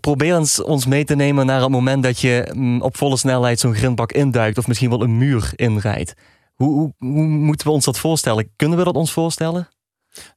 probeer 0.00 0.36
eens 0.36 0.62
ons 0.62 0.86
mee 0.86 1.04
te 1.04 1.14
nemen 1.14 1.46
naar 1.46 1.60
het 1.60 1.70
moment 1.70 2.02
dat 2.02 2.20
je 2.20 2.50
mm, 2.54 2.82
op 2.82 2.96
volle 2.96 3.16
snelheid 3.16 3.60
zo'n 3.60 3.74
grindbak 3.74 4.12
induikt. 4.12 4.58
Of 4.58 4.66
misschien 4.66 4.90
wel 4.90 5.02
een 5.02 5.18
muur 5.18 5.52
inrijdt. 5.56 6.14
Hoe, 6.54 6.72
hoe, 6.72 6.92
hoe, 6.98 7.24
moeten 7.26 7.66
we 7.66 7.72
ons 7.72 7.84
dat 7.84 7.98
voorstellen? 7.98 8.52
Kunnen 8.56 8.78
we 8.78 8.84
dat 8.84 8.94
ons 8.94 9.12
voorstellen? 9.12 9.68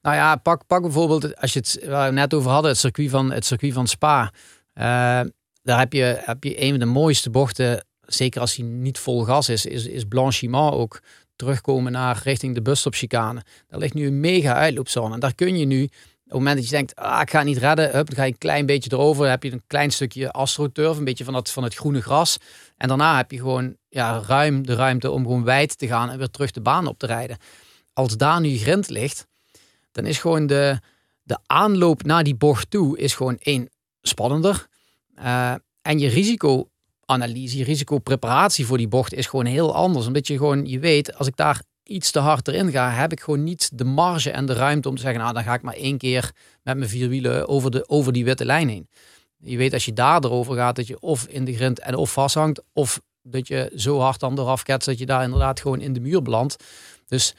Nou 0.02 0.16
ja, 0.16 0.36
pak, 0.36 0.68
pak 0.68 0.82
bijvoorbeeld, 0.82 1.36
als 1.36 1.54
je 1.54 1.60
het 1.60 1.86
waar 1.88 2.10
we 2.10 2.14
net 2.14 2.34
over 2.34 2.52
hadden, 2.52 2.72
het 2.72 2.80
circuit 2.80 3.10
van, 3.10 3.32
het 3.32 3.46
circuit 3.46 3.74
van 3.74 3.88
Spa. 3.88 4.22
Uh, 4.74 4.84
daar 5.64 5.80
heb 5.80 5.94
je, 5.94 6.22
heb 6.22 6.44
je 6.44 6.62
een 6.62 6.70
van 6.70 6.80
de 6.80 6.86
mooiste 6.86 7.30
bochten, 7.30 7.86
zeker 8.08 8.42
als 8.42 8.56
hij 8.56 8.66
niet 8.66 8.98
vol 8.98 9.24
gas 9.24 9.50
is, 9.50 9.66
is, 9.66 9.86
is 9.86 10.04
Blanchiment 10.04 10.74
ook 10.74 11.02
terugkomen 11.36 11.92
naar 11.92 12.22
richting 12.24 12.56
de 12.56 12.62
busstopchicane. 12.62 13.44
Daar 13.68 13.80
ligt 13.80 13.94
nu 13.94 14.08
een 14.08 14.20
mega 14.20 14.54
uitloopzone. 14.54 15.14
En 15.14 15.20
daar 15.20 15.36
kun 15.36 15.58
je 15.58 15.66
nu 15.66 15.84
Op 15.84 15.90
het 16.34 16.34
moment 16.34 16.56
dat 16.56 16.66
je 16.66 16.76
denkt, 16.76 16.96
ah, 16.96 17.22
ik 17.22 17.30
ga 17.30 17.44
niet 17.44 17.58
redden, 17.58 17.92
hup, 17.92 18.08
dan 18.08 18.16
ga 18.16 18.24
je 18.24 18.32
een 18.32 18.38
klein 18.38 18.66
beetje 18.66 18.92
erover. 18.94 19.22
Dan 19.22 19.32
heb 19.32 19.44
je 19.44 19.52
een 19.52 19.64
klein 19.68 19.92
stukje 19.92 20.32
astroturf, 20.32 20.98
een 20.98 21.04
beetje 21.04 21.24
van, 21.24 21.34
dat, 21.34 21.52
van 21.52 21.64
het 21.64 21.76
groene 21.76 22.02
gras. 22.02 22.38
En 22.78 22.88
daarna 22.88 23.18
heb 23.18 23.32
je 23.32 23.38
gewoon 23.38 23.76
ja, 23.90 24.24
ruim 24.28 24.66
de 24.66 24.76
ruimte 24.76 25.12
om 25.12 25.24
gewoon 25.24 25.44
wijd 25.44 25.78
te 25.78 25.88
gaan 25.88 26.10
en 26.10 26.18
weer 26.18 26.30
terug 26.30 26.52
de 26.52 26.62
baan 26.62 26.88
op 26.88 27.00
te 27.00 27.06
rijden. 27.06 27.38
Als 27.94 28.18
daar 28.18 28.42
nu 28.42 28.58
grind 28.58 28.90
ligt, 28.90 29.28
dan 29.92 30.06
is 30.06 30.20
gewoon 30.20 30.48
de, 30.48 30.80
de 31.24 31.38
aanloop 31.46 32.04
naar 32.04 32.24
die 32.24 32.36
bocht 32.36 32.70
toe 32.70 32.98
is 32.98 33.16
gewoon 33.16 33.38
één 33.40 33.70
spannender. 34.02 34.68
Uh, 35.20 35.54
en 35.82 36.00
je 36.00 36.10
risicoanalyse, 36.10 36.70
je 37.08 37.64
risicopreparatie 37.64 38.66
voor 38.66 38.78
die 38.78 38.88
bocht 38.88 39.14
is 39.14 39.26
gewoon 39.26 39.46
heel 39.46 39.76
anders. 39.76 40.08
Omdat 40.08 40.28
je 40.28 40.38
gewoon, 40.38 40.66
je 40.66 40.80
weet, 40.80 41.18
als 41.18 41.28
ik 41.28 41.36
daar 41.36 41.62
iets 41.84 42.12
te 42.12 42.20
hard 42.20 42.48
erin 42.48 42.72
ga, 42.72 42.92
heb 42.92 43.12
ik 43.12 43.20
gewoon 43.20 43.44
niet 43.44 43.70
de 43.74 43.84
marge 43.84 44.32
en 44.32 44.46
de 44.46 44.54
ruimte 44.54 44.90
om 44.90 44.96
te 44.96 45.02
zeggen, 45.02 45.22
nou 45.22 45.34
dan 45.34 45.44
ga 45.44 45.54
ik 45.54 45.62
maar 45.62 45.74
één 45.74 45.98
keer 45.98 46.32
met 46.64 46.78
mijn 46.78 46.90
vier 46.90 47.10
wielen 47.10 47.48
over, 47.48 47.72
de, 47.72 47.90
over 47.90 48.14
die 48.14 48.26
witte 48.26 48.46
lijn 48.46 48.70
heen. 48.70 48.90
Je 49.38 49.58
weet 49.58 49.74
als 49.74 49.86
je 49.86 49.94
daar 49.94 50.24
erover 50.24 50.56
gaat, 50.56 50.76
dat 50.76 50.88
je 50.88 51.00
of 51.00 51.26
in 51.26 51.46
de 51.46 51.56
grind 51.56 51.80
en 51.80 51.96
of 51.96 52.12
vasthangt, 52.12 52.62
of 52.74 53.02
dat 53.22 53.48
je 53.48 53.72
zo 53.76 54.00
hard 54.00 54.20
dan 54.20 54.40
eraf 54.40 54.64
ketst 54.64 54.88
dat 54.88 55.00
je 55.00 55.06
daar 55.06 55.24
inderdaad 55.24 55.60
gewoon 55.60 55.82
in 55.82 55.94
de 55.94 56.00
muur 56.00 56.22
belandt. 56.22 56.64
Dus 57.08 57.36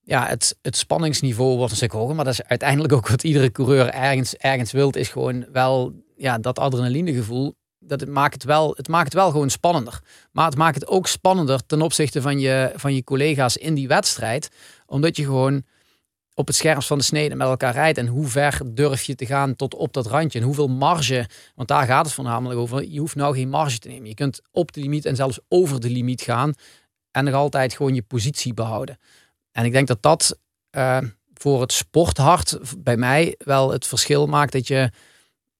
ja, 0.00 0.26
het, 0.26 0.56
het 0.62 0.76
spanningsniveau 0.76 1.56
wordt 1.56 1.70
een 1.70 1.76
stuk 1.76 1.92
hoger. 1.92 2.14
Maar 2.14 2.24
dat 2.24 2.34
is 2.34 2.44
uiteindelijk 2.44 2.92
ook 2.92 3.08
wat 3.08 3.22
iedere 3.22 3.52
coureur 3.52 3.88
ergens, 3.88 4.36
ergens 4.36 4.72
wilt, 4.72 4.96
is 4.96 5.08
gewoon 5.08 5.46
wel 5.52 5.92
ja, 6.16 6.38
dat 6.38 6.58
adrenalinegevoel. 6.58 7.54
Dat 7.86 8.00
het 8.00 8.08
maakt 8.08 8.34
het, 8.34 8.44
wel, 8.44 8.74
het 8.76 8.88
maakt 8.88 9.04
het 9.04 9.14
wel 9.14 9.30
gewoon 9.30 9.50
spannender. 9.50 10.00
Maar 10.32 10.46
het 10.46 10.56
maakt 10.56 10.74
het 10.74 10.86
ook 10.86 11.06
spannender 11.06 11.66
ten 11.66 11.82
opzichte 11.82 12.22
van 12.22 12.38
je, 12.38 12.72
van 12.74 12.94
je 12.94 13.04
collega's 13.04 13.56
in 13.56 13.74
die 13.74 13.88
wedstrijd. 13.88 14.50
Omdat 14.86 15.16
je 15.16 15.24
gewoon 15.24 15.64
op 16.34 16.46
het 16.46 16.56
scherpst 16.56 16.88
van 16.88 16.98
de 16.98 17.04
snede 17.04 17.34
met 17.34 17.46
elkaar 17.46 17.72
rijdt. 17.72 17.98
En 17.98 18.06
hoe 18.06 18.26
ver 18.26 18.60
durf 18.64 19.02
je 19.02 19.14
te 19.14 19.26
gaan 19.26 19.56
tot 19.56 19.74
op 19.74 19.92
dat 19.92 20.06
randje? 20.06 20.38
En 20.38 20.44
hoeveel 20.44 20.68
marge, 20.68 21.28
want 21.54 21.68
daar 21.68 21.86
gaat 21.86 22.04
het 22.04 22.14
voornamelijk 22.14 22.60
over. 22.60 22.84
Je 22.90 23.00
hoeft 23.00 23.14
nou 23.14 23.34
geen 23.34 23.48
marge 23.48 23.78
te 23.78 23.88
nemen. 23.88 24.08
Je 24.08 24.14
kunt 24.14 24.40
op 24.50 24.72
de 24.72 24.80
limiet 24.80 25.04
en 25.04 25.16
zelfs 25.16 25.38
over 25.48 25.80
de 25.80 25.90
limiet 25.90 26.22
gaan. 26.22 26.52
En 27.10 27.24
nog 27.24 27.34
altijd 27.34 27.74
gewoon 27.74 27.94
je 27.94 28.02
positie 28.02 28.54
behouden. 28.54 28.98
En 29.52 29.64
ik 29.64 29.72
denk 29.72 29.86
dat 29.86 30.02
dat 30.02 30.38
uh, 30.76 30.98
voor 31.34 31.60
het 31.60 31.72
sporthart 31.72 32.58
bij 32.78 32.96
mij 32.96 33.34
wel 33.38 33.72
het 33.72 33.86
verschil 33.86 34.26
maakt 34.26 34.52
dat 34.52 34.66
je 34.68 34.90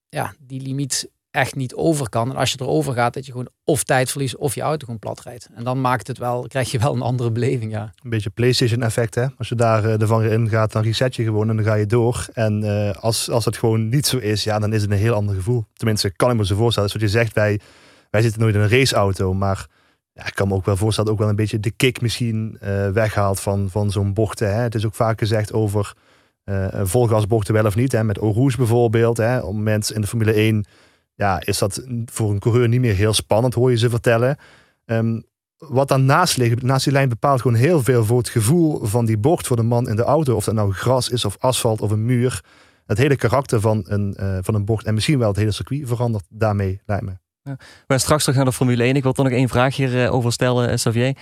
ja, 0.09 0.33
die 0.39 0.61
limiet 0.61 1.09
echt 1.37 1.55
niet 1.55 1.75
over 1.75 2.09
kan. 2.09 2.29
En 2.29 2.35
als 2.35 2.51
je 2.51 2.57
erover 2.61 2.93
gaat, 2.93 3.13
dat 3.13 3.25
je 3.25 3.31
gewoon 3.31 3.49
of 3.63 3.83
tijd 3.83 4.11
verliest 4.11 4.35
of 4.35 4.55
je 4.55 4.61
auto 4.61 4.85
gewoon 4.85 4.99
plat 4.99 5.19
rijdt. 5.19 5.49
En 5.55 5.63
dan 5.63 5.81
maakt 5.81 6.07
het 6.07 6.17
wel, 6.17 6.47
krijg 6.47 6.71
je 6.71 6.79
wel 6.79 6.95
een 6.95 7.01
andere 7.01 7.31
beleving, 7.31 7.71
ja. 7.71 7.91
Een 8.03 8.09
beetje 8.09 8.29
PlayStation 8.29 8.81
effect, 8.81 9.15
hè. 9.15 9.25
Als 9.37 9.49
je 9.49 9.55
daar 9.55 9.85
uh, 9.85 10.01
ervan 10.01 10.23
in 10.23 10.49
gaat, 10.49 10.71
dan 10.71 10.83
reset 10.83 11.15
je 11.15 11.23
gewoon 11.23 11.49
en 11.49 11.55
dan 11.55 11.65
ga 11.65 11.73
je 11.73 11.85
door. 11.85 12.27
En 12.33 12.63
uh, 12.63 12.91
als, 12.91 13.29
als 13.29 13.45
het 13.45 13.57
gewoon 13.57 13.89
niet 13.89 14.05
zo 14.05 14.17
is, 14.17 14.43
ja, 14.43 14.59
dan 14.59 14.73
is 14.73 14.81
het 14.81 14.91
een 14.91 14.97
heel 14.97 15.13
ander 15.13 15.35
gevoel. 15.35 15.65
Tenminste, 15.73 16.11
kan 16.15 16.31
ik 16.31 16.37
me 16.37 16.45
zo 16.45 16.55
voorstellen. 16.55 16.89
Dus 16.91 17.01
wat 17.01 17.11
je 17.11 17.17
zegt, 17.17 17.33
wij, 17.33 17.59
wij 18.09 18.21
zitten 18.21 18.41
nooit 18.41 18.55
in 18.55 18.61
een 18.61 18.69
raceauto, 18.69 19.33
maar 19.33 19.67
ja, 20.13 20.25
ik 20.25 20.35
kan 20.35 20.47
me 20.47 20.53
ook 20.53 20.65
wel 20.65 20.77
voorstellen 20.77 21.09
dat 21.09 21.19
ook 21.19 21.23
wel 21.23 21.29
een 21.31 21.41
beetje 21.41 21.59
de 21.59 21.71
kick 21.71 22.01
misschien 22.01 22.57
uh, 22.63 22.89
weghaalt 22.89 23.39
van, 23.39 23.69
van 23.69 23.91
zo'n 23.91 24.13
bochten. 24.13 24.53
Hè. 24.53 24.61
Het 24.61 24.75
is 24.75 24.85
ook 24.85 24.95
vaak 24.95 25.19
gezegd 25.19 25.53
over 25.53 25.93
uh, 26.45 26.67
volgasbochten 26.83 27.53
wel 27.53 27.65
of 27.65 27.75
niet. 27.75 27.91
Hè. 27.91 28.03
Met 28.03 28.17
Eau 28.17 28.55
bijvoorbeeld. 28.57 29.17
Hè. 29.17 29.39
Op 29.39 29.53
moment 29.53 29.91
in 29.91 30.01
de 30.01 30.07
Formule 30.07 30.33
1 30.33 30.65
ja, 31.17 31.41
is 31.45 31.57
dat 31.57 31.83
voor 32.05 32.31
een 32.31 32.39
coureur 32.39 32.67
niet 32.67 32.79
meer 32.79 32.95
heel 32.95 33.13
spannend, 33.13 33.53
hoor 33.53 33.71
je 33.71 33.77
ze 33.77 33.89
vertellen. 33.89 34.37
Um, 34.85 35.23
wat 35.57 35.87
dan 35.87 36.05
naast 36.05 36.37
ligt, 36.37 36.61
naast 36.61 36.83
die 36.83 36.93
lijn 36.93 37.09
bepaalt 37.09 37.41
gewoon 37.41 37.57
heel 37.57 37.83
veel 37.83 38.05
voor 38.05 38.17
het 38.17 38.29
gevoel 38.29 38.85
van 38.85 39.05
die 39.05 39.17
bocht 39.17 39.47
voor 39.47 39.55
de 39.55 39.63
man 39.63 39.89
in 39.89 39.95
de 39.95 40.03
auto. 40.03 40.35
Of 40.35 40.45
dat 40.45 40.53
nou 40.53 40.73
gras 40.73 41.09
is 41.09 41.25
of 41.25 41.37
asfalt 41.39 41.81
of 41.81 41.91
een 41.91 42.05
muur. 42.05 42.43
Het 42.85 42.97
hele 42.97 43.15
karakter 43.15 43.61
van 43.61 43.83
een, 43.87 44.17
uh, 44.19 44.37
van 44.41 44.55
een 44.55 44.65
bocht 44.65 44.85
en 44.85 44.93
misschien 44.93 45.19
wel 45.19 45.27
het 45.27 45.37
hele 45.37 45.51
circuit 45.51 45.87
verandert 45.87 46.25
daarmee, 46.29 46.81
lijkt 46.85 47.05
me. 47.05 47.17
We 47.43 47.55
gaan 47.87 47.99
straks 47.99 48.21
terug 48.21 48.35
naar 48.35 48.45
de 48.45 48.53
Formule 48.53 48.83
1. 48.83 48.95
Ik 48.95 49.03
wil 49.03 49.11
toch 49.11 49.25
nog 49.25 49.33
één 49.33 49.49
vraag 49.49 49.75
hierover 49.75 50.29
eh, 50.29 50.33
stellen, 50.33 50.69
eh, 50.69 50.75
Xavier. 50.75 51.17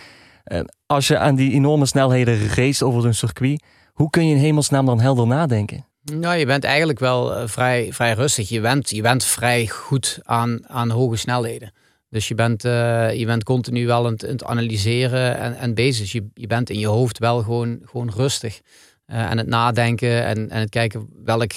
Als 0.86 1.08
je 1.08 1.18
aan 1.18 1.36
die 1.36 1.52
enorme 1.52 1.86
snelheden 1.86 2.48
race 2.48 2.86
over 2.86 3.06
een 3.06 3.16
circuit, 3.16 3.64
hoe 3.94 4.10
kun 4.10 4.28
je 4.28 4.36
in 4.36 4.42
hemelsnaam 4.42 4.86
dan 4.86 5.00
helder 5.00 5.28
nadenken? 5.28 5.86
Nou, 6.14 6.36
je 6.36 6.46
bent 6.46 6.64
eigenlijk 6.64 7.00
wel 7.00 7.48
vrij, 7.48 7.94
vrij 7.94 8.14
rustig. 8.14 8.50
Je 8.50 8.62
bent, 8.62 8.90
je 8.90 9.02
bent 9.02 9.24
vrij 9.24 9.68
goed 9.68 10.20
aan, 10.24 10.70
aan 10.70 10.90
hoge 10.90 11.16
snelheden. 11.16 11.72
Dus 12.10 12.28
je 12.28 12.36
bent, 12.36 12.66
uh, 12.66 13.14
je 13.14 13.26
bent 13.26 13.44
continu 13.44 13.86
wel 13.86 14.06
aan 14.06 14.16
het, 14.18 14.44
analyseren 14.44 15.38
en, 15.38 15.58
en 15.58 15.74
bezig. 15.74 16.12
Je, 16.12 16.28
je 16.34 16.48
bent 16.48 16.70
in 16.70 16.80
je 16.80 16.88
hoofd 16.88 17.18
wel 17.18 17.44
gewoon, 17.44 17.80
gewoon 17.84 18.12
rustig. 18.16 18.62
Uh, 19.08 19.32
en 19.32 19.38
het 19.38 19.48
nadenken 19.48 20.26
en, 20.26 20.50
en 20.50 20.60
het 20.60 20.70
kijken 20.70 21.08
welk 21.24 21.52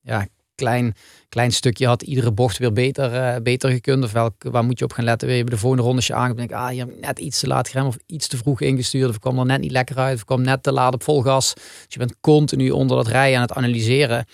ja, 0.00 0.26
klein, 0.54 0.94
klein 1.32 1.52
stukje 1.52 1.86
had 1.86 2.02
iedere 2.02 2.32
bocht 2.32 2.58
weer 2.58 2.72
beter, 2.72 3.12
uh, 3.14 3.42
beter 3.42 3.70
gekund. 3.70 4.04
Of 4.04 4.12
welk, 4.12 4.34
waar 4.38 4.64
moet 4.64 4.78
je 4.78 4.84
op 4.84 4.92
gaan 4.92 5.04
letten? 5.04 5.28
Weer 5.28 5.44
de 5.44 5.56
volgende 5.56 5.84
rondje 5.84 6.14
aan. 6.14 6.36
denk 6.36 6.52
ah, 6.52 6.72
je 6.72 6.78
hebt 6.78 7.00
net 7.00 7.18
iets 7.18 7.40
te 7.40 7.46
laat 7.46 7.68
geremd 7.68 7.88
of 7.88 7.98
iets 8.06 8.28
te 8.28 8.36
vroeg 8.36 8.60
ingestuurd. 8.60 9.08
Of 9.08 9.18
kwam 9.18 9.38
er 9.38 9.46
net 9.46 9.60
niet 9.60 9.70
lekker 9.70 9.96
uit. 9.96 10.16
Of 10.16 10.24
kwam 10.24 10.42
net 10.42 10.62
te 10.62 10.72
laat 10.72 10.94
op 10.94 11.02
vol 11.02 11.22
gas. 11.22 11.54
Dus 11.54 11.86
je 11.88 11.98
bent 11.98 12.14
continu 12.20 12.70
onder 12.70 12.96
dat 12.96 13.06
rijden 13.06 13.36
aan 13.36 13.42
het 13.42 13.52
analyseren. 13.52 14.26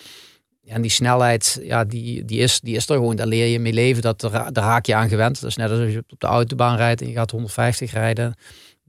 en 0.67 0.83
die 0.83 0.91
snelheid, 0.91 1.61
ja, 1.63 1.85
die, 1.85 2.25
die, 2.25 2.39
is, 2.39 2.61
die 2.61 2.77
is 2.77 2.89
er 2.89 2.97
gewoon. 2.97 3.17
Daar 3.17 3.27
leer 3.27 3.47
je 3.47 3.59
mee 3.59 3.73
leven. 3.73 4.03
Dat, 4.03 4.21
daar, 4.21 4.53
daar 4.53 4.65
raak 4.65 4.87
je 4.87 4.95
aan 4.95 5.09
gewend. 5.09 5.41
Dat 5.41 5.51
is 5.51 5.57
net 5.57 5.71
als 5.71 5.93
je 5.93 6.05
op 6.09 6.21
de 6.21 6.27
autobaan 6.27 6.77
rijdt 6.77 7.01
en 7.01 7.09
je 7.09 7.15
gaat 7.15 7.31
150 7.31 7.93
rijden. 7.93 8.35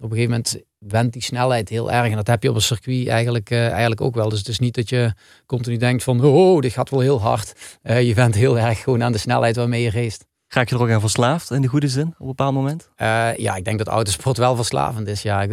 Op 0.02 0.12
een 0.12 0.18
gegeven 0.18 0.32
moment 0.32 0.62
went 0.78 1.14
die 1.14 1.22
snelheid 1.22 1.70
heel 1.70 1.92
erg. 1.92 2.10
En 2.10 2.16
dat 2.16 2.28
heb 2.28 2.44
je 2.44 2.50
op 2.50 2.56
een 2.56 2.62
circuit 2.62 3.08
eigenlijk, 3.08 3.50
uh, 3.50 3.68
eigenlijk 3.70 4.02
ook 4.02 4.16
wel. 4.16 4.30
Dus 4.30 4.40
het 4.40 4.48
is 4.48 4.60
niet 4.60 4.76
dat 4.76 4.90
je 4.90 5.14
continu 5.46 5.78
denkt 5.78 6.04
van, 6.04 6.24
oh, 6.24 6.62
dit 6.62 6.74
gaat 6.74 6.90
wel 6.90 7.00
heel 7.00 7.22
hard. 7.22 7.54
Uh, 7.84 8.02
je 8.02 8.14
bent 8.14 8.36
heel 8.36 8.60
erg 8.60 8.80
gewoon 8.80 9.04
aan 9.04 9.12
de 9.12 9.18
snelheid 9.18 9.56
waarmee 9.56 9.82
je 9.82 9.92
race. 9.92 10.20
Ga 10.48 10.60
je 10.60 10.66
er 10.76 10.82
ook 10.82 10.90
aan 10.90 11.00
verslaafd 11.00 11.52
in 11.52 11.62
de 11.62 11.68
goede 11.68 11.88
zin 11.88 12.08
op 12.08 12.20
een 12.20 12.28
bepaald 12.28 12.54
moment? 12.54 12.90
Uh, 12.98 13.36
ja, 13.36 13.56
ik 13.56 13.66
denk 13.66 13.78
dat 13.78 13.88
autosport 13.88 14.38
wel 14.38 14.56
verslavend 14.56 15.08
is. 15.08 15.22
Ja, 15.22 15.42
ik, 15.42 15.52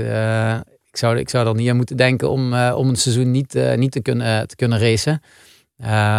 ik, 0.91 0.97
zou, 0.97 1.19
ik 1.19 1.29
zou 1.29 1.49
er 1.49 1.55
niet 1.55 1.71
aan 1.71 1.77
moeten 1.77 1.97
denken 1.97 2.31
om, 2.31 2.55
om 2.55 2.89
een 2.89 2.97
seizoen 2.97 3.31
niet, 3.31 3.59
niet 3.77 3.93
te, 3.93 4.01
kunnen, 4.01 4.49
te 4.49 4.57
kunnen 4.57 4.79
racen. 4.79 5.21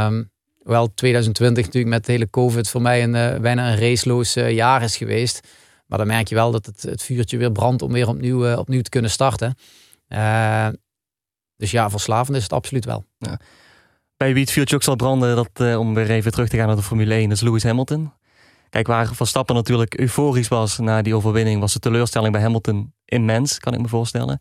Um, 0.07 0.31
wel 0.63 0.93
2020 0.93 1.65
natuurlijk 1.65 1.93
met 1.93 2.05
de 2.05 2.11
hele 2.11 2.29
COVID 2.29 2.69
voor 2.69 2.81
mij 2.81 3.03
een, 3.03 3.41
bijna 3.41 3.71
een 3.71 3.79
raceloos 3.79 4.33
jaar 4.33 4.83
is 4.83 4.97
geweest. 4.97 5.47
Maar 5.87 5.97
dan 5.97 6.07
merk 6.07 6.27
je 6.27 6.35
wel 6.35 6.51
dat 6.51 6.65
het, 6.65 6.81
het 6.81 7.03
vuurtje 7.03 7.37
weer 7.37 7.51
brandt 7.51 7.81
om 7.81 7.91
weer 7.91 8.07
opnieuw, 8.07 8.47
uh, 8.47 8.57
opnieuw 8.57 8.81
te 8.81 8.89
kunnen 8.89 9.11
starten. 9.11 9.55
Uh, 10.09 10.67
dus 11.55 11.71
ja, 11.71 11.89
verslavend 11.89 12.37
is 12.37 12.43
het 12.43 12.53
absoluut 12.53 12.85
wel. 12.85 13.05
Ja. 13.17 13.39
Bij 14.17 14.33
wie 14.33 14.41
het 14.41 14.51
vuurtje 14.51 14.75
ook 14.75 14.83
zal 14.83 14.95
branden, 14.95 15.35
dat, 15.35 15.49
uh, 15.61 15.79
om 15.79 15.93
weer 15.93 16.09
even 16.09 16.31
terug 16.31 16.49
te 16.49 16.57
gaan 16.57 16.67
naar 16.67 16.75
de 16.75 16.81
Formule 16.81 17.13
1, 17.13 17.31
is 17.31 17.41
Lewis 17.41 17.63
Hamilton. 17.63 18.13
Kijk, 18.69 18.87
waar 18.87 19.15
Verstappen 19.15 19.55
natuurlijk 19.55 19.99
euforisch 19.99 20.47
was 20.47 20.77
na 20.77 21.01
die 21.01 21.15
overwinning, 21.15 21.59
was 21.59 21.73
de 21.73 21.79
teleurstelling 21.79 22.31
bij 22.31 22.41
Hamilton 22.41 22.93
immens, 23.05 23.59
kan 23.59 23.73
ik 23.73 23.79
me 23.79 23.87
voorstellen. 23.87 24.39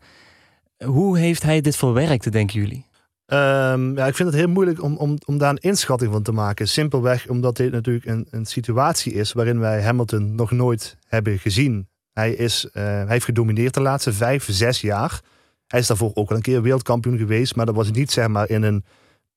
Hoe 0.85 1.17
heeft 1.17 1.43
hij 1.43 1.61
dit 1.61 1.75
verwerkt, 1.75 2.31
denken 2.31 2.59
jullie? 2.59 2.86
Um, 3.33 3.95
ja, 3.95 4.07
ik 4.07 4.15
vind 4.15 4.29
het 4.29 4.37
heel 4.37 4.47
moeilijk 4.47 4.83
om, 4.83 4.97
om, 4.97 5.17
om 5.25 5.37
daar 5.37 5.49
een 5.49 5.57
inschatting 5.57 6.11
van 6.11 6.23
te 6.23 6.31
maken. 6.31 6.67
Simpelweg 6.67 7.27
omdat 7.27 7.57
dit 7.57 7.71
natuurlijk 7.71 8.05
een, 8.05 8.27
een 8.29 8.45
situatie 8.45 9.13
is 9.13 9.33
waarin 9.33 9.59
wij 9.59 9.83
Hamilton 9.83 10.35
nog 10.35 10.51
nooit 10.51 10.97
hebben 11.07 11.39
gezien. 11.39 11.87
Hij, 12.13 12.33
is, 12.33 12.65
uh, 12.65 12.83
hij 12.83 13.05
heeft 13.07 13.25
gedomineerd 13.25 13.73
de 13.73 13.81
laatste 13.81 14.13
vijf, 14.13 14.47
zes 14.49 14.81
jaar. 14.81 15.21
Hij 15.67 15.79
is 15.79 15.87
daarvoor 15.87 16.11
ook 16.13 16.29
al 16.29 16.35
een 16.35 16.41
keer 16.41 16.61
wereldkampioen 16.61 17.17
geweest, 17.17 17.55
maar 17.55 17.65
dat 17.65 17.75
was 17.75 17.91
niet 17.91 18.11
zeg 18.11 18.27
maar 18.27 18.49
in 18.49 18.63
een 18.63 18.85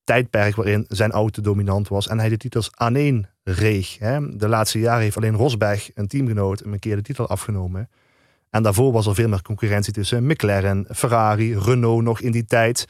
tijdperk 0.03 0.55
waarin 0.55 0.85
zijn 0.87 1.11
auto 1.11 1.41
dominant 1.41 1.87
was 1.87 2.07
en 2.07 2.19
hij 2.19 2.29
de 2.29 2.37
titels 2.37 2.69
aan 2.73 2.95
één 2.95 3.29
reeg. 3.43 3.97
Hè. 3.99 4.37
De 4.37 4.47
laatste 4.47 4.79
jaren 4.79 5.01
heeft 5.01 5.17
alleen 5.17 5.35
Rosberg, 5.35 5.91
een 5.93 6.07
teamgenoot, 6.07 6.65
een 6.65 6.79
keer 6.79 6.95
de 6.95 7.01
titel 7.01 7.27
afgenomen. 7.27 7.89
En 8.49 8.63
daarvoor 8.63 8.91
was 8.91 9.07
er 9.07 9.15
veel 9.15 9.27
meer 9.27 9.41
concurrentie 9.41 9.93
tussen 9.93 10.25
McLaren, 10.25 10.85
Ferrari, 10.89 11.57
Renault 11.57 12.03
nog 12.03 12.21
in 12.21 12.31
die 12.31 12.45
tijd 12.45 12.85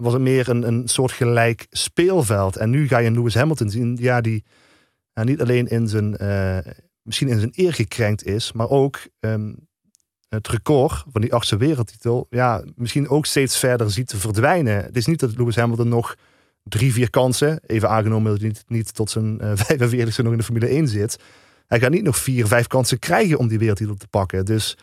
was 0.00 0.12
het 0.12 0.22
meer 0.22 0.48
een, 0.48 0.66
een 0.66 0.88
soort 0.88 1.12
gelijk 1.12 1.66
speelveld. 1.70 2.56
En 2.56 2.70
nu 2.70 2.88
ga 2.88 2.98
je 2.98 3.10
Lewis 3.10 3.34
Hamilton 3.34 3.70
zien, 3.70 3.96
ja, 4.00 4.20
die 4.20 4.44
ja, 5.12 5.24
niet 5.24 5.40
alleen 5.40 5.66
in 5.66 5.88
zijn, 5.88 6.16
uh, 6.22 6.72
misschien 7.02 7.28
in 7.28 7.38
zijn 7.38 7.52
eer 7.54 7.72
gekrenkt 7.72 8.24
is, 8.24 8.52
maar 8.52 8.68
ook 8.68 8.98
um, 9.20 9.68
het 10.28 10.48
record 10.48 11.04
van 11.12 11.20
die 11.20 11.34
achtste 11.34 11.56
wereldtitel, 11.56 12.26
ja, 12.30 12.64
misschien 12.74 13.08
ook 13.08 13.26
steeds 13.26 13.58
verder 13.58 13.90
ziet 13.90 14.14
verdwijnen. 14.16 14.84
Het 14.84 14.96
is 14.96 15.06
niet 15.06 15.20
dat 15.20 15.36
Lewis 15.36 15.56
Hamilton 15.56 15.88
nog 15.88 16.16
drie, 16.62 16.92
vier 16.92 17.10
kansen, 17.10 17.60
even 17.66 17.88
aangenomen 17.88 18.30
dat 18.30 18.40
hij 18.40 18.48
niet, 18.48 18.64
niet 18.66 18.94
tot 18.94 19.10
zijn 19.10 19.38
uh, 19.44 19.52
45 19.54 20.22
nog 20.22 20.32
in 20.32 20.38
de 20.38 20.44
Formule 20.44 20.66
1 20.66 20.88
zit. 20.88 21.18
Hij 21.66 21.80
gaat 21.80 21.90
niet 21.90 22.02
nog 22.02 22.16
vier, 22.16 22.46
vijf 22.46 22.66
kansen 22.66 22.98
krijgen 22.98 23.38
om 23.38 23.48
die 23.48 23.58
wereldtitel 23.58 23.94
te 23.94 24.08
pakken. 24.08 24.44
Dus 24.44 24.76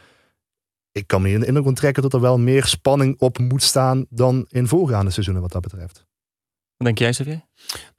ik 0.97 1.07
kan 1.07 1.21
me 1.21 1.29
in 1.29 1.39
de 1.39 1.45
indruk 1.45 1.75
trekken 1.75 2.03
dat 2.03 2.13
er 2.13 2.21
wel 2.21 2.37
meer 2.37 2.65
spanning 2.65 3.19
op 3.19 3.37
moet 3.39 3.63
staan 3.63 4.05
dan 4.09 4.45
in 4.49 4.67
voorgaande 4.67 5.11
seizoenen 5.11 5.43
wat 5.43 5.51
dat 5.51 5.61
betreft. 5.61 6.05
Wat 6.77 6.87
denk 6.87 6.97
jij, 6.97 7.11
Xavier? 7.11 7.41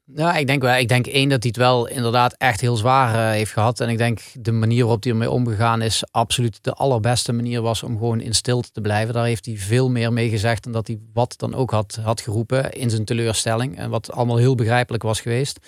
Nou, 0.05 0.39
ik 0.39 0.47
denk 0.47 0.63
wel. 0.63 0.75
Ik 0.75 0.89
denk 0.89 1.07
één 1.07 1.29
dat 1.29 1.43
hij 1.43 1.49
het 1.49 1.57
wel 1.57 1.87
inderdaad 1.87 2.35
echt 2.37 2.61
heel 2.61 2.77
zwaar 2.77 3.15
uh, 3.15 3.31
heeft 3.31 3.53
gehad. 3.53 3.81
En 3.81 3.89
ik 3.89 3.99
denk 3.99 4.21
de 4.41 4.53
manier 4.53 4.83
waarop 4.83 5.03
hij 5.03 5.13
ermee 5.13 5.31
omgegaan 5.31 5.83
is 5.83 6.05
absoluut 6.11 6.59
de 6.65 6.73
allerbeste 6.73 7.33
manier 7.33 7.63
was 7.63 7.83
om 7.83 7.99
gewoon 7.99 8.21
in 8.21 8.35
stilte 8.35 8.71
te 8.71 8.81
blijven. 8.81 9.15
Daar 9.15 9.25
heeft 9.25 9.47
hij 9.47 9.57
veel 9.57 9.91
meer 9.91 10.13
mee 10.13 10.29
gezegd 10.29 10.65
dan 10.65 10.73
dat 10.73 10.87
hij 10.87 10.99
wat 11.13 11.35
dan 11.37 11.55
ook 11.55 11.71
had, 11.71 11.99
had 12.03 12.21
geroepen 12.21 12.73
in 12.73 12.91
zijn 12.91 13.05
teleurstelling. 13.05 13.79
En 13.79 13.91
wat 13.91 14.13
allemaal 14.13 14.37
heel 14.37 14.55
begrijpelijk 14.55 15.03
was 15.03 15.21
geweest. 15.21 15.59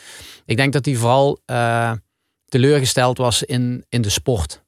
Ik 0.44 0.56
denk 0.56 0.72
dat 0.72 0.84
hij 0.84 0.94
vooral 0.94 1.40
uh, 1.46 1.92
teleurgesteld 2.48 3.18
was 3.18 3.42
in, 3.42 3.84
in 3.88 4.02
de 4.02 4.10
sport. 4.10 4.62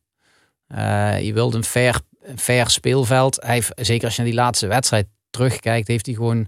Uh, 0.74 1.22
je 1.22 1.32
wilde 1.32 1.56
een 1.56 1.64
fair, 1.64 2.00
een 2.22 2.38
fair 2.38 2.70
speelveld. 2.70 3.42
Hij 3.42 3.62
zeker 3.74 4.04
als 4.04 4.16
je 4.16 4.22
naar 4.22 4.30
die 4.30 4.40
laatste 4.40 4.66
wedstrijd 4.66 5.06
terugkijkt, 5.30 5.88
heeft 5.88 6.06
hij 6.06 6.14
gewoon 6.14 6.46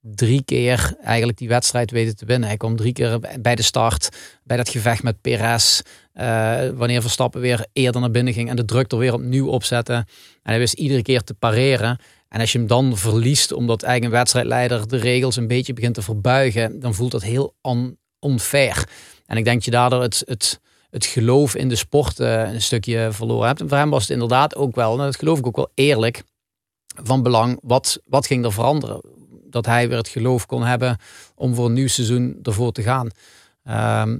drie 0.00 0.42
keer 0.44 0.96
eigenlijk 1.02 1.38
die 1.38 1.48
wedstrijd 1.48 1.90
weten 1.90 2.16
te 2.16 2.24
winnen. 2.24 2.48
Hij 2.48 2.56
kwam 2.56 2.76
drie 2.76 2.92
keer 2.92 3.18
bij 3.40 3.54
de 3.54 3.62
start, 3.62 4.08
bij 4.42 4.56
dat 4.56 4.68
gevecht 4.68 5.02
met 5.02 5.20
Perez. 5.20 5.80
Uh, 6.14 6.68
wanneer 6.74 7.00
Verstappen 7.00 7.40
weer 7.40 7.66
eerder 7.72 8.00
naar 8.00 8.10
binnen 8.10 8.32
ging 8.32 8.48
en 8.48 8.56
de 8.56 8.64
druk 8.64 8.92
er 8.92 8.98
weer 8.98 9.12
opnieuw 9.12 9.48
opzetten. 9.48 9.94
En 9.94 10.06
hij 10.42 10.58
wist 10.58 10.74
iedere 10.74 11.02
keer 11.02 11.22
te 11.22 11.34
pareren. 11.34 11.98
En 12.28 12.40
als 12.40 12.52
je 12.52 12.58
hem 12.58 12.66
dan 12.66 12.96
verliest, 12.96 13.52
omdat 13.52 13.82
eigen 13.82 14.10
wedstrijdleider 14.10 14.88
de 14.88 14.96
regels 14.96 15.36
een 15.36 15.46
beetje 15.46 15.72
begint 15.72 15.94
te 15.94 16.02
verbuigen, 16.02 16.80
dan 16.80 16.94
voelt 16.94 17.10
dat 17.10 17.22
heel 17.22 17.54
on 17.60 17.98
onfair. 18.18 18.88
En 19.26 19.36
ik 19.36 19.44
denk 19.44 19.56
dat 19.56 19.64
je 19.64 19.70
daardoor 19.70 20.02
het, 20.02 20.22
het, 20.26 20.60
het 20.94 21.06
geloof 21.06 21.54
in 21.54 21.68
de 21.68 21.76
sport 21.76 22.20
uh, 22.20 22.52
een 22.52 22.62
stukje 22.62 23.08
verloren 23.12 23.46
hebt. 23.46 23.60
En 23.60 23.68
voor 23.68 23.78
hem 23.78 23.90
was 23.90 24.02
het 24.02 24.10
inderdaad 24.10 24.56
ook 24.56 24.74
wel, 24.74 24.92
en 24.92 25.04
dat 25.04 25.16
geloof 25.16 25.38
ik 25.38 25.46
ook 25.46 25.56
wel 25.56 25.70
eerlijk, 25.74 26.22
van 27.02 27.22
belang. 27.22 27.58
Wat, 27.62 28.00
wat 28.04 28.26
ging 28.26 28.44
er 28.44 28.52
veranderen? 28.52 29.00
dat 29.54 29.66
hij 29.66 29.88
weer 29.88 29.96
het 29.96 30.08
geloof 30.08 30.46
kon 30.46 30.62
hebben 30.62 30.98
om 31.34 31.54
voor 31.54 31.66
een 31.66 31.72
nieuw 31.72 31.88
seizoen 31.88 32.38
ervoor 32.42 32.72
te 32.72 32.82
gaan. 32.82 33.08
Ehm, 33.62 34.18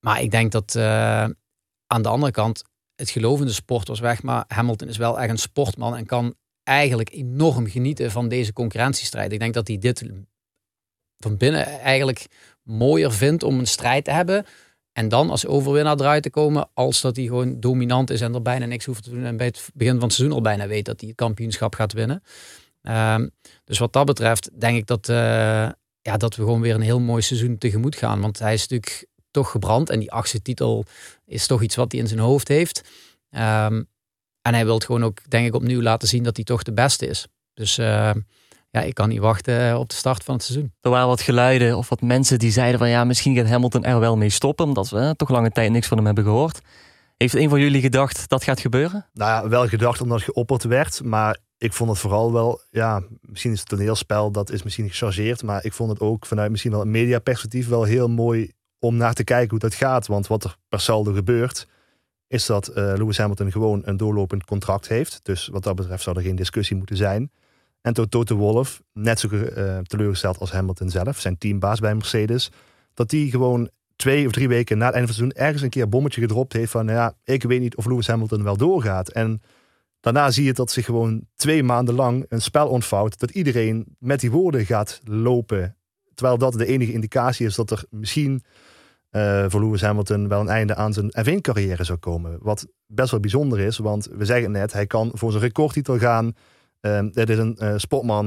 maar 0.00 0.22
ik 0.22 0.30
denk 0.30 0.52
dat 0.52 0.74
uh, 0.76 0.82
aan 1.86 2.02
de 2.02 2.08
andere 2.08 2.32
kant 2.32 2.64
het 2.94 3.10
geloof 3.10 3.40
in 3.40 3.46
de 3.46 3.52
sport 3.52 3.88
was 3.88 4.00
weg. 4.00 4.22
Maar 4.22 4.44
Hamilton 4.48 4.88
is 4.88 4.96
wel 4.96 5.20
echt 5.20 5.30
een 5.30 5.38
sportman 5.38 5.96
en 5.96 6.06
kan 6.06 6.34
eigenlijk 6.62 7.12
enorm 7.12 7.66
genieten 7.66 8.10
van 8.10 8.28
deze 8.28 8.52
concurrentiestrijd. 8.52 9.32
Ik 9.32 9.38
denk 9.38 9.54
dat 9.54 9.68
hij 9.68 9.78
dit 9.78 10.10
van 11.18 11.36
binnen 11.36 11.66
eigenlijk 11.66 12.26
mooier 12.62 13.12
vindt 13.12 13.42
om 13.42 13.58
een 13.58 13.66
strijd 13.66 14.04
te 14.04 14.10
hebben. 14.10 14.46
En 14.96 15.08
dan 15.08 15.30
als 15.30 15.46
overwinnaar 15.46 16.00
eruit 16.00 16.22
te 16.22 16.30
komen, 16.30 16.68
als 16.74 17.00
dat 17.00 17.16
hij 17.16 17.24
gewoon 17.24 17.60
dominant 17.60 18.10
is 18.10 18.20
en 18.20 18.34
er 18.34 18.42
bijna 18.42 18.66
niks 18.66 18.84
hoeft 18.84 19.02
te 19.02 19.10
doen. 19.10 19.24
En 19.24 19.36
bij 19.36 19.46
het 19.46 19.68
begin 19.74 19.94
van 19.94 20.02
het 20.02 20.12
seizoen 20.12 20.36
al 20.36 20.42
bijna 20.42 20.66
weet 20.66 20.84
dat 20.84 21.00
hij 21.00 21.08
het 21.08 21.18
kampioenschap 21.18 21.74
gaat 21.74 21.92
winnen. 21.92 22.22
Um, 22.82 23.30
dus 23.64 23.78
wat 23.78 23.92
dat 23.92 24.06
betreft 24.06 24.60
denk 24.60 24.76
ik 24.76 24.86
dat, 24.86 25.08
uh, 25.08 25.16
ja, 26.02 26.16
dat 26.16 26.36
we 26.36 26.42
gewoon 26.42 26.60
weer 26.60 26.74
een 26.74 26.80
heel 26.80 27.00
mooi 27.00 27.22
seizoen 27.22 27.58
tegemoet 27.58 27.96
gaan. 27.96 28.20
Want 28.20 28.38
hij 28.38 28.54
is 28.54 28.60
natuurlijk 28.60 29.06
toch 29.30 29.50
gebrand. 29.50 29.90
En 29.90 29.98
die 29.98 30.12
achtste 30.12 30.42
titel 30.42 30.84
is 31.24 31.46
toch 31.46 31.62
iets 31.62 31.76
wat 31.76 31.92
hij 31.92 32.00
in 32.00 32.08
zijn 32.08 32.20
hoofd 32.20 32.48
heeft. 32.48 32.82
Um, 33.30 33.88
en 34.42 34.54
hij 34.54 34.64
wil 34.64 34.78
gewoon 34.78 35.04
ook, 35.04 35.30
denk 35.30 35.46
ik, 35.46 35.54
opnieuw 35.54 35.82
laten 35.82 36.08
zien 36.08 36.22
dat 36.22 36.36
hij 36.36 36.44
toch 36.44 36.62
de 36.62 36.72
beste 36.72 37.06
is. 37.06 37.26
Dus 37.54 37.78
uh, 37.78 38.10
ja, 38.76 38.82
ik 38.82 38.94
kan 38.94 39.08
niet 39.08 39.18
wachten 39.18 39.68
eh, 39.70 39.78
op 39.78 39.88
de 39.88 39.94
start 39.94 40.24
van 40.24 40.34
het 40.34 40.44
seizoen. 40.44 40.72
Er 40.80 40.90
waren 40.90 41.08
wat 41.08 41.20
geluiden 41.20 41.76
of 41.76 41.88
wat 41.88 42.00
mensen 42.00 42.38
die 42.38 42.50
zeiden 42.50 42.78
van 42.78 42.88
ja, 42.88 43.04
misschien 43.04 43.36
gaat 43.36 43.48
Hamilton 43.48 43.84
er 43.84 44.00
wel 44.00 44.16
mee 44.16 44.30
stoppen. 44.30 44.66
Omdat 44.66 44.90
we 44.90 45.14
toch 45.16 45.28
lange 45.28 45.50
tijd 45.50 45.70
niks 45.70 45.86
van 45.86 45.96
hem 45.96 46.06
hebben 46.06 46.24
gehoord. 46.24 46.60
Heeft 47.16 47.34
een 47.34 47.48
van 47.48 47.60
jullie 47.60 47.80
gedacht 47.80 48.28
dat 48.28 48.44
gaat 48.44 48.60
gebeuren? 48.60 49.06
Nou 49.12 49.30
ja, 49.30 49.48
wel 49.48 49.68
gedacht 49.68 50.00
omdat 50.00 50.16
het 50.16 50.26
geopperd 50.26 50.64
werd. 50.64 51.04
Maar 51.04 51.38
ik 51.58 51.72
vond 51.72 51.90
het 51.90 51.98
vooral 51.98 52.32
wel, 52.32 52.60
ja, 52.70 53.02
misschien 53.20 53.52
is 53.52 53.58
het 53.58 53.68
toneelspel, 53.68 54.30
dat 54.30 54.50
is 54.50 54.62
misschien 54.62 54.88
gechargeerd. 54.88 55.42
Maar 55.42 55.64
ik 55.64 55.72
vond 55.72 55.90
het 55.90 56.00
ook 56.00 56.26
vanuit 56.26 56.50
misschien 56.50 56.72
wel 56.72 56.80
een 56.80 56.90
mediaperspectief 56.90 57.68
wel 57.68 57.82
heel 57.82 58.08
mooi 58.08 58.52
om 58.78 58.96
naar 58.96 59.14
te 59.14 59.24
kijken 59.24 59.50
hoe 59.50 59.58
dat 59.58 59.74
gaat. 59.74 60.06
Want 60.06 60.26
wat 60.26 60.44
er 60.44 60.56
per 60.68 60.80
saldo 60.80 61.12
gebeurt, 61.12 61.66
is 62.28 62.46
dat 62.46 62.68
uh, 62.68 62.74
Lewis 62.74 63.18
Hamilton 63.18 63.52
gewoon 63.52 63.82
een 63.84 63.96
doorlopend 63.96 64.44
contract 64.44 64.88
heeft. 64.88 65.20
Dus 65.22 65.46
wat 65.46 65.62
dat 65.62 65.74
betreft 65.74 66.02
zou 66.02 66.16
er 66.16 66.22
geen 66.22 66.36
discussie 66.36 66.76
moeten 66.76 66.96
zijn. 66.96 67.30
En 67.86 67.92
Toto 67.92 68.24
de 68.24 68.34
Wolf, 68.34 68.82
net 68.92 69.20
zo 69.20 69.28
uh, 69.28 69.78
teleurgesteld 69.78 70.38
als 70.38 70.52
Hamilton 70.52 70.90
zelf, 70.90 71.20
zijn 71.20 71.38
teambaas 71.38 71.80
bij 71.80 71.94
Mercedes, 71.94 72.50
dat 72.94 73.10
die 73.10 73.30
gewoon 73.30 73.70
twee 73.96 74.26
of 74.26 74.32
drie 74.32 74.48
weken 74.48 74.78
na 74.78 74.86
het 74.86 74.94
einde 74.94 75.12
van 75.12 75.16
het 75.16 75.24
seizoen 75.26 75.46
ergens 75.46 75.62
een 75.62 75.70
keer 75.70 75.82
een 75.82 75.90
bommetje 75.90 76.20
gedropt 76.20 76.52
heeft 76.52 76.70
van, 76.70 76.86
ja, 76.86 77.14
ik 77.24 77.42
weet 77.42 77.60
niet 77.60 77.76
of 77.76 77.86
Lewis 77.86 78.06
Hamilton 78.06 78.42
wel 78.42 78.56
doorgaat. 78.56 79.08
En 79.08 79.40
Daarna 80.00 80.30
zie 80.30 80.44
je 80.44 80.52
dat 80.52 80.70
zich 80.70 80.84
gewoon 80.84 81.26
twee 81.36 81.62
maanden 81.62 81.94
lang 81.94 82.24
een 82.28 82.42
spel 82.42 82.68
ontvouwt. 82.68 83.18
Dat 83.18 83.30
iedereen 83.30 83.96
met 83.98 84.20
die 84.20 84.30
woorden 84.30 84.66
gaat 84.66 85.00
lopen. 85.04 85.76
Terwijl 86.14 86.38
dat 86.38 86.52
de 86.52 86.66
enige 86.66 86.92
indicatie 86.92 87.46
is 87.46 87.54
dat 87.54 87.70
er 87.70 87.84
misschien 87.90 88.42
uh, 89.10 89.44
voor 89.48 89.60
Lewis 89.60 89.80
Hamilton 89.80 90.28
wel 90.28 90.40
een 90.40 90.48
einde 90.48 90.74
aan 90.74 90.92
zijn 90.92 91.10
F1-carrière 91.10 91.84
zou 91.84 91.98
komen. 91.98 92.38
Wat 92.40 92.66
best 92.86 93.10
wel 93.10 93.20
bijzonder 93.20 93.60
is, 93.60 93.78
want 93.78 94.08
we 94.12 94.24
zeggen 94.24 94.50
net, 94.50 94.72
hij 94.72 94.86
kan 94.86 95.10
voor 95.14 95.30
zijn 95.30 95.42
recordtitel 95.42 95.98
gaan. 95.98 96.34
Uh, 96.86 96.98
het 97.12 97.30
is 97.30 97.38
een 97.38 97.56
uh, 97.58 97.72
sportman 97.76 98.26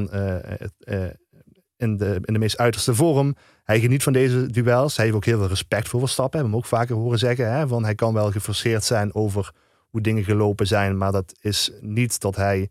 in, 1.78 1.98
de, 1.98 2.20
in 2.22 2.34
de 2.34 2.40
meest 2.40 2.58
uiterste 2.58 2.96
vorm. 2.96 3.36
Hij 3.64 3.80
geniet 3.80 4.04
van 4.04 4.14
deze 4.14 4.46
duels. 4.46 4.96
Hij 4.96 5.06
heeft 5.06 5.18
ook 5.18 5.26
heel 5.26 5.38
veel 5.38 5.48
respect 5.48 5.88
voor 5.88 6.00
Verstappen. 6.00 6.40
Hebben 6.40 6.60
we 6.60 6.66
hem 6.66 6.74
ook 6.74 6.80
vaker 6.80 6.96
horen 6.96 7.20
zeggen. 7.20 7.52
Hè, 7.52 7.82
hij 7.82 7.96
kan 7.96 8.14
wel 8.14 8.32
gefrustreerd 8.32 8.84
zijn 8.84 9.14
over 9.14 9.52
hoe 9.90 10.02
dingen 10.02 10.24
gelopen 10.24 10.68
zijn. 10.68 10.98
Maar 10.98 11.12
dat 11.12 11.34
is 11.42 11.72
niet 11.82 12.20
dat 12.22 12.36
hij 12.36 12.70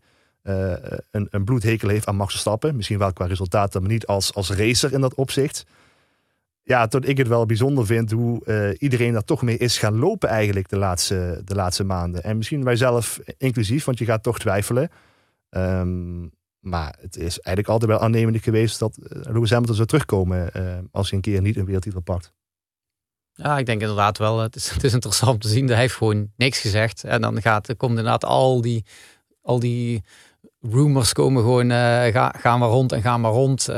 een, 1.11 1.27
een 1.29 1.43
bloedhekel 1.43 1.89
heeft 1.89 2.07
aan 2.07 2.15
Max 2.15 2.31
Verstappen. 2.31 2.75
Misschien 2.75 2.97
wel 2.97 3.13
qua 3.13 3.25
resultaten, 3.25 3.81
maar 3.81 3.91
niet 3.91 4.07
als, 4.07 4.33
als 4.33 4.51
racer 4.51 4.93
in 4.93 5.01
dat 5.01 5.15
opzicht. 5.15 5.65
Ja, 6.63 6.87
tot 6.87 7.07
ik 7.07 7.17
het 7.17 7.27
wel 7.27 7.45
bijzonder 7.45 7.85
vind 7.85 8.11
hoe 8.11 8.75
iedereen 8.77 9.13
daar 9.13 9.23
toch 9.23 9.41
mee 9.41 9.57
is 9.57 9.77
gaan 9.77 9.99
lopen 9.99 10.29
eigenlijk 10.29 10.69
de 10.69 10.77
laatste, 10.77 11.41
de 11.45 11.55
laatste 11.55 11.83
maanden. 11.83 12.23
En 12.23 12.37
misschien 12.37 12.63
wij 12.63 12.75
zelf 12.75 13.19
inclusief, 13.37 13.85
want 13.85 13.97
je 13.97 14.05
gaat 14.05 14.23
toch 14.23 14.39
twijfelen. 14.39 14.89
Um, 15.49 16.31
maar 16.59 16.95
het 16.99 17.17
is 17.17 17.39
eigenlijk 17.39 17.67
altijd 17.67 17.91
wel 17.91 17.99
aannemelijk 17.99 18.43
geweest 18.43 18.79
dat 18.79 18.97
Lewis 18.99 19.49
Hamilton 19.49 19.75
zou 19.75 19.87
terugkomen 19.87 20.49
uh, 20.57 20.77
als 20.91 21.09
hij 21.09 21.17
een 21.17 21.23
keer 21.23 21.41
niet 21.41 21.57
een 21.57 21.65
wereldtitel 21.65 22.01
pakt. 22.01 22.33
Ja, 23.33 23.57
ik 23.57 23.65
denk 23.65 23.81
inderdaad 23.81 24.17
wel. 24.17 24.39
Het 24.39 24.55
is, 24.55 24.69
het 24.73 24.83
is 24.83 24.93
interessant 24.93 25.33
om 25.33 25.39
te 25.39 25.47
zien. 25.47 25.67
Hij 25.67 25.77
heeft 25.77 25.95
gewoon 25.95 26.31
niks 26.35 26.59
gezegd. 26.59 27.03
En 27.03 27.21
dan 27.21 27.41
gaat, 27.41 27.75
komt 27.77 27.97
inderdaad 27.97 28.25
al 28.25 28.61
die, 28.61 28.85
al 29.41 29.59
die 29.59 30.03
rumors 30.61 31.13
komen 31.13 31.43
gewoon, 31.43 31.69
ga, 32.11 32.33
gaan 32.37 32.59
maar 32.59 32.69
rond 32.69 32.91
en 32.91 33.01
gaan 33.01 33.21
maar 33.21 33.31
rond. 33.31 33.69
Uh, 33.69 33.75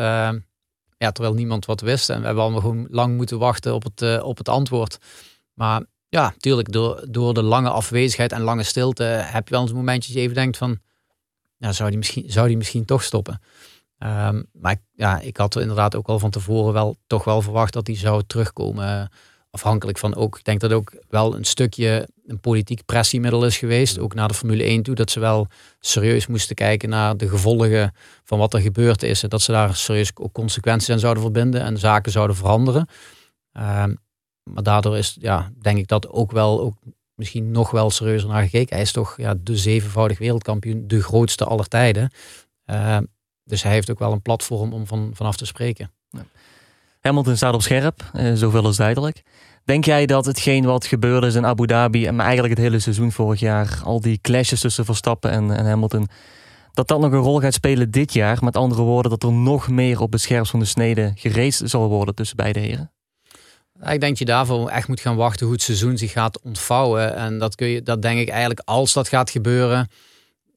ja, 0.97 1.11
terwijl 1.11 1.33
niemand 1.33 1.65
wat 1.65 1.81
wist. 1.81 2.09
En 2.09 2.19
we 2.19 2.25
hebben 2.25 2.43
allemaal 2.43 2.61
gewoon 2.61 2.87
lang 2.89 3.15
moeten 3.15 3.39
wachten 3.39 3.73
op 3.73 3.83
het, 3.83 4.21
op 4.21 4.37
het 4.37 4.49
antwoord. 4.49 4.97
Maar 5.53 5.83
ja, 6.09 6.23
natuurlijk, 6.29 6.71
door, 6.71 7.05
door 7.09 7.33
de 7.33 7.43
lange 7.43 7.69
afwezigheid 7.69 8.31
en 8.31 8.41
lange 8.41 8.63
stilte 8.63 9.03
heb 9.03 9.47
je 9.47 9.53
wel 9.53 9.61
eens 9.61 9.71
een 9.71 9.77
momentje 9.77 10.07
dat 10.07 10.17
je 10.17 10.23
even 10.27 10.35
denkt 10.35 10.57
van, 10.57 10.79
ja, 11.61 11.71
zou 11.71 11.89
die 11.89 11.97
misschien, 11.97 12.23
zou 12.27 12.47
die 12.47 12.57
misschien 12.57 12.85
toch 12.85 13.03
stoppen? 13.03 13.41
Um, 13.97 14.45
maar 14.51 14.75
ja, 14.91 15.19
ik 15.19 15.37
had 15.37 15.55
inderdaad 15.55 15.95
ook 15.95 16.07
al 16.07 16.19
van 16.19 16.29
tevoren 16.29 16.73
wel 16.73 16.95
toch 17.07 17.23
wel 17.23 17.41
verwacht 17.41 17.73
dat 17.73 17.87
hij 17.87 17.95
zou 17.95 18.23
terugkomen 18.27 19.09
afhankelijk 19.51 19.97
van 19.97 20.15
ook, 20.15 20.37
ik 20.37 20.45
denk 20.45 20.59
dat 20.59 20.71
ook 20.71 20.93
wel 21.09 21.35
een 21.35 21.43
stukje 21.43 22.09
een 22.25 22.39
politiek 22.39 22.85
pressiemiddel 22.85 23.45
is 23.45 23.57
geweest, 23.57 23.99
ook 23.99 24.13
naar 24.13 24.27
de 24.27 24.33
Formule 24.33 24.63
1 24.63 24.83
toe, 24.83 24.95
dat 24.95 25.11
ze 25.11 25.19
wel 25.19 25.47
serieus 25.79 26.27
moesten 26.27 26.55
kijken 26.55 26.89
naar 26.89 27.17
de 27.17 27.29
gevolgen 27.29 27.93
van 28.23 28.39
wat 28.39 28.53
er 28.53 28.61
gebeurd 28.61 29.03
is 29.03 29.23
en 29.23 29.29
dat 29.29 29.41
ze 29.41 29.51
daar 29.51 29.75
serieus 29.75 30.11
ook 30.15 30.33
consequenties 30.33 30.89
aan 30.89 30.99
zouden 30.99 31.23
verbinden 31.23 31.61
en 31.61 31.77
zaken 31.77 32.11
zouden 32.11 32.35
veranderen. 32.35 32.87
Ehm, 33.51 33.95
maar 34.43 34.63
daardoor 34.63 34.97
is, 34.97 35.17
ja, 35.19 35.51
denk 35.61 35.77
ik 35.77 35.87
dat 35.87 36.09
ook 36.09 36.31
wel, 36.31 36.61
ook 36.61 36.75
misschien 37.21 37.51
nog 37.51 37.71
wel 37.71 37.89
serieuzer 37.89 38.29
naar 38.29 38.43
gekeken. 38.43 38.75
Hij 38.75 38.83
is 38.83 38.91
toch 38.91 39.13
ja, 39.17 39.35
de 39.43 39.57
zevenvoudig 39.57 40.17
wereldkampioen, 40.17 40.83
de 40.87 41.01
grootste 41.01 41.45
aller 41.45 41.67
tijden. 41.67 42.11
Ehm, 42.65 43.03
dus 43.43 43.63
hij 43.63 43.71
heeft 43.71 43.91
ook 43.91 43.99
wel 43.99 44.11
een 44.11 44.21
platform 44.21 44.73
om 44.73 44.87
van, 44.87 45.11
vanaf 45.13 45.35
te 45.35 45.45
spreken. 45.45 45.91
Hamilton 46.99 47.35
staat 47.35 47.53
op 47.53 47.61
scherp, 47.61 48.11
uh, 48.15 48.33
zoveel 48.33 48.69
is 48.69 48.75
duidelijk. 48.75 49.21
Denk 49.65 49.85
jij 49.85 50.05
dat 50.05 50.25
hetgeen 50.25 50.65
wat 50.65 50.85
gebeurde 50.85 51.27
is 51.27 51.35
in 51.35 51.45
Abu 51.45 51.67
Dhabi, 51.67 52.05
en 52.05 52.19
eigenlijk 52.19 52.53
het 52.53 52.63
hele 52.63 52.79
seizoen 52.79 53.11
vorig 53.11 53.39
jaar, 53.39 53.81
al 53.83 54.01
die 54.01 54.19
clashes 54.21 54.59
tussen 54.59 54.85
Verstappen 54.85 55.31
en, 55.31 55.51
en 55.51 55.65
Hamilton, 55.65 56.07
dat 56.73 56.87
dat 56.87 56.99
nog 56.99 57.11
een 57.11 57.19
rol 57.19 57.39
gaat 57.39 57.53
spelen 57.53 57.91
dit 57.91 58.13
jaar? 58.13 58.37
Met 58.43 58.55
andere 58.55 58.81
woorden, 58.81 59.11
dat 59.11 59.23
er 59.23 59.31
nog 59.31 59.69
meer 59.69 60.01
op 60.01 60.11
het 60.11 60.21
scherpst 60.21 60.51
van 60.51 60.59
de 60.59 60.65
snede 60.65 61.11
gereest 61.15 61.69
zal 61.69 61.89
worden 61.89 62.15
tussen 62.15 62.37
beide 62.37 62.59
heren? 62.59 62.91
Ik 63.79 63.99
denk 63.99 64.01
dat 64.01 64.17
je 64.17 64.25
daarvoor 64.25 64.69
echt 64.69 64.87
moet 64.87 64.99
gaan 64.99 65.15
wachten 65.15 65.45
hoe 65.45 65.55
het 65.55 65.63
seizoen 65.63 65.97
zich 65.97 66.11
gaat 66.11 66.41
ontvouwen. 66.41 67.15
En 67.15 67.37
dat, 67.37 67.55
kun 67.55 67.67
je, 67.67 67.81
dat 67.81 68.01
denk 68.01 68.19
ik 68.19 68.29
eigenlijk 68.29 68.61
als 68.65 68.93
dat 68.93 69.07
gaat 69.07 69.29
gebeuren, 69.29 69.89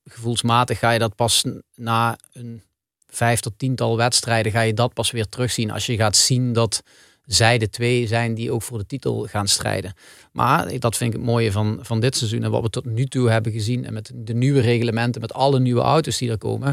gevoelsmatig 0.04 0.78
ga 0.78 0.90
je 0.90 0.98
dat 0.98 1.14
pas 1.14 1.44
na 1.74 2.18
een 2.32 2.62
vijf 3.06 3.40
tot 3.40 3.52
tiental 3.56 3.96
wedstrijden 3.96 4.52
ga 4.52 4.60
je 4.60 4.74
dat 4.74 4.94
pas 4.94 5.10
weer 5.10 5.28
terugzien. 5.28 5.70
Als 5.70 5.86
je 5.86 5.96
gaat 5.96 6.16
zien 6.16 6.52
dat 6.52 6.82
zij 7.26 7.58
de 7.58 7.68
twee 7.68 8.06
zijn 8.06 8.34
die 8.34 8.52
ook 8.52 8.62
voor 8.62 8.78
de 8.78 8.86
titel 8.86 9.26
gaan 9.26 9.48
strijden. 9.48 9.94
Maar 10.32 10.78
dat 10.78 10.96
vind 10.96 11.12
ik 11.12 11.16
het 11.16 11.26
mooie 11.26 11.52
van, 11.52 11.78
van 11.82 12.00
dit 12.00 12.16
seizoen 12.16 12.42
en 12.42 12.50
wat 12.50 12.62
we 12.62 12.70
tot 12.70 12.84
nu 12.84 13.06
toe 13.06 13.30
hebben 13.30 13.52
gezien. 13.52 13.84
En 13.84 13.92
met 13.92 14.10
de 14.14 14.34
nieuwe 14.34 14.60
reglementen, 14.60 15.20
met 15.20 15.32
alle 15.32 15.60
nieuwe 15.60 15.80
auto's 15.80 16.18
die 16.18 16.30
er 16.30 16.38
komen. 16.38 16.68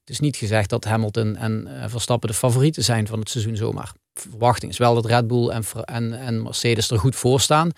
Het 0.00 0.10
is 0.10 0.20
niet 0.20 0.36
gezegd 0.36 0.70
dat 0.70 0.84
Hamilton 0.84 1.36
en 1.36 1.68
uh, 1.68 1.84
Verstappen 1.86 2.28
de 2.28 2.34
favorieten 2.34 2.84
zijn 2.84 3.06
van 3.06 3.18
het 3.18 3.30
seizoen 3.30 3.56
zomaar. 3.56 3.92
Verwachting 4.14 4.72
is 4.72 4.78
wel 4.78 4.94
dat 4.94 5.06
Red 5.06 5.26
Bull 5.26 5.48
en, 5.48 5.64
en, 5.84 6.12
en 6.12 6.42
Mercedes 6.42 6.90
er 6.90 6.98
goed 6.98 7.16
voor 7.16 7.40
staan. 7.40 7.70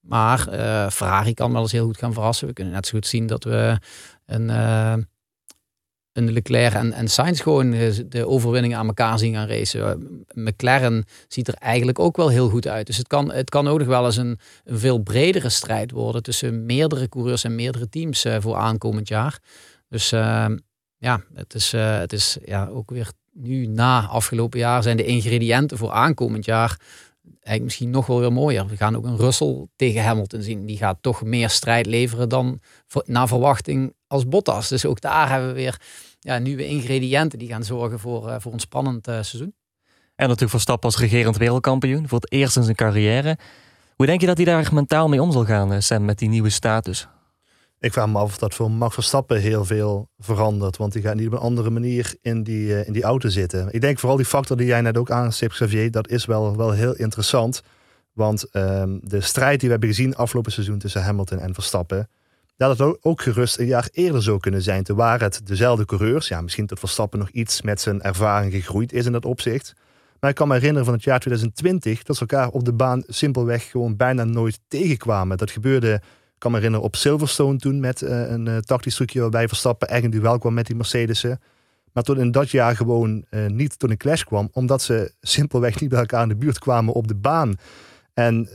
Maar 0.00 0.48
uh, 0.52 0.90
Ferrari 0.90 1.34
kan 1.34 1.52
wel 1.52 1.62
eens 1.62 1.72
heel 1.72 1.84
goed 1.84 1.98
gaan 1.98 2.12
verrassen. 2.12 2.46
We 2.46 2.52
kunnen 2.52 2.74
net 2.74 2.86
zo 2.86 2.92
goed 2.92 3.06
zien 3.06 3.26
dat 3.26 3.44
we 3.44 3.78
een, 4.26 4.48
uh, 4.48 4.94
een 6.12 6.32
Leclerc 6.32 6.74
en, 6.74 6.92
en 6.92 7.08
Sainz 7.08 7.42
gewoon 7.42 7.70
de 8.08 8.26
overwinningen 8.26 8.78
aan 8.78 8.86
elkaar 8.86 9.18
zien 9.18 9.34
gaan 9.34 9.46
racen. 9.46 10.24
McLaren 10.34 11.04
ziet 11.28 11.48
er 11.48 11.54
eigenlijk 11.54 11.98
ook 11.98 12.16
wel 12.16 12.28
heel 12.28 12.48
goed 12.48 12.68
uit. 12.68 12.86
Dus 12.86 12.96
het 12.96 13.06
kan, 13.06 13.32
het 13.32 13.50
kan 13.50 13.64
nog 13.64 13.84
wel 13.84 14.04
eens 14.04 14.16
een, 14.16 14.38
veel 14.64 14.98
bredere 14.98 15.48
strijd 15.48 15.90
worden 15.90 16.22
tussen 16.22 16.66
meerdere 16.66 17.08
coureurs 17.08 17.44
en 17.44 17.54
meerdere 17.54 17.88
teams 17.88 18.26
voor 18.38 18.56
aankomend 18.56 19.08
jaar. 19.08 19.38
Dus 19.88 20.10
ja, 20.98 21.22
het 21.34 21.54
is, 21.54 21.72
het 21.72 22.12
is 22.12 22.38
ja, 22.44 22.66
ook 22.66 22.90
weer 22.90 23.12
nu 23.40 23.66
na 23.66 24.06
afgelopen 24.06 24.58
jaar 24.58 24.82
zijn 24.82 24.96
de 24.96 25.04
ingrediënten 25.04 25.78
voor 25.78 25.90
aankomend 25.90 26.44
jaar 26.44 26.78
eigenlijk 27.48 27.62
misschien 27.62 27.90
nog 27.90 28.06
wel 28.06 28.20
weer 28.20 28.32
mooier. 28.32 28.66
We 28.66 28.76
gaan 28.76 28.96
ook 28.96 29.04
een 29.04 29.16
Russell 29.16 29.66
tegen 29.76 30.02
Hamilton 30.02 30.42
zien. 30.42 30.66
Die 30.66 30.76
gaat 30.76 30.98
toch 31.00 31.22
meer 31.22 31.50
strijd 31.50 31.86
leveren 31.86 32.28
dan 32.28 32.60
naar 33.04 33.28
verwachting 33.28 33.94
als 34.06 34.28
Bottas. 34.28 34.68
Dus 34.68 34.86
ook 34.86 35.00
daar 35.00 35.30
hebben 35.30 35.48
we 35.48 35.54
weer 35.54 35.80
ja, 36.20 36.38
nieuwe 36.38 36.66
ingrediënten 36.66 37.38
die 37.38 37.48
gaan 37.48 37.64
zorgen 37.64 37.98
voor, 37.98 38.28
uh, 38.28 38.34
voor 38.38 38.52
een 38.52 38.58
spannend 38.58 39.08
uh, 39.08 39.14
seizoen. 39.14 39.54
En 40.14 40.24
natuurlijk 40.24 40.50
Verstappen 40.50 40.90
als 40.90 40.98
regerend 40.98 41.36
wereldkampioen 41.36 42.08
voor 42.08 42.20
het 42.20 42.32
eerst 42.32 42.56
in 42.56 42.62
zijn 42.62 42.76
carrière. 42.76 43.38
Hoe 43.96 44.06
denk 44.06 44.20
je 44.20 44.26
dat 44.26 44.36
hij 44.36 44.46
daar 44.46 44.74
mentaal 44.74 45.08
mee 45.08 45.22
om 45.22 45.32
zal 45.32 45.44
gaan, 45.44 45.72
eh, 45.72 45.80
Sam, 45.80 46.04
met 46.04 46.18
die 46.18 46.28
nieuwe 46.28 46.50
status? 46.50 47.08
Ik 47.80 47.92
vraag 47.92 48.08
me 48.08 48.18
af 48.18 48.24
of 48.24 48.38
dat 48.38 48.54
voor 48.54 48.70
Max 48.70 48.94
Verstappen 48.94 49.40
heel 49.40 49.64
veel 49.64 50.08
verandert. 50.18 50.76
Want 50.76 50.92
die 50.92 51.02
gaat 51.02 51.14
niet 51.14 51.26
op 51.26 51.32
een 51.32 51.38
andere 51.38 51.70
manier 51.70 52.14
in 52.20 52.42
die, 52.42 52.66
uh, 52.66 52.86
in 52.86 52.92
die 52.92 53.02
auto 53.02 53.28
zitten. 53.28 53.68
Ik 53.72 53.80
denk 53.80 53.98
vooral 53.98 54.16
die 54.16 54.26
factor 54.26 54.56
die 54.56 54.66
jij 54.66 54.80
net 54.80 54.96
ook 54.96 55.10
aanstipt, 55.10 55.52
Xavier, 55.52 55.90
dat 55.90 56.08
is 56.08 56.24
wel, 56.24 56.56
wel 56.56 56.70
heel 56.70 56.94
interessant. 56.94 57.62
Want 58.12 58.46
um, 58.52 59.00
de 59.02 59.20
strijd 59.20 59.60
die 59.60 59.68
we 59.68 59.74
hebben 59.74 59.88
gezien 59.94 60.16
afgelopen 60.16 60.52
seizoen 60.52 60.78
tussen 60.78 61.02
Hamilton 61.02 61.38
en 61.38 61.54
Verstappen. 61.54 62.08
Dat 62.56 62.78
het 62.78 63.04
ook 63.04 63.22
gerust 63.22 63.58
een 63.58 63.66
jaar 63.66 63.88
eerder 63.92 64.22
zou 64.22 64.40
kunnen 64.40 64.62
zijn. 64.62 64.82
Te 64.82 64.94
waar 64.94 65.20
het 65.20 65.40
dezelfde 65.44 65.84
coureurs. 65.84 66.28
Ja, 66.28 66.40
misschien 66.40 66.66
dat 66.66 66.78
Verstappen 66.78 67.18
nog 67.18 67.30
iets 67.30 67.62
met 67.62 67.80
zijn 67.80 68.02
ervaring 68.02 68.52
gegroeid 68.52 68.92
is 68.92 69.06
in 69.06 69.12
dat 69.12 69.24
opzicht. 69.24 69.74
Maar 70.20 70.30
ik 70.30 70.36
kan 70.36 70.48
me 70.48 70.54
herinneren 70.54 70.84
van 70.84 70.94
het 70.94 71.04
jaar 71.04 71.18
2020 71.18 72.02
dat 72.02 72.16
ze 72.16 72.26
elkaar 72.26 72.48
op 72.48 72.64
de 72.64 72.72
baan 72.72 73.02
simpelweg 73.06 73.70
gewoon 73.70 73.96
bijna 73.96 74.24
nooit 74.24 74.60
tegenkwamen. 74.68 75.36
Dat 75.36 75.50
gebeurde 75.50 76.00
kan 76.38 76.50
me 76.50 76.56
herinneren 76.56 76.86
op 76.86 76.96
Silverstone 76.96 77.58
toen 77.58 77.80
met 77.80 78.02
uh, 78.02 78.30
een 78.30 78.46
uh, 78.46 78.56
tactisch 78.56 78.94
trucje 78.94 79.20
waarbij 79.20 79.48
Verstappen 79.48 79.88
eigenlijk 79.88 80.22
duel 80.22 80.38
kwam 80.38 80.54
met 80.54 80.66
die 80.66 80.76
Mercedes'en. 80.76 81.40
Maar 81.92 82.02
toen 82.02 82.20
in 82.20 82.30
dat 82.30 82.50
jaar 82.50 82.76
gewoon 82.76 83.24
uh, 83.30 83.46
niet 83.46 83.78
tot 83.78 83.90
een 83.90 83.96
clash 83.96 84.22
kwam, 84.22 84.48
omdat 84.52 84.82
ze 84.82 85.12
simpelweg 85.20 85.80
niet 85.80 85.90
bij 85.90 85.98
elkaar 85.98 86.22
in 86.22 86.28
de 86.28 86.36
buurt 86.36 86.58
kwamen 86.58 86.94
op 86.94 87.08
de 87.08 87.14
baan. 87.14 87.54
En 88.14 88.48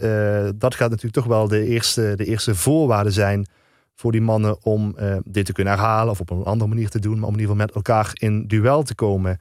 dat 0.57 0.75
gaat 0.75 0.89
natuurlijk 0.89 1.13
toch 1.13 1.25
wel 1.25 1.47
de 1.47 1.65
eerste, 1.65 2.13
de 2.15 2.25
eerste 2.25 2.55
voorwaarde 2.55 3.11
zijn 3.11 3.47
voor 3.95 4.11
die 4.11 4.21
mannen 4.21 4.63
om 4.63 4.95
dit 5.23 5.45
te 5.45 5.53
kunnen 5.53 5.73
herhalen 5.73 6.11
of 6.11 6.19
op 6.19 6.29
een 6.29 6.43
andere 6.43 6.69
manier 6.69 6.89
te 6.89 6.99
doen, 6.99 7.19
maar 7.19 7.27
om 7.27 7.33
in 7.33 7.39
ieder 7.39 7.55
geval 7.55 7.65
met 7.65 7.75
elkaar 7.75 8.11
in 8.13 8.47
duel 8.47 8.83
te 8.83 8.95
komen. 8.95 9.37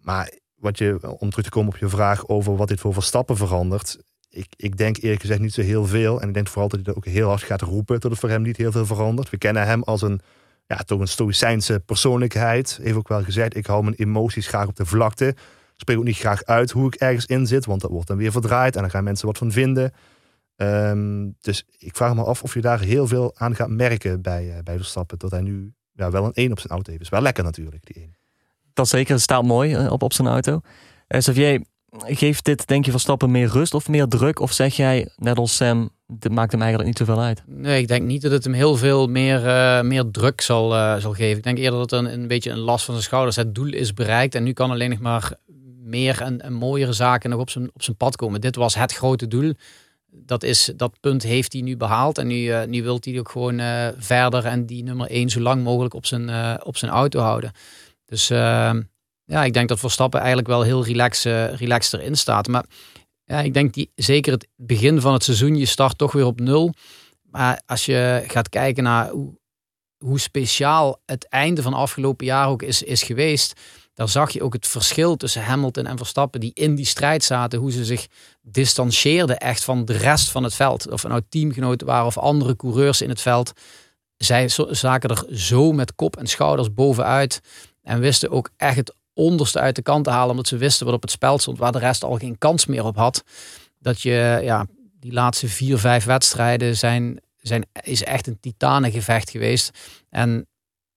Maar 0.00 0.30
wat 0.54 0.78
je, 0.78 1.16
om 1.18 1.30
terug 1.30 1.44
te 1.44 1.50
komen 1.50 1.72
op 1.72 1.78
je 1.78 1.88
vraag 1.88 2.28
over 2.28 2.56
wat 2.56 2.68
dit 2.68 2.80
voor 2.80 2.92
Verstappen 2.92 3.36
verandert, 3.36 3.98
ik, 4.34 4.46
ik 4.56 4.76
denk 4.76 4.96
eerlijk 4.96 5.20
gezegd 5.20 5.40
niet 5.40 5.54
zo 5.54 5.60
heel 5.60 5.86
veel. 5.86 6.20
En 6.20 6.28
ik 6.28 6.34
denk 6.34 6.48
vooral 6.48 6.68
dat 6.68 6.80
hij 6.84 6.94
dat 6.94 6.96
ook 6.96 7.12
heel 7.12 7.28
hard 7.28 7.42
gaat 7.42 7.60
roepen, 7.60 8.00
dat 8.00 8.10
het 8.10 8.20
voor 8.20 8.28
hem 8.28 8.42
niet 8.42 8.56
heel 8.56 8.72
veel 8.72 8.86
verandert. 8.86 9.30
We 9.30 9.38
kennen 9.38 9.66
hem 9.66 9.82
als 9.82 10.02
een, 10.02 10.20
ja, 10.66 10.76
toch 10.76 11.00
een 11.00 11.08
stoïcijnse 11.08 11.80
persoonlijkheid. 11.86 12.78
Heeft 12.82 12.96
ook 12.96 13.08
wel 13.08 13.22
gezegd, 13.22 13.56
ik 13.56 13.66
hou 13.66 13.82
mijn 13.82 13.96
emoties 13.96 14.46
graag 14.46 14.66
op 14.66 14.76
de 14.76 14.86
vlakte. 14.86 15.34
Spreek 15.76 15.98
ook 15.98 16.04
niet 16.04 16.16
graag 16.16 16.44
uit 16.44 16.70
hoe 16.70 16.86
ik 16.86 16.94
ergens 16.94 17.26
in 17.26 17.46
zit, 17.46 17.64
want 17.64 17.80
dat 17.80 17.90
wordt 17.90 18.08
dan 18.08 18.16
weer 18.16 18.32
verdraaid 18.32 18.74
en 18.74 18.80
dan 18.80 18.90
gaan 18.90 19.04
mensen 19.04 19.26
wat 19.26 19.38
van 19.38 19.52
vinden. 19.52 19.92
Um, 20.56 21.36
dus 21.40 21.64
ik 21.78 21.96
vraag 21.96 22.14
me 22.14 22.24
af 22.24 22.42
of 22.42 22.54
je 22.54 22.60
daar 22.60 22.80
heel 22.80 23.06
veel 23.06 23.32
aan 23.36 23.54
gaat 23.54 23.68
merken 23.68 24.22
bij, 24.22 24.44
uh, 24.44 24.58
bij 24.62 24.76
Verstappen. 24.76 25.18
Dat 25.18 25.30
hij 25.30 25.40
nu 25.40 25.72
ja, 25.92 26.10
wel 26.10 26.24
een 26.24 26.32
1 26.32 26.50
op 26.50 26.58
zijn 26.58 26.72
auto 26.72 26.90
heeft. 26.90 27.02
Is 27.02 27.08
wel 27.08 27.20
lekker 27.20 27.44
natuurlijk, 27.44 27.86
die 27.86 28.02
1. 28.02 28.16
Dat 28.72 28.88
zeker, 28.88 29.20
staat 29.20 29.42
mooi 29.42 29.76
uh, 29.76 29.92
op, 29.92 30.02
op 30.02 30.12
zijn 30.12 30.28
auto. 30.28 30.60
Uh, 31.08 31.20
Xavier, 31.20 31.64
geeft 31.98 32.44
dit, 32.44 32.66
denk 32.66 32.84
je, 32.84 32.90
Verstappen 32.90 33.30
meer 33.30 33.48
rust 33.48 33.74
of 33.74 33.88
meer 33.88 34.08
druk? 34.08 34.40
Of 34.40 34.52
zeg 34.52 34.76
jij, 34.76 35.08
net 35.16 35.38
als 35.38 35.56
Sam, 35.56 35.90
dit 36.06 36.32
maakt 36.32 36.52
hem 36.52 36.60
eigenlijk 36.60 36.90
niet 36.90 37.08
zoveel 37.08 37.22
uit? 37.22 37.42
Nee, 37.46 37.80
ik 37.80 37.88
denk 37.88 38.06
niet 38.06 38.22
dat 38.22 38.32
het 38.32 38.44
hem 38.44 38.52
heel 38.52 38.76
veel 38.76 39.06
meer, 39.06 39.46
uh, 39.46 39.80
meer 39.80 40.10
druk 40.10 40.40
zal, 40.40 40.74
uh, 40.74 40.96
zal 40.96 41.12
geven. 41.12 41.36
Ik 41.36 41.42
denk 41.42 41.58
eerder 41.58 41.78
dat 41.78 41.90
het 41.90 42.04
een, 42.12 42.28
beetje 42.28 42.50
een 42.50 42.58
last 42.58 42.84
van 42.84 42.94
zijn 42.94 43.06
schouders. 43.06 43.36
Het 43.36 43.54
doel 43.54 43.72
is 43.72 43.94
bereikt 43.94 44.34
en 44.34 44.42
nu 44.42 44.52
kan 44.52 44.70
alleen 44.70 44.90
nog 44.90 45.00
maar 45.00 45.32
meer 45.82 46.20
en, 46.20 46.52
mooiere 46.52 46.92
zaken 46.92 47.30
nog 47.30 47.40
op 47.40 47.50
zijn, 47.50 47.70
op 47.74 47.82
zijn 47.82 47.96
pad 47.96 48.16
komen. 48.16 48.40
Dit 48.40 48.56
was 48.56 48.74
het 48.74 48.92
grote 48.92 49.28
doel. 49.28 49.52
Dat, 50.10 50.42
is, 50.42 50.72
dat 50.76 51.00
punt 51.00 51.22
heeft 51.22 51.52
hij 51.52 51.62
nu 51.62 51.76
behaald. 51.76 52.18
En 52.18 52.26
nu, 52.26 52.36
uh, 52.36 52.64
nu 52.64 52.82
wil 52.82 52.98
hij 53.00 53.18
ook 53.18 53.30
gewoon 53.30 53.60
verder 53.98 54.44
en 54.44 54.66
die 54.66 54.82
nummer 54.82 55.10
1 55.10 55.28
zo 55.28 55.40
lang 55.40 55.62
mogelijk 55.62 55.94
op 55.94 56.06
zijn, 56.06 56.30
op 56.64 56.76
zijn 56.76 56.90
auto 56.90 57.20
houden. 57.20 57.52
Dus 58.06 58.28
ja, 59.24 59.44
ik 59.44 59.52
denk 59.52 59.68
dat 59.68 59.78
Verstappen 59.78 60.18
eigenlijk 60.18 60.48
wel 60.48 60.62
heel 60.62 60.84
relax, 60.84 61.26
uh, 61.26 61.54
relaxed 61.54 62.00
erin 62.00 62.16
staat. 62.16 62.48
Maar 62.48 62.64
ja, 63.24 63.40
ik 63.40 63.54
denk 63.54 63.74
die, 63.74 63.90
zeker 63.94 64.32
het 64.32 64.48
begin 64.56 65.00
van 65.00 65.12
het 65.12 65.24
seizoen, 65.24 65.56
je 65.56 65.66
start 65.66 65.98
toch 65.98 66.12
weer 66.12 66.26
op 66.26 66.40
nul. 66.40 66.74
Maar 67.30 67.62
als 67.66 67.84
je 67.84 68.24
gaat 68.26 68.48
kijken 68.48 68.82
naar 68.82 69.10
hoe, 69.10 69.38
hoe 69.98 70.20
speciaal 70.20 71.00
het 71.06 71.28
einde 71.28 71.62
van 71.62 71.74
afgelopen 71.74 72.26
jaar 72.26 72.48
ook 72.48 72.62
is, 72.62 72.82
is 72.82 73.02
geweest. 73.02 73.60
Daar 73.94 74.08
zag 74.08 74.30
je 74.30 74.42
ook 74.42 74.52
het 74.52 74.66
verschil 74.66 75.16
tussen 75.16 75.42
Hamilton 75.42 75.86
en 75.86 75.96
Verstappen 75.96 76.40
die 76.40 76.50
in 76.54 76.74
die 76.74 76.86
strijd 76.86 77.24
zaten. 77.24 77.58
Hoe 77.58 77.72
ze 77.72 77.84
zich 77.84 78.06
distancieerden 78.42 79.38
echt 79.38 79.64
van 79.64 79.84
de 79.84 79.92
rest 79.92 80.30
van 80.30 80.42
het 80.42 80.54
veld. 80.54 80.90
Of 80.90 81.02
nou 81.02 81.22
teamgenoten 81.28 81.86
waren 81.86 82.06
of 82.06 82.18
andere 82.18 82.56
coureurs 82.56 83.00
in 83.00 83.08
het 83.08 83.20
veld. 83.20 83.52
Zij 84.16 84.48
zaken 84.68 85.10
er 85.10 85.24
zo 85.36 85.72
met 85.72 85.94
kop 85.94 86.16
en 86.16 86.26
schouders 86.26 86.74
bovenuit. 86.74 87.40
En 87.82 88.00
wisten 88.00 88.30
ook 88.30 88.50
echt 88.56 88.76
het 88.76 88.94
onderste 89.14 89.60
uit 89.60 89.76
de 89.76 89.82
kant 89.82 90.04
te 90.04 90.10
halen. 90.10 90.30
Omdat 90.30 90.48
ze 90.48 90.56
wisten 90.56 90.86
wat 90.86 90.94
op 90.94 91.02
het 91.02 91.10
spel 91.10 91.38
stond. 91.38 91.58
Waar 91.58 91.72
de 91.72 91.78
rest 91.78 92.04
al 92.04 92.16
geen 92.16 92.38
kans 92.38 92.66
meer 92.66 92.84
op 92.84 92.96
had. 92.96 93.24
Dat 93.78 94.00
je 94.00 94.40
ja, 94.42 94.66
die 95.00 95.12
laatste 95.12 95.48
vier, 95.48 95.78
vijf 95.78 96.04
wedstrijden 96.04 96.76
zijn, 96.76 97.20
zijn, 97.36 97.66
is 97.82 98.04
echt 98.04 98.26
een 98.26 98.40
titanengevecht 98.40 99.30
geweest. 99.30 99.78
En 100.10 100.46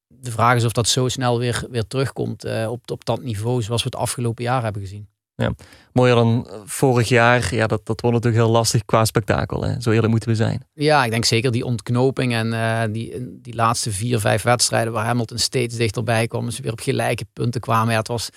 de 0.07 0.31
vraag 0.31 0.55
is 0.55 0.65
of 0.65 0.71
dat 0.71 0.87
zo 0.87 1.07
snel 1.07 1.39
weer, 1.39 1.63
weer 1.69 1.87
terugkomt 1.87 2.45
uh, 2.45 2.71
op, 2.71 2.91
op 2.91 3.05
dat 3.05 3.21
niveau 3.21 3.61
zoals 3.61 3.83
we 3.83 3.89
het 3.89 3.99
afgelopen 3.99 4.43
jaar 4.43 4.63
hebben 4.63 4.81
gezien. 4.81 5.07
Ja, 5.41 5.51
mooier 5.91 6.15
dan 6.15 6.47
vorig 6.65 7.07
jaar. 7.09 7.55
Ja, 7.55 7.67
dat, 7.67 7.85
dat 7.85 8.01
wordt 8.01 8.15
natuurlijk 8.15 8.43
heel 8.43 8.53
lastig 8.53 8.85
qua 8.85 9.05
spektakel. 9.05 9.63
Hè? 9.63 9.81
Zo 9.81 9.91
eerlijk 9.91 10.11
moeten 10.11 10.29
we 10.29 10.35
zijn. 10.35 10.67
Ja, 10.73 11.05
ik 11.05 11.11
denk 11.11 11.25
zeker 11.25 11.51
die 11.51 11.65
ontknoping 11.65 12.33
en 12.33 12.47
uh, 12.47 12.83
die, 12.91 13.39
die 13.41 13.55
laatste 13.55 13.91
vier, 13.91 14.19
vijf 14.19 14.41
wedstrijden 14.41 14.93
waar 14.93 15.05
Hamilton 15.05 15.37
steeds 15.37 15.75
dichterbij 15.75 16.27
kwam. 16.27 16.51
Ze 16.51 16.61
weer 16.61 16.71
op 16.71 16.79
gelijke 16.79 17.25
punten 17.33 17.61
kwamen. 17.61 17.91
Ja, 17.91 17.97
het, 17.97 18.07
was, 18.07 18.29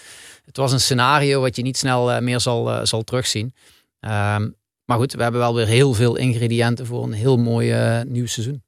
het 0.45 0.57
was 0.57 0.73
een 0.73 0.81
scenario 0.81 1.41
wat 1.41 1.57
je 1.57 1.63
niet 1.63 1.77
snel 1.77 2.13
uh, 2.13 2.19
meer 2.19 2.41
zal, 2.41 2.71
uh, 2.71 2.85
zal 2.85 3.03
terugzien. 3.03 3.55
Um, 4.01 4.55
maar 4.85 4.99
goed, 4.99 5.13
we 5.13 5.23
hebben 5.23 5.41
wel 5.41 5.55
weer 5.55 5.67
heel 5.67 5.95
veel 5.95 6.17
ingrediënten 6.17 6.87
voor 6.87 7.03
een 7.03 7.13
heel 7.13 7.37
mooi 7.37 7.75
nieuw 8.05 8.27
seizoen. 8.27 8.63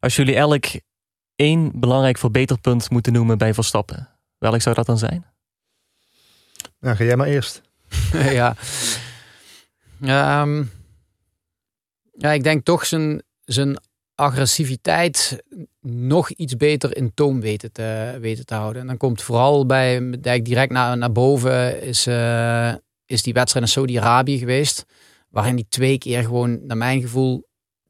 Als 0.00 0.16
jullie 0.16 0.34
elk 0.34 0.64
één 1.36 1.80
belangrijk 1.80 2.18
verbeterpunt 2.18 2.90
moeten 2.90 3.12
noemen 3.12 3.38
bij 3.38 3.54
Verstappen, 3.54 4.08
welk 4.38 4.62
zou 4.62 4.74
dat 4.74 4.86
dan 4.86 4.98
zijn? 4.98 5.33
Nou, 6.84 6.96
ga 6.96 7.04
jij 7.04 7.16
maar 7.16 7.26
eerst. 7.26 7.62
ja. 8.40 8.56
Um, 10.42 10.70
ja, 12.12 12.32
ik 12.32 12.42
denk 12.42 12.64
toch 12.64 12.86
zijn, 12.86 13.22
zijn 13.44 13.78
agressiviteit 14.14 15.42
nog 15.80 16.30
iets 16.30 16.56
beter 16.56 16.96
in 16.96 17.14
toom 17.14 17.40
weten 17.40 17.72
te, 17.72 18.18
weten 18.20 18.46
te 18.46 18.54
houden. 18.54 18.82
En 18.82 18.86
dan 18.86 18.96
komt 18.96 19.22
vooral 19.22 19.66
bij, 19.66 20.10
direct 20.42 20.72
naar, 20.72 20.96
naar 20.96 21.12
boven, 21.12 21.82
is, 21.82 22.06
uh, 22.06 22.74
is 23.06 23.22
die 23.22 23.32
wedstrijd 23.32 23.66
in 23.66 23.72
Saudi-Arabië 23.72 24.38
geweest. 24.38 24.84
Waarin 25.28 25.54
hij 25.54 25.64
twee 25.68 25.98
keer 25.98 26.22
gewoon, 26.22 26.66
naar 26.66 26.76
mijn 26.76 27.00
gevoel, 27.00 27.46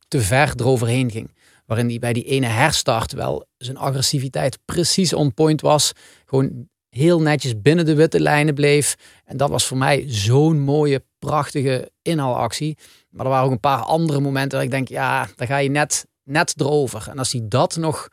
te 0.08 0.20
ver 0.20 0.52
eroverheen 0.56 1.10
ging. 1.10 1.34
Waarin 1.66 1.88
hij 1.88 1.98
bij 1.98 2.12
die 2.12 2.24
ene 2.24 2.46
herstart 2.46 3.12
wel 3.12 3.46
zijn 3.56 3.76
agressiviteit 3.76 4.58
precies 4.64 5.12
on 5.12 5.34
point 5.34 5.60
was. 5.60 5.92
Gewoon 6.26 6.68
heel 6.94 7.20
netjes 7.20 7.60
binnen 7.60 7.84
de 7.84 7.94
witte 7.94 8.20
lijnen 8.20 8.54
bleef. 8.54 8.96
En 9.24 9.36
dat 9.36 9.50
was 9.50 9.66
voor 9.66 9.76
mij 9.76 10.04
zo'n 10.06 10.60
mooie, 10.60 11.04
prachtige 11.18 11.90
inhaalactie. 12.02 12.78
Maar 13.10 13.24
er 13.24 13.30
waren 13.30 13.46
ook 13.46 13.52
een 13.52 13.60
paar 13.60 13.82
andere 13.82 14.20
momenten 14.20 14.56
waar 14.56 14.66
ik 14.66 14.72
denk, 14.72 14.88
ja, 14.88 15.28
daar 15.36 15.46
ga 15.46 15.56
je 15.56 15.70
net, 15.70 16.06
net 16.22 16.54
erover. 16.56 17.06
En 17.10 17.18
als 17.18 17.32
hij 17.32 17.40
dat 17.44 17.76
nog, 17.76 18.08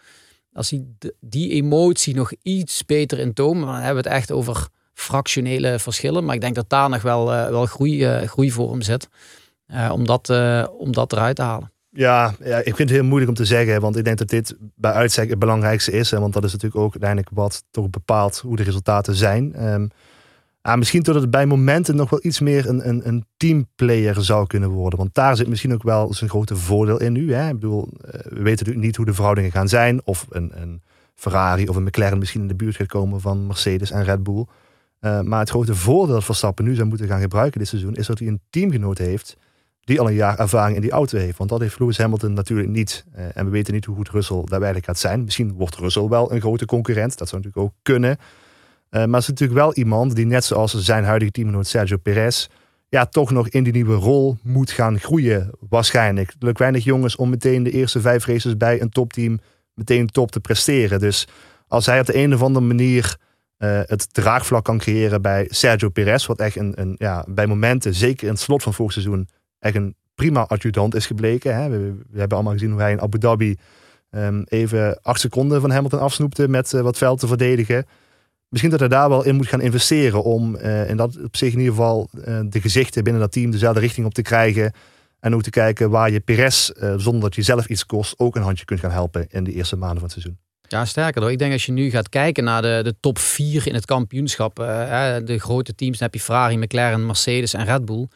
als 0.53 0.69
hij 0.69 0.85
die 1.19 1.51
emotie 1.51 2.15
nog 2.15 2.31
iets 2.41 2.85
beter 2.85 3.19
in 3.19 3.33
toon, 3.33 3.59
dan 3.59 3.73
hebben 3.73 4.03
we 4.03 4.09
het 4.09 4.17
echt 4.17 4.31
over 4.31 4.67
fractionele 4.93 5.79
verschillen. 5.79 6.25
Maar 6.25 6.35
ik 6.35 6.41
denk 6.41 6.55
dat 6.55 6.69
daar 6.69 6.89
nog 6.89 7.01
wel, 7.01 7.33
uh, 7.33 7.49
wel 7.49 7.65
groei, 7.65 8.21
uh, 8.21 8.27
groei 8.27 8.51
voor 8.51 8.71
hem 8.71 8.81
zit. 8.81 9.07
Uh, 9.67 9.89
om, 9.93 10.05
dat, 10.05 10.29
om 10.77 10.91
dat 10.91 11.11
eruit 11.11 11.35
te 11.35 11.41
halen. 11.41 11.71
Ja, 11.93 12.33
ik 12.39 12.75
vind 12.75 12.77
het 12.77 12.89
heel 12.89 13.03
moeilijk 13.03 13.29
om 13.29 13.35
te 13.35 13.45
zeggen, 13.45 13.81
want 13.81 13.97
ik 13.97 14.03
denk 14.03 14.17
dat 14.17 14.29
dit 14.29 14.55
bij 14.75 14.91
uitstek 14.91 15.29
het 15.29 15.39
belangrijkste 15.39 15.91
is. 15.91 16.11
Want 16.11 16.33
dat 16.33 16.43
is 16.43 16.51
natuurlijk 16.51 16.81
ook 16.81 16.91
uiteindelijk 16.91 17.29
wat 17.33 17.63
toch 17.71 17.89
bepaalt 17.89 18.37
hoe 18.37 18.55
de 18.55 18.63
resultaten 18.63 19.15
zijn. 19.15 19.67
Um, 19.67 19.91
Ah, 20.61 20.77
misschien 20.77 21.03
dat 21.03 21.15
het 21.15 21.29
bij 21.29 21.45
momenten 21.45 21.95
nog 21.95 22.09
wel 22.09 22.19
iets 22.23 22.39
meer 22.39 22.69
een, 22.69 22.87
een, 22.89 23.07
een 23.07 23.25
teamplayer 23.37 24.23
zou 24.23 24.47
kunnen 24.47 24.69
worden. 24.69 24.99
Want 24.99 25.13
daar 25.13 25.35
zit 25.35 25.47
misschien 25.47 25.73
ook 25.73 25.83
wel 25.83 26.13
zijn 26.13 26.29
grote 26.29 26.55
voordeel 26.55 26.99
in 26.99 27.13
nu. 27.13 27.33
Hè? 27.33 27.47
Ik 27.47 27.53
bedoel, 27.53 27.87
eh, 28.01 28.11
we 28.11 28.41
weten 28.41 28.43
natuurlijk 28.43 28.85
niet 28.85 28.95
hoe 28.95 29.05
de 29.05 29.13
verhoudingen 29.13 29.51
gaan 29.51 29.67
zijn. 29.67 30.01
Of 30.03 30.25
een, 30.29 30.51
een 30.61 30.81
Ferrari 31.15 31.67
of 31.67 31.75
een 31.75 31.83
McLaren 31.83 32.17
misschien 32.17 32.41
in 32.41 32.47
de 32.47 32.55
buurt 32.55 32.75
gaat 32.75 32.87
komen 32.87 33.21
van 33.21 33.47
Mercedes 33.47 33.91
en 33.91 34.03
Red 34.03 34.23
Bull. 34.23 34.45
Uh, 35.01 35.21
maar 35.21 35.39
het 35.39 35.49
grote 35.49 35.75
voordeel 35.75 36.13
dat 36.13 36.23
Verstappen 36.23 36.65
nu 36.65 36.75
zou 36.75 36.87
moeten 36.87 37.07
gaan 37.07 37.21
gebruiken 37.21 37.59
dit 37.59 37.67
seizoen, 37.67 37.95
is 37.95 38.07
dat 38.07 38.19
hij 38.19 38.27
een 38.27 38.41
teamgenoot 38.49 38.97
heeft 38.97 39.37
die 39.83 39.99
al 39.99 40.07
een 40.07 40.13
jaar 40.13 40.39
ervaring 40.39 40.75
in 40.75 40.81
die 40.81 40.91
auto 40.91 41.17
heeft. 41.17 41.37
Want 41.37 41.49
dat 41.49 41.59
heeft 41.59 41.79
Lewis 41.79 41.97
Hamilton 41.97 42.33
natuurlijk 42.33 42.69
niet. 42.69 43.05
Uh, 43.15 43.25
en 43.33 43.45
we 43.45 43.51
weten 43.51 43.73
niet 43.73 43.85
hoe 43.85 43.95
goed 43.95 44.09
Russell 44.09 44.41
daar 44.45 44.75
gaat 44.81 44.99
zijn. 44.99 45.23
Misschien 45.23 45.53
wordt 45.53 45.75
Russell 45.75 46.07
wel 46.07 46.31
een 46.31 46.41
grote 46.41 46.65
concurrent. 46.65 47.17
Dat 47.17 47.29
zou 47.29 47.41
natuurlijk 47.41 47.71
ook 47.71 47.79
kunnen. 47.81 48.09
Uh, 48.09 48.17
maar 48.91 49.19
het 49.19 49.21
is 49.21 49.27
natuurlijk 49.27 49.59
wel 49.59 49.73
iemand 49.73 50.15
die 50.15 50.25
net 50.25 50.43
zoals 50.43 50.73
zijn 50.73 51.03
huidige 51.03 51.31
teamgenoot 51.31 51.67
Sergio 51.67 51.97
Perez... 51.97 52.47
ja, 52.89 53.05
toch 53.05 53.31
nog 53.31 53.49
in 53.49 53.63
die 53.63 53.73
nieuwe 53.73 53.95
rol 53.95 54.37
moet 54.41 54.71
gaan 54.71 54.99
groeien. 54.99 55.49
Waarschijnlijk. 55.69 56.33
Lukt 56.39 56.59
weinig 56.59 56.83
jongens 56.83 57.15
om 57.15 57.29
meteen 57.29 57.63
de 57.63 57.71
eerste 57.71 58.01
vijf 58.01 58.25
races 58.25 58.57
bij 58.57 58.81
een 58.81 58.89
topteam... 58.89 59.39
meteen 59.73 60.07
top 60.07 60.31
te 60.31 60.39
presteren. 60.39 60.99
Dus 60.99 61.27
als 61.67 61.85
hij 61.85 61.99
op 61.99 62.05
de 62.05 62.15
een 62.15 62.33
of 62.33 62.41
andere 62.41 62.65
manier... 62.65 63.17
Uh, 63.57 63.79
het 63.85 64.13
draagvlak 64.13 64.63
kan 64.63 64.77
creëren 64.77 65.21
bij 65.21 65.47
Sergio 65.49 65.89
Perez. 65.89 66.25
Wat 66.25 66.39
echt 66.39 66.55
een, 66.55 66.73
een, 66.75 66.95
ja, 66.97 67.25
bij 67.27 67.47
momenten, 67.47 67.93
zeker 67.93 68.23
in 68.23 68.33
het 68.33 68.41
slot 68.41 68.63
van 68.63 68.73
vorig 68.73 68.91
seizoen, 68.91 69.27
echt 69.61 69.75
een 69.75 69.95
prima 70.15 70.45
adjudant 70.47 70.95
is 70.95 71.05
gebleken. 71.05 71.55
Hè. 71.55 71.69
We, 71.69 71.95
hebben 72.13 72.37
allemaal 72.37 72.53
gezien 72.53 72.71
hoe 72.71 72.81
hij 72.81 72.91
in 72.91 73.01
Abu 73.01 73.17
Dhabi 73.17 73.57
um, 74.11 74.43
even 74.47 74.99
acht 75.01 75.19
seconden 75.19 75.61
van 75.61 75.71
Hamilton 75.71 75.99
afsnoepte 75.99 76.47
met 76.47 76.73
uh, 76.73 76.81
wat 76.81 76.97
veld 76.97 77.19
te 77.19 77.27
verdedigen. 77.27 77.85
Misschien 78.49 78.71
dat 78.71 78.79
hij 78.79 78.89
daar 78.89 79.09
wel 79.09 79.25
in 79.25 79.35
moet 79.35 79.47
gaan 79.47 79.61
investeren 79.61 80.23
om 80.23 80.55
uh, 80.55 80.89
in 80.89 80.97
dat 80.97 81.17
op 81.23 81.37
zich 81.37 81.53
in 81.53 81.59
ieder 81.59 81.73
geval 81.73 82.09
uh, 82.13 82.39
de 82.49 82.61
gezichten 82.61 83.03
binnen 83.03 83.21
dat 83.21 83.31
team 83.31 83.51
dezelfde 83.51 83.79
richting 83.79 84.05
op 84.05 84.13
te 84.13 84.21
krijgen. 84.21 84.73
En 85.19 85.35
ook 85.35 85.43
te 85.43 85.49
kijken 85.49 85.89
waar 85.89 86.11
je 86.11 86.19
Perez, 86.19 86.69
zonder 86.97 87.21
dat 87.21 87.35
je 87.35 87.41
zelf 87.41 87.67
iets 87.67 87.85
kost, 87.85 88.13
ook 88.17 88.35
een 88.35 88.41
handje 88.41 88.65
kunt 88.65 88.79
gaan 88.79 88.91
helpen 88.91 89.27
in 89.29 89.43
de 89.43 89.51
eerste 89.53 89.75
maanden 89.75 89.99
van 89.99 90.09
het 90.09 90.11
seizoen. 90.11 90.37
Ja, 90.67 90.85
sterker. 90.85 91.31
Ik 91.31 91.39
denk 91.39 91.53
als 91.53 91.65
je 91.65 91.71
nu 91.71 91.89
gaat 91.89 92.09
kijken 92.09 92.43
naar 92.43 92.61
de, 92.61 92.79
de 92.83 92.95
top 92.99 93.19
4 93.19 93.67
in 93.67 93.73
het 93.73 93.85
kampioenschap. 93.85 94.55
de 94.55 95.37
grote 95.39 95.75
teams, 95.75 95.97
dan 95.97 96.07
heb 96.07 96.13
je 96.13 96.25
Ferrari, 96.25 96.57
McLaren, 96.57 97.05
Mercedes 97.05 97.53
en 97.53 97.65
Red 97.65 97.85
Bull 97.85 98.07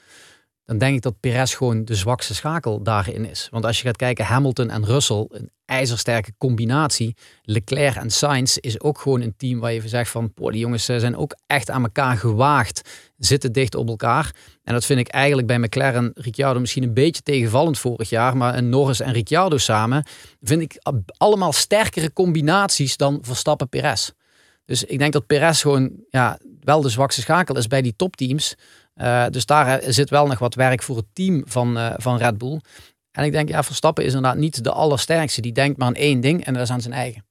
dan 0.65 0.78
denk 0.78 0.95
ik 0.95 1.01
dat 1.01 1.19
Perez 1.19 1.58
gewoon 1.58 1.86
de 1.86 1.95
zwakste 1.95 2.36
schakel 2.36 2.84
daarin 2.84 3.30
is. 3.30 3.47
Want 3.51 3.65
als 3.65 3.78
je 3.78 3.86
gaat 3.86 3.95
kijken, 3.95 4.25
Hamilton 4.25 4.69
en 4.69 4.86
Russell, 4.86 5.25
een 5.30 5.49
ijzersterke 5.65 6.34
combinatie. 6.38 7.15
Leclerc 7.41 7.95
en 7.95 8.10
Sainz 8.10 8.58
is 8.58 8.80
ook 8.80 8.99
gewoon 8.99 9.21
een 9.21 9.34
team 9.38 9.60
waar 9.60 9.73
je 9.73 9.88
zegt 9.88 10.10
van, 10.10 10.32
die 10.36 10.60
jongens 10.60 10.86
zijn 10.86 11.17
ook 11.17 11.36
echt 11.47 11.69
aan 11.69 11.84
elkaar 11.84 12.17
gewaagd, 12.17 12.89
zitten 13.17 13.51
dicht 13.51 13.75
op 13.75 13.88
elkaar. 13.88 14.36
En 14.63 14.73
dat 14.73 14.86
vind 14.86 14.99
ik 14.99 15.08
eigenlijk 15.08 15.47
bij 15.47 15.60
McLaren, 15.60 16.12
Ricciardo 16.13 16.60
misschien 16.60 16.84
een 16.84 16.93
beetje 16.93 17.21
tegenvallend 17.21 17.80
vorig 17.80 18.10
jaar, 18.10 18.38
maar 18.38 18.58
een 18.58 18.69
Norris 18.69 18.99
en 18.99 19.13
Ricciardo 19.13 19.58
samen, 19.58 20.06
vind 20.41 20.62
ik 20.62 20.78
allemaal 21.17 21.54
sterkere 21.54 22.13
combinaties 22.13 22.97
dan 22.97 23.17
Verstappen-Perez. 23.21 24.10
Dus 24.65 24.84
ik 24.84 24.99
denk 24.99 25.13
dat 25.13 25.28
Perez 25.28 25.62
gewoon 25.62 25.91
ja, 26.10 26.39
wel 26.60 26.82
de 26.82 26.89
zwakste 26.89 27.21
schakel 27.21 27.58
is 27.58 27.67
bij 27.67 27.82
die 27.82 27.95
topteams. 27.95 28.56
Uh, 29.01 29.25
dus 29.29 29.45
daar 29.45 29.79
eh, 29.79 29.91
zit 29.91 30.10
wel 30.10 30.27
nog 30.27 30.39
wat 30.39 30.55
werk 30.55 30.84
voor 30.84 30.97
het 30.97 31.05
team 31.13 31.43
van, 31.45 31.77
uh, 31.77 31.93
van 31.97 32.17
Red 32.17 32.38
Bull. 32.38 32.62
En 33.12 33.23
ik 33.23 33.31
denk, 33.31 33.49
ja, 33.49 33.63
Verstappen 33.63 34.03
is 34.03 34.13
inderdaad 34.13 34.39
niet 34.39 34.63
de 34.63 34.71
allersterkste. 34.71 35.41
Die 35.41 35.51
denkt 35.51 35.77
maar 35.77 35.88
aan 35.88 35.93
één 35.93 36.21
ding 36.21 36.45
en 36.45 36.53
dat 36.53 36.63
is 36.63 36.71
aan 36.71 36.81
zijn 36.81 36.93
eigen. 36.93 37.25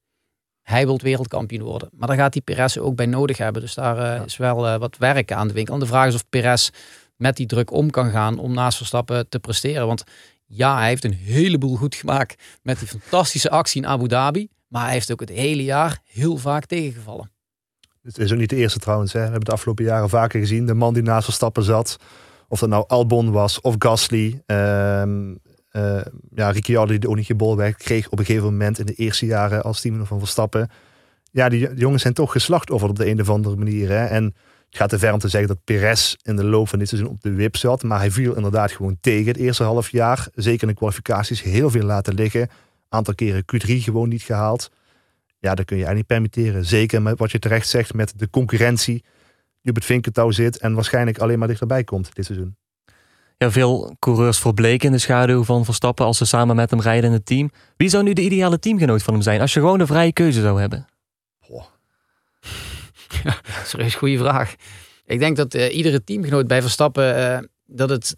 Hij 0.62 0.87
wil 0.87 0.98
wereldkampioen 1.03 1.62
worden. 1.62 1.88
Maar 1.92 2.09
daar 2.09 2.16
gaat 2.16 2.33
die 2.33 2.42
Perez 2.42 2.77
ook 2.77 2.96
bij 2.96 3.07
nodig 3.07 3.37
hebben. 3.38 3.62
Dus 3.62 3.74
daar 3.74 3.96
uh, 3.96 4.03
ja. 4.03 4.24
is 4.24 4.37
wel 4.37 4.79
wat 4.79 4.96
werk 4.96 5.33
aan 5.33 5.48
de 5.48 5.55
winkel. 5.55 5.74
En 5.74 5.81
de 5.81 5.87
vraag 5.87 6.07
is 6.07 6.14
of 6.14 6.29
Perez 6.29 6.70
met 7.16 7.37
die 7.37 7.46
druk 7.46 7.72
om 7.72 7.90
kan 7.90 8.11
gaan 8.11 8.38
om 8.38 8.55
naast 8.55 8.77
Verstappen 8.77 9.29
te 9.29 9.38
presteren. 9.38 9.87
Want 9.87 10.05
ja, 10.46 10.79
hij 10.79 10.88
heeft 10.88 11.05
een 11.05 11.12
heleboel 11.12 11.77
goed 11.77 11.94
gemaakt 11.94 12.42
met 12.62 12.79
die 12.79 12.88
fantastische 12.88 13.50
actie 13.50 13.83
in 13.83 13.88
Abu 13.88 14.09
Dhabi. 14.09 14.48
Maar 14.68 14.83
hij 14.83 14.92
heeft 14.92 15.12
ook 15.12 15.20
het 15.20 15.29
hele 15.29 15.64
jaar 15.64 15.98
heel 16.05 16.37
vaak 16.37 16.66
tegengevallen. 16.66 17.34
Het 18.05 18.19
is 18.19 18.33
ook 18.33 18.38
niet 18.38 18.51
de 18.51 18.57
eerste 18.57 18.79
trouwens. 18.79 19.12
Hè. 19.12 19.19
We 19.19 19.25
hebben 19.25 19.45
de 19.45 19.53
afgelopen 19.53 19.85
jaren 19.85 20.09
vaker 20.09 20.40
gezien. 20.40 20.67
De 20.67 20.75
man 20.75 20.95
die 20.95 21.03
naast 21.03 21.25
Verstappen 21.25 21.62
zat. 21.62 21.99
Of 22.49 22.61
dat 22.61 22.69
nou 22.69 22.85
Albon 22.87 23.31
was 23.31 23.61
of 23.61 23.75
Gasly. 23.79 24.43
Uh, 24.47 26.01
ja, 26.35 26.51
Ricciardo 26.51 26.90
die 26.90 26.99
de 26.99 27.09
Onige 27.09 27.35
Bolweg 27.35 27.77
kreeg 27.77 28.09
op 28.09 28.19
een 28.19 28.25
gegeven 28.25 28.47
moment 28.47 28.79
in 28.79 28.87
de 28.87 28.95
eerste 28.95 29.27
jaren 29.27 29.62
als 29.62 29.81
team 29.81 30.07
van 30.07 30.19
Verstappen. 30.19 30.71
Ja, 31.31 31.49
die, 31.49 31.75
jongens 31.75 32.03
zijn 32.03 32.14
toch 32.14 32.33
geslachtofferd 32.33 32.90
op 32.90 32.97
de 32.97 33.07
een 33.07 33.21
of 33.21 33.31
andere 33.31 33.57
manier. 33.57 33.88
Hè. 33.88 34.05
En 34.05 34.25
het 34.25 34.77
gaat 34.77 34.88
te 34.88 34.99
ver 34.99 35.12
om 35.12 35.19
te 35.19 35.29
zeggen 35.29 35.49
dat 35.49 35.64
Perez 35.64 36.14
in 36.23 36.37
de 36.37 36.45
loop 36.45 36.69
van 36.69 36.79
dit 36.79 36.88
seizoen 36.88 37.11
op 37.11 37.23
de 37.23 37.33
wip 37.33 37.57
zat. 37.57 37.83
Maar 37.83 37.99
hij 37.99 38.11
viel 38.11 38.37
inderdaad 38.37 38.73
gewoon 38.73 38.97
tegen 39.01 39.27
het 39.27 39.37
eerste 39.37 39.62
half 39.62 39.90
jaar. 39.90 40.29
Zeker 40.35 40.62
in 40.62 40.69
de 40.69 40.75
kwalificaties 40.75 41.43
heel 41.43 41.71
veel 41.71 41.85
laten 41.85 42.14
liggen. 42.14 42.49
Aantal 42.88 43.14
keren 43.14 43.45
Q3 43.55 43.71
gewoon 43.71 44.09
niet 44.09 44.23
gehaald. 44.23 44.71
Ja, 45.44 45.54
dat 45.54 45.64
kun 45.64 45.76
je 45.76 45.85
eigenlijk 45.85 46.11
niet 46.11 46.33
permitteren. 46.33 46.64
Zeker 46.64 47.02
met 47.02 47.18
wat 47.18 47.30
je 47.30 47.38
terecht 47.38 47.68
zegt 47.68 47.94
met 47.94 48.12
de 48.16 48.30
concurrentie 48.30 49.04
die 49.62 49.70
op 49.70 49.74
het 49.74 49.85
vinkentouw 49.85 50.30
zit 50.30 50.59
en 50.59 50.74
waarschijnlijk 50.74 51.18
alleen 51.18 51.38
maar 51.38 51.48
dichterbij 51.48 51.85
komt 51.85 52.14
dit 52.14 52.24
seizoen. 52.24 52.57
Ja, 53.37 53.50
veel 53.50 53.96
coureurs 53.98 54.38
verbleken 54.38 54.87
in 54.87 54.92
de 54.92 54.98
schaduw 54.98 55.44
van 55.44 55.64
Verstappen 55.64 56.04
als 56.04 56.18
ze 56.18 56.24
samen 56.24 56.57
met 56.57 56.70
hem 56.70 56.80
rijden 56.80 57.04
in 57.04 57.12
het 57.12 57.26
team. 57.26 57.50
Wie 57.76 57.88
zou 57.88 58.04
nu 58.04 58.12
de 58.12 58.22
ideale 58.22 58.59
teamgenoot 58.59 59.02
van 59.02 59.14
hem 59.14 59.22
zijn 59.22 59.40
als 59.40 59.52
je 59.52 59.61
gewoon 59.61 59.80
een 59.80 59.87
vrije 59.87 60.12
keuze 60.12 60.40
zou 60.40 60.61
hebben? 60.61 60.87
Ja, 63.24 63.40
dat 63.42 63.64
is 63.64 63.72
een 63.72 63.92
goede 63.92 64.18
vraag. 64.18 64.54
Ik 65.04 65.18
denk 65.18 65.37
dat 65.37 65.54
uh, 65.54 65.76
iedere 65.76 66.04
teamgenoot 66.04 66.46
bij 66.46 66.61
Verstappen, 66.61 67.18
uh, 67.18 67.38
dat 67.66 67.90
het, 67.90 68.16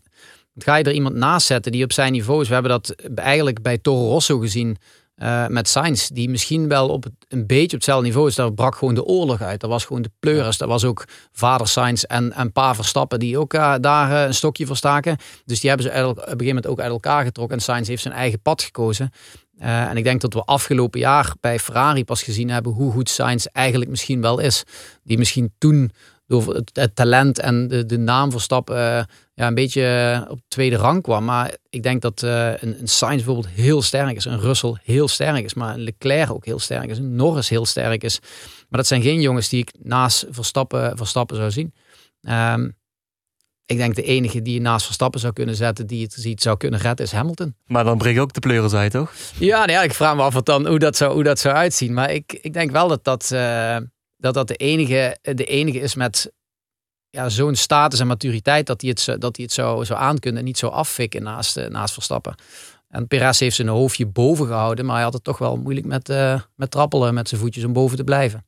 ga 0.56 0.76
je 0.76 0.84
er 0.84 0.92
iemand 0.92 1.14
naast 1.14 1.46
zetten 1.46 1.72
die 1.72 1.84
op 1.84 1.92
zijn 1.92 2.12
niveau 2.12 2.40
is. 2.40 2.48
We 2.48 2.54
hebben 2.54 2.72
dat 2.72 2.94
eigenlijk 3.14 3.62
bij 3.62 3.78
Toro 3.78 4.08
Rosso 4.08 4.38
gezien 4.38 4.76
uh, 5.22 5.46
met 5.46 5.68
Sainz, 5.68 6.08
die 6.08 6.28
misschien 6.30 6.68
wel 6.68 6.88
op 6.88 7.04
het, 7.04 7.12
een 7.28 7.46
beetje 7.46 7.66
op 7.66 7.72
hetzelfde 7.72 8.06
niveau 8.06 8.28
is. 8.28 8.34
Daar 8.34 8.52
brak 8.52 8.76
gewoon 8.76 8.94
de 8.94 9.04
oorlog 9.04 9.42
uit. 9.42 9.60
Dat 9.60 9.70
was 9.70 9.84
gewoon 9.84 10.02
de 10.02 10.10
pleuris. 10.20 10.58
Dat 10.58 10.68
was 10.68 10.84
ook 10.84 11.04
vader 11.32 11.68
Sainz 11.68 12.02
en, 12.02 12.32
en 12.32 12.52
pa 12.52 12.74
Verstappen 12.74 13.18
die 13.18 13.38
ook 13.38 13.54
uh, 13.54 13.74
daar 13.80 14.10
uh, 14.10 14.22
een 14.22 14.34
stokje 14.34 14.66
voor 14.66 14.76
staken. 14.76 15.16
Dus 15.44 15.60
die 15.60 15.68
hebben 15.68 15.92
ze 15.92 16.06
op 16.06 16.16
een 16.16 16.22
gegeven 16.22 16.46
moment 16.46 16.66
ook 16.66 16.80
uit 16.80 16.90
elkaar 16.90 17.24
getrokken. 17.24 17.56
En 17.56 17.62
Sainz 17.62 17.88
heeft 17.88 18.02
zijn 18.02 18.14
eigen 18.14 18.40
pad 18.40 18.62
gekozen. 18.62 19.10
en 19.58 19.96
ik 19.96 20.04
denk 20.04 20.20
dat 20.20 20.34
we 20.34 20.42
afgelopen 20.44 21.00
jaar 21.00 21.34
bij 21.40 21.58
Ferrari 21.58 22.04
pas 22.04 22.22
gezien 22.22 22.50
hebben 22.50 22.72
hoe 22.72 22.92
goed 22.92 23.10
Sainz 23.10 23.44
eigenlijk 23.44 23.90
misschien 23.90 24.20
wel 24.20 24.38
is. 24.38 24.62
Die 25.02 25.18
misschien 25.18 25.54
toen 25.58 25.92
door 26.26 26.54
het, 26.54 26.90
talent 26.94 27.38
en 27.38 27.68
de, 27.68 27.86
de 27.86 27.98
naam 27.98 28.30
Verstappen 28.30 28.76
uh, 28.76 29.02
ja, 29.34 29.46
een 29.46 29.54
beetje 29.54 30.20
uh, 30.24 30.30
op 30.30 30.40
tweede 30.48 30.76
rang 30.76 31.02
kwam. 31.02 31.24
Maar 31.24 31.56
ik 31.70 31.82
denk 31.82 32.02
dat 32.02 32.22
uh, 32.22 32.48
een, 32.48 32.80
een 32.80 32.88
Sainz 32.88 33.16
bijvoorbeeld 33.16 33.54
heel 33.54 33.82
sterk 33.82 34.16
is. 34.16 34.24
Een 34.24 34.40
Russell 34.40 34.74
heel 34.82 35.08
sterk 35.08 35.44
is. 35.44 35.54
Maar 35.54 35.74
een 35.74 35.80
Leclerc 35.80 36.30
ook 36.30 36.44
heel 36.44 36.58
sterk 36.58 36.90
is. 36.90 36.98
Een 36.98 37.14
Norris 37.14 37.48
heel 37.48 37.66
sterk 37.66 38.02
is. 38.02 38.20
Maar 38.68 38.78
dat 38.78 38.86
zijn 38.86 39.02
geen 39.02 39.20
jongens 39.20 39.48
die 39.48 39.60
ik 39.60 39.72
naast 39.82 40.26
Verstappen, 40.30 40.96
Verstappen 40.96 41.36
zou 41.36 41.50
zien. 41.50 41.74
Um, 42.20 42.76
ik 43.66 43.76
denk 43.76 43.94
de 43.94 44.02
enige 44.02 44.42
die 44.42 44.54
je 44.54 44.60
naast 44.60 44.84
Verstappen 44.84 45.20
zou 45.20 45.32
kunnen 45.32 45.54
zetten, 45.54 45.86
die 45.86 46.02
het, 46.02 46.22
die 46.22 46.30
het 46.30 46.42
zou 46.42 46.56
kunnen 46.56 46.80
redden, 46.80 47.06
is 47.06 47.12
Hamilton. 47.12 47.54
Maar 47.66 47.84
dan 47.84 47.98
breng 47.98 48.16
ik 48.16 48.22
ook 48.22 48.32
de 48.32 48.40
pleuris 48.40 48.72
uit, 48.72 48.90
toch? 48.92 49.12
Ja, 49.38 49.64
nee, 49.64 49.84
ik 49.84 49.94
vraag 49.94 50.16
me 50.16 50.22
af 50.22 50.34
wat 50.34 50.46
dan, 50.46 50.66
hoe, 50.66 50.78
dat 50.78 50.96
zou, 50.96 51.12
hoe 51.12 51.22
dat 51.22 51.38
zou 51.38 51.54
uitzien. 51.54 51.94
Maar 51.94 52.12
ik, 52.12 52.38
ik 52.40 52.52
denk 52.52 52.70
wel 52.70 52.88
dat 52.88 53.04
dat 53.04 53.30
dat 54.16 54.34
dat 54.34 54.48
de 54.48 54.56
enige, 54.56 55.18
de 55.22 55.44
enige 55.44 55.78
is 55.78 55.94
met 55.94 56.32
ja, 57.10 57.28
zo'n 57.28 57.54
status 57.54 58.00
en 58.00 58.06
maturiteit 58.06 58.66
dat 58.66 58.80
hij 58.80 58.90
het, 58.90 59.20
dat 59.20 59.36
hij 59.36 59.44
het 59.44 59.54
zou, 59.54 59.84
zou 59.84 60.00
aankunnen 60.00 60.40
en 60.40 60.46
niet 60.46 60.58
zo 60.58 60.68
affikken 60.68 61.22
naast, 61.22 61.56
eh, 61.56 61.68
naast 61.68 61.94
Verstappen. 61.94 62.34
En 62.88 63.06
Perez 63.06 63.40
heeft 63.40 63.56
zijn 63.56 63.68
hoofdje 63.68 64.06
boven 64.06 64.46
gehouden, 64.46 64.84
maar 64.84 64.94
hij 64.94 65.04
had 65.04 65.12
het 65.12 65.24
toch 65.24 65.38
wel 65.38 65.56
moeilijk 65.56 65.86
met, 65.86 66.08
uh, 66.08 66.40
met 66.54 66.70
trappelen 66.70 67.14
met 67.14 67.28
zijn 67.28 67.40
voetjes 67.40 67.64
om 67.64 67.72
boven 67.72 67.96
te 67.96 68.04
blijven. 68.04 68.44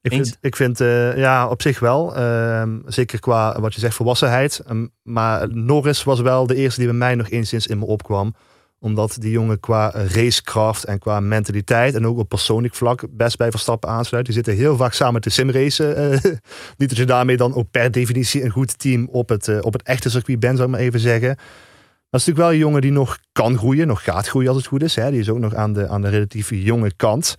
Ik 0.00 0.12
vind, 0.12 0.36
ik 0.40 0.56
vind 0.56 0.80
uh, 0.80 1.16
ja, 1.16 1.48
op 1.48 1.62
zich 1.62 1.78
wel. 1.78 2.18
Uh, 2.18 2.68
zeker 2.86 3.20
qua 3.20 3.60
wat 3.60 3.74
je 3.74 3.80
zegt, 3.80 3.94
volwassenheid. 3.94 4.62
Um, 4.70 4.92
maar 5.02 5.54
Norris 5.54 6.04
was 6.04 6.20
wel 6.20 6.46
de 6.46 6.54
eerste 6.54 6.80
die 6.80 6.88
bij 6.88 6.98
mij 6.98 7.14
nog 7.14 7.28
enigszins 7.30 7.66
in 7.66 7.78
me 7.78 7.84
opkwam 7.84 8.34
omdat 8.82 9.16
die 9.18 9.30
jongen 9.30 9.60
qua 9.60 9.90
racekracht 9.90 10.84
en 10.84 10.98
qua 10.98 11.20
mentaliteit 11.20 11.94
en 11.94 12.06
ook 12.06 12.18
op 12.18 12.28
persoonlijk 12.28 12.74
vlak 12.74 13.04
best 13.10 13.36
bij 13.36 13.50
Verstappen 13.50 13.88
aansluit. 13.88 14.24
Die 14.24 14.34
zitten 14.34 14.54
heel 14.54 14.76
vaak 14.76 14.92
samen 14.92 15.20
te 15.20 15.30
simracen. 15.30 16.12
Uh, 16.12 16.18
niet 16.78 16.88
dat 16.88 16.96
je 16.96 17.04
daarmee 17.04 17.36
dan 17.36 17.54
ook 17.54 17.70
per 17.70 17.90
definitie 17.90 18.44
een 18.44 18.50
goed 18.50 18.78
team 18.78 19.08
op 19.10 19.28
het, 19.28 19.48
uh, 19.48 19.58
op 19.60 19.72
het 19.72 19.82
echte 19.82 20.10
circuit 20.10 20.40
bent, 20.40 20.56
zou 20.56 20.68
ik 20.68 20.74
maar 20.74 20.84
even 20.84 21.00
zeggen. 21.00 21.28
Dat 21.28 22.20
is 22.20 22.26
natuurlijk 22.26 22.38
wel 22.38 22.52
een 22.52 22.58
jongen 22.58 22.80
die 22.80 22.92
nog 22.92 23.18
kan 23.32 23.56
groeien, 23.56 23.86
nog 23.86 24.04
gaat 24.04 24.28
groeien 24.28 24.48
als 24.48 24.56
het 24.56 24.66
goed 24.66 24.82
is. 24.82 24.94
Hè. 24.94 25.10
Die 25.10 25.20
is 25.20 25.30
ook 25.30 25.38
nog 25.38 25.54
aan 25.54 25.72
de, 25.72 25.88
aan 25.88 26.02
de 26.02 26.08
relatief 26.08 26.50
jonge 26.50 26.92
kant. 26.96 27.36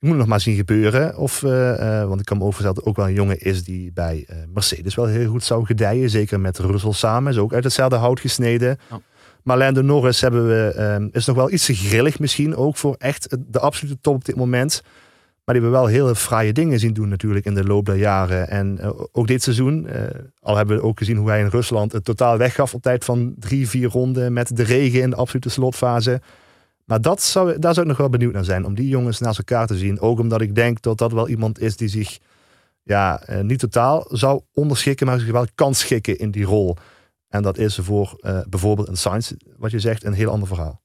Ik 0.00 0.08
moet 0.08 0.16
nog 0.16 0.26
maar 0.26 0.40
zien 0.40 0.56
gebeuren. 0.56 1.16
Of, 1.16 1.42
uh, 1.42 2.04
want 2.04 2.20
ik 2.20 2.26
kan 2.26 2.38
me 2.38 2.44
overstellen 2.44 2.74
dat 2.74 2.84
ook 2.84 2.96
wel 2.96 3.06
een 3.06 3.14
jongen 3.14 3.40
is 3.40 3.64
die 3.64 3.92
bij 3.92 4.28
Mercedes 4.54 4.94
wel 4.94 5.06
heel 5.06 5.30
goed 5.30 5.44
zou 5.44 5.64
gedijen. 5.64 6.10
Zeker 6.10 6.40
met 6.40 6.58
Russell 6.58 6.92
samen. 6.92 7.32
Is 7.32 7.38
ook 7.38 7.52
uit 7.52 7.64
hetzelfde 7.64 7.96
hout 7.96 8.20
gesneden. 8.20 8.78
Oh. 8.90 8.98
Maar 9.44 9.58
Lando 9.58 9.82
Norris 9.82 10.20
hebben 10.20 10.46
we, 10.46 10.74
um, 10.78 11.08
is 11.12 11.26
nog 11.26 11.36
wel 11.36 11.50
iets 11.50 11.66
te 11.66 11.74
grillig 11.74 12.18
misschien 12.18 12.56
ook 12.56 12.76
voor 12.76 12.94
echt 12.98 13.36
de 13.46 13.60
absolute 13.60 13.98
top 14.00 14.14
op 14.14 14.24
dit 14.24 14.36
moment. 14.36 14.82
Maar 15.44 15.54
die 15.54 15.64
hebben 15.64 15.80
wel 15.80 15.90
hele 15.90 16.14
fraaie 16.14 16.52
dingen 16.52 16.78
zien 16.78 16.92
doen 16.92 17.08
natuurlijk 17.08 17.46
in 17.46 17.54
de 17.54 17.64
loop 17.64 17.86
der 17.86 17.96
jaren. 17.96 18.48
En 18.48 18.78
uh, 18.80 18.90
ook 19.12 19.26
dit 19.26 19.42
seizoen, 19.42 19.86
uh, 19.86 20.02
al 20.40 20.56
hebben 20.56 20.76
we 20.76 20.82
ook 20.82 20.98
gezien 20.98 21.16
hoe 21.16 21.28
hij 21.28 21.40
in 21.40 21.46
Rusland 21.46 21.92
het 21.92 22.04
totaal 22.04 22.38
weggaf 22.38 22.74
op 22.74 22.82
tijd 22.82 23.04
van 23.04 23.34
drie, 23.38 23.68
vier 23.68 23.88
ronden 23.88 24.32
met 24.32 24.56
de 24.56 24.62
regen 24.62 25.00
in 25.00 25.10
de 25.10 25.16
absolute 25.16 25.50
slotfase. 25.50 26.20
Maar 26.84 27.00
dat 27.00 27.22
zou, 27.22 27.58
daar 27.58 27.74
zou 27.74 27.86
ik 27.86 27.92
nog 27.92 28.00
wel 28.00 28.10
benieuwd 28.10 28.32
naar 28.32 28.44
zijn, 28.44 28.64
om 28.64 28.74
die 28.74 28.88
jongens 28.88 29.18
naast 29.18 29.38
elkaar 29.38 29.66
te 29.66 29.76
zien. 29.76 30.00
Ook 30.00 30.18
omdat 30.18 30.40
ik 30.40 30.54
denk 30.54 30.82
dat 30.82 30.98
dat 30.98 31.12
wel 31.12 31.28
iemand 31.28 31.60
is 31.60 31.76
die 31.76 31.88
zich 31.88 32.18
ja, 32.82 33.22
uh, 33.30 33.40
niet 33.40 33.58
totaal 33.58 34.06
zou 34.10 34.40
onderschikken, 34.52 35.06
maar 35.06 35.18
zich 35.18 35.30
wel 35.30 35.46
kan 35.54 35.74
schikken 35.74 36.18
in 36.18 36.30
die 36.30 36.44
rol. 36.44 36.76
En 37.34 37.42
dat 37.42 37.58
is 37.58 37.78
voor 37.82 38.16
bijvoorbeeld 38.48 38.88
een 38.88 38.96
Science, 38.96 39.36
wat 39.56 39.70
je 39.70 39.78
zegt, 39.78 40.04
een 40.04 40.12
heel 40.12 40.30
ander 40.30 40.48
verhaal. 40.48 40.82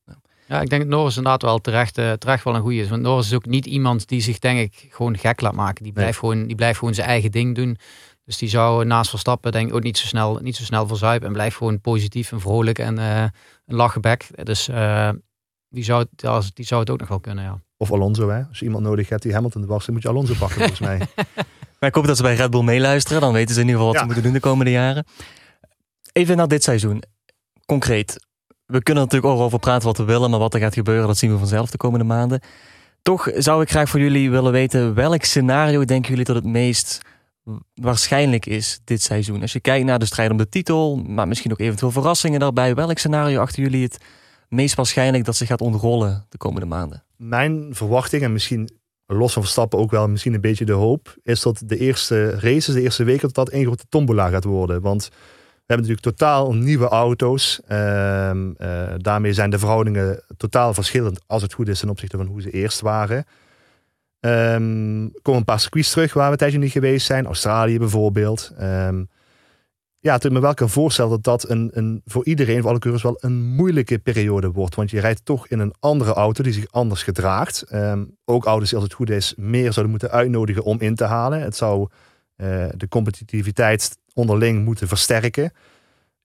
Ja, 0.47 0.61
ik 0.61 0.69
denk 0.69 0.81
dat 0.81 0.91
Norris 0.91 1.17
inderdaad 1.17 1.41
wel 1.41 1.59
terecht, 1.59 1.97
uh, 1.97 2.11
terecht 2.11 2.43
wel 2.43 2.55
een 2.55 2.61
goede 2.61 2.77
is. 2.77 2.89
Want 2.89 3.01
Norris 3.01 3.25
is 3.25 3.33
ook 3.33 3.45
niet 3.45 3.65
iemand 3.65 4.07
die 4.07 4.21
zich, 4.21 4.39
denk 4.39 4.59
ik, 4.59 4.87
gewoon 4.89 5.17
gek 5.17 5.41
laat 5.41 5.53
maken. 5.53 5.83
Die 5.83 5.93
blijft, 5.93 6.17
gewoon, 6.17 6.47
die 6.47 6.55
blijft 6.55 6.79
gewoon 6.79 6.93
zijn 6.93 7.07
eigen 7.07 7.31
ding 7.31 7.55
doen. 7.55 7.77
Dus 8.25 8.37
die 8.37 8.49
zou 8.49 8.85
naast 8.85 9.09
Verstappen 9.09 9.51
denk 9.51 9.69
ik 9.69 9.75
ook 9.75 9.83
niet 9.83 9.97
zo 9.97 10.05
snel, 10.05 10.39
niet 10.41 10.55
zo 10.55 10.63
snel 10.63 10.87
verzuipen. 10.87 11.27
En 11.27 11.33
blijft 11.33 11.55
gewoon 11.55 11.81
positief 11.81 12.31
en 12.31 12.39
vrolijk 12.39 12.79
en 12.79 12.99
uh, 12.99 13.21
een 13.65 13.75
lachenbek. 13.75 14.27
Dus 14.43 14.69
uh, 14.69 15.09
die, 15.69 15.83
zou, 15.83 16.05
het, 16.15 16.51
die 16.53 16.65
zou 16.65 16.81
het 16.81 16.89
ook 16.89 16.99
nog 16.99 17.07
wel 17.07 17.19
kunnen, 17.19 17.43
ja. 17.43 17.61
Of 17.77 17.91
Alonso, 17.91 18.29
hè. 18.29 18.43
Als 18.43 18.59
je 18.59 18.65
iemand 18.65 18.83
nodig 18.83 19.09
hebt 19.09 19.21
die 19.21 19.33
Hamilton 19.33 19.65
was, 19.65 19.85
dan 19.85 19.93
moet 19.93 20.03
je 20.03 20.09
Alonso 20.09 20.33
pakken, 20.39 20.57
volgens 20.57 20.79
mij. 20.79 20.99
Maar 21.79 21.89
ik 21.89 21.95
hoop 21.95 22.05
dat 22.05 22.17
ze 22.17 22.23
bij 22.23 22.35
Red 22.35 22.49
Bull 22.49 22.63
meeluisteren. 22.63 23.21
Dan 23.21 23.33
weten 23.33 23.55
ze 23.55 23.61
in 23.61 23.67
ieder 23.67 23.81
geval 23.81 23.93
wat 23.93 23.93
ja. 23.93 23.99
ze 23.99 24.05
moeten 24.05 24.23
doen 24.23 24.33
de 24.33 24.47
komende 24.47 24.71
jaren. 24.71 25.05
Even 26.19 26.37
naar 26.37 26.47
dit 26.47 26.63
seizoen. 26.63 27.03
Concreet 27.65 28.27
we 28.65 28.83
kunnen 28.83 29.03
natuurlijk 29.03 29.33
ook 29.33 29.39
over 29.39 29.59
praten 29.59 29.87
wat 29.87 29.97
we 29.97 30.03
willen, 30.03 30.29
maar 30.29 30.39
wat 30.39 30.53
er 30.53 30.59
gaat 30.59 30.73
gebeuren, 30.73 31.07
dat 31.07 31.17
zien 31.17 31.31
we 31.31 31.37
vanzelf 31.37 31.71
de 31.71 31.77
komende 31.77 32.05
maanden. 32.05 32.41
Toch 33.01 33.29
zou 33.35 33.61
ik 33.61 33.69
graag 33.69 33.89
voor 33.89 33.99
jullie 33.99 34.31
willen 34.31 34.51
weten, 34.51 34.93
welk 34.93 35.23
scenario 35.23 35.85
denken 35.85 36.09
jullie 36.09 36.25
dat 36.25 36.35
het 36.35 36.45
meest 36.45 36.99
waarschijnlijk 37.73 38.45
is 38.45 38.79
dit 38.83 39.01
seizoen? 39.01 39.41
Als 39.41 39.53
je 39.53 39.59
kijkt 39.59 39.85
naar 39.85 39.99
de 39.99 40.05
strijd 40.05 40.31
om 40.31 40.37
de 40.37 40.49
titel, 40.49 40.95
maar 40.95 41.27
misschien 41.27 41.51
ook 41.51 41.59
eventueel 41.59 41.91
verrassingen 41.91 42.39
daarbij, 42.39 42.75
welk 42.75 42.97
scenario 42.97 43.39
achter 43.39 43.63
jullie 43.63 43.83
het 43.83 43.97
meest 44.49 44.75
waarschijnlijk 44.75 45.25
dat 45.25 45.35
zich 45.35 45.47
gaat 45.47 45.61
ontrollen 45.61 46.25
de 46.29 46.37
komende 46.37 46.67
maanden? 46.67 47.03
Mijn 47.15 47.67
verwachting, 47.71 48.23
en 48.23 48.33
misschien 48.33 48.69
los 49.05 49.33
van 49.33 49.41
Verstappen 49.41 49.79
ook 49.79 49.91
wel 49.91 50.07
misschien 50.07 50.33
een 50.33 50.41
beetje 50.41 50.65
de 50.65 50.71
hoop, 50.71 51.15
is 51.23 51.41
dat 51.41 51.61
de 51.65 51.77
eerste 51.77 52.29
races, 52.29 52.73
de 52.73 52.81
eerste 52.81 53.03
weken, 53.03 53.21
dat 53.21 53.33
dat 53.33 53.49
één 53.49 53.65
grote 53.65 53.85
tombola 53.89 54.29
gaat 54.29 54.43
worden. 54.43 54.81
Want 54.81 55.09
we 55.69 55.75
hebben 55.75 55.93
natuurlijk 55.93 56.17
totaal 56.17 56.53
nieuwe 56.53 56.87
auto's. 56.87 57.61
Uh, 57.71 58.31
uh, 58.33 58.93
daarmee 58.97 59.33
zijn 59.33 59.49
de 59.49 59.59
verhoudingen 59.59 60.23
totaal 60.37 60.73
verschillend, 60.73 61.21
als 61.27 61.41
het 61.41 61.53
goed 61.53 61.67
is, 61.67 61.79
ten 61.79 61.89
opzichte 61.89 62.17
van 62.17 62.25
hoe 62.25 62.41
ze 62.41 62.49
eerst 62.49 62.81
waren. 62.81 63.25
Um, 64.19 65.11
komen 65.21 65.39
een 65.39 65.45
paar 65.45 65.59
circuits 65.59 65.91
terug 65.91 66.13
waar 66.13 66.31
we 66.31 66.37
tijdje 66.37 66.57
niet 66.57 66.71
geweest 66.71 67.05
zijn. 67.05 67.25
Australië 67.25 67.77
bijvoorbeeld. 67.77 68.51
Um, 68.61 69.09
ja, 69.99 70.13
het 70.13 70.31
me 70.31 70.39
wel 70.39 70.53
kan 70.53 70.69
voorstellen 70.69 71.11
dat 71.11 71.23
dat 71.23 71.49
een, 71.49 71.69
een, 71.73 72.01
voor 72.05 72.25
iedereen, 72.25 72.61
voor 72.61 72.69
alle 72.69 72.79
coureurs, 72.79 73.03
wel 73.03 73.17
een 73.19 73.41
moeilijke 73.41 73.99
periode 73.99 74.51
wordt. 74.51 74.75
Want 74.75 74.91
je 74.91 74.99
rijdt 74.99 75.25
toch 75.25 75.47
in 75.47 75.59
een 75.59 75.73
andere 75.79 76.13
auto 76.13 76.43
die 76.43 76.53
zich 76.53 76.71
anders 76.71 77.03
gedraagt. 77.03 77.65
Ook 78.25 78.45
die, 78.45 78.75
als 78.75 78.83
het 78.83 78.93
goed 78.93 79.09
is, 79.09 79.33
meer 79.37 79.73
zouden 79.73 79.89
moeten 79.89 80.11
uitnodigen 80.11 80.63
om 80.63 80.79
in 80.79 80.95
te 80.95 81.03
halen. 81.03 81.41
Het 81.41 81.55
zou 81.55 81.89
uh, 82.41 82.65
de 82.75 82.87
competitiviteit 82.87 83.97
onderling 84.13 84.63
moeten 84.65 84.87
versterken. 84.87 85.51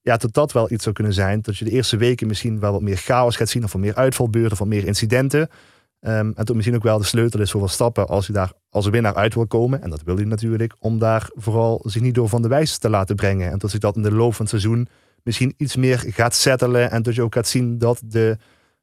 Ja, 0.01 0.17
dat 0.17 0.33
dat 0.33 0.53
wel 0.53 0.73
iets 0.73 0.83
zou 0.83 0.95
kunnen 0.95 1.13
zijn. 1.13 1.41
Dat 1.41 1.57
je 1.57 1.65
de 1.65 1.71
eerste 1.71 1.97
weken 1.97 2.27
misschien 2.27 2.61
wel 2.61 2.73
wat 2.73 2.83
meer 2.83 2.97
chaos 2.97 3.37
gaat 3.37 3.49
zien. 3.49 3.65
Of 3.65 3.73
wat 3.73 3.81
meer 3.81 3.95
uitvalbeurten, 3.95 4.53
of 4.53 4.59
wat 4.59 4.69
meer 4.69 4.87
incidenten. 4.87 5.41
Um, 5.41 6.33
en 6.37 6.45
dat 6.45 6.55
misschien 6.55 6.77
ook 6.77 6.83
wel 6.83 6.99
de 6.99 7.05
sleutel 7.05 7.41
is 7.41 7.51
voor 7.51 7.61
Verstappen 7.61 8.09
als 8.09 8.27
hij 8.27 8.37
daar 8.37 8.53
als 8.71 8.89
winnaar 8.89 9.15
uit 9.15 9.35
wil 9.35 9.47
komen. 9.47 9.83
En 9.83 9.91
dat 9.91 10.03
wil 10.03 10.17
hij 10.17 10.25
natuurlijk. 10.25 10.75
Om 10.79 10.99
daar 10.99 11.31
vooral 11.35 11.81
zich 11.85 12.03
niet 12.03 12.15
door 12.15 12.29
van 12.29 12.43
de 12.43 12.49
wijs 12.49 12.79
te 12.79 12.91
laten 12.91 13.17
brengen. 13.17 13.51
En 13.51 13.59
dat 13.59 13.71
zich 13.71 13.81
dat 13.81 13.97
in 13.97 14.03
de 14.03 14.13
loop 14.13 14.35
van 14.35 14.47
het 14.47 14.61
seizoen 14.61 14.89
misschien 15.23 15.55
iets 15.57 15.77
meer 15.77 16.05
gaat 16.07 16.35
settelen. 16.35 16.91
En 16.91 17.03
dat 17.03 17.15
je 17.15 17.23
ook 17.23 17.35
gaat 17.35 17.49
zien 17.49 17.79
dat 17.79 18.03
de, 18.05 18.37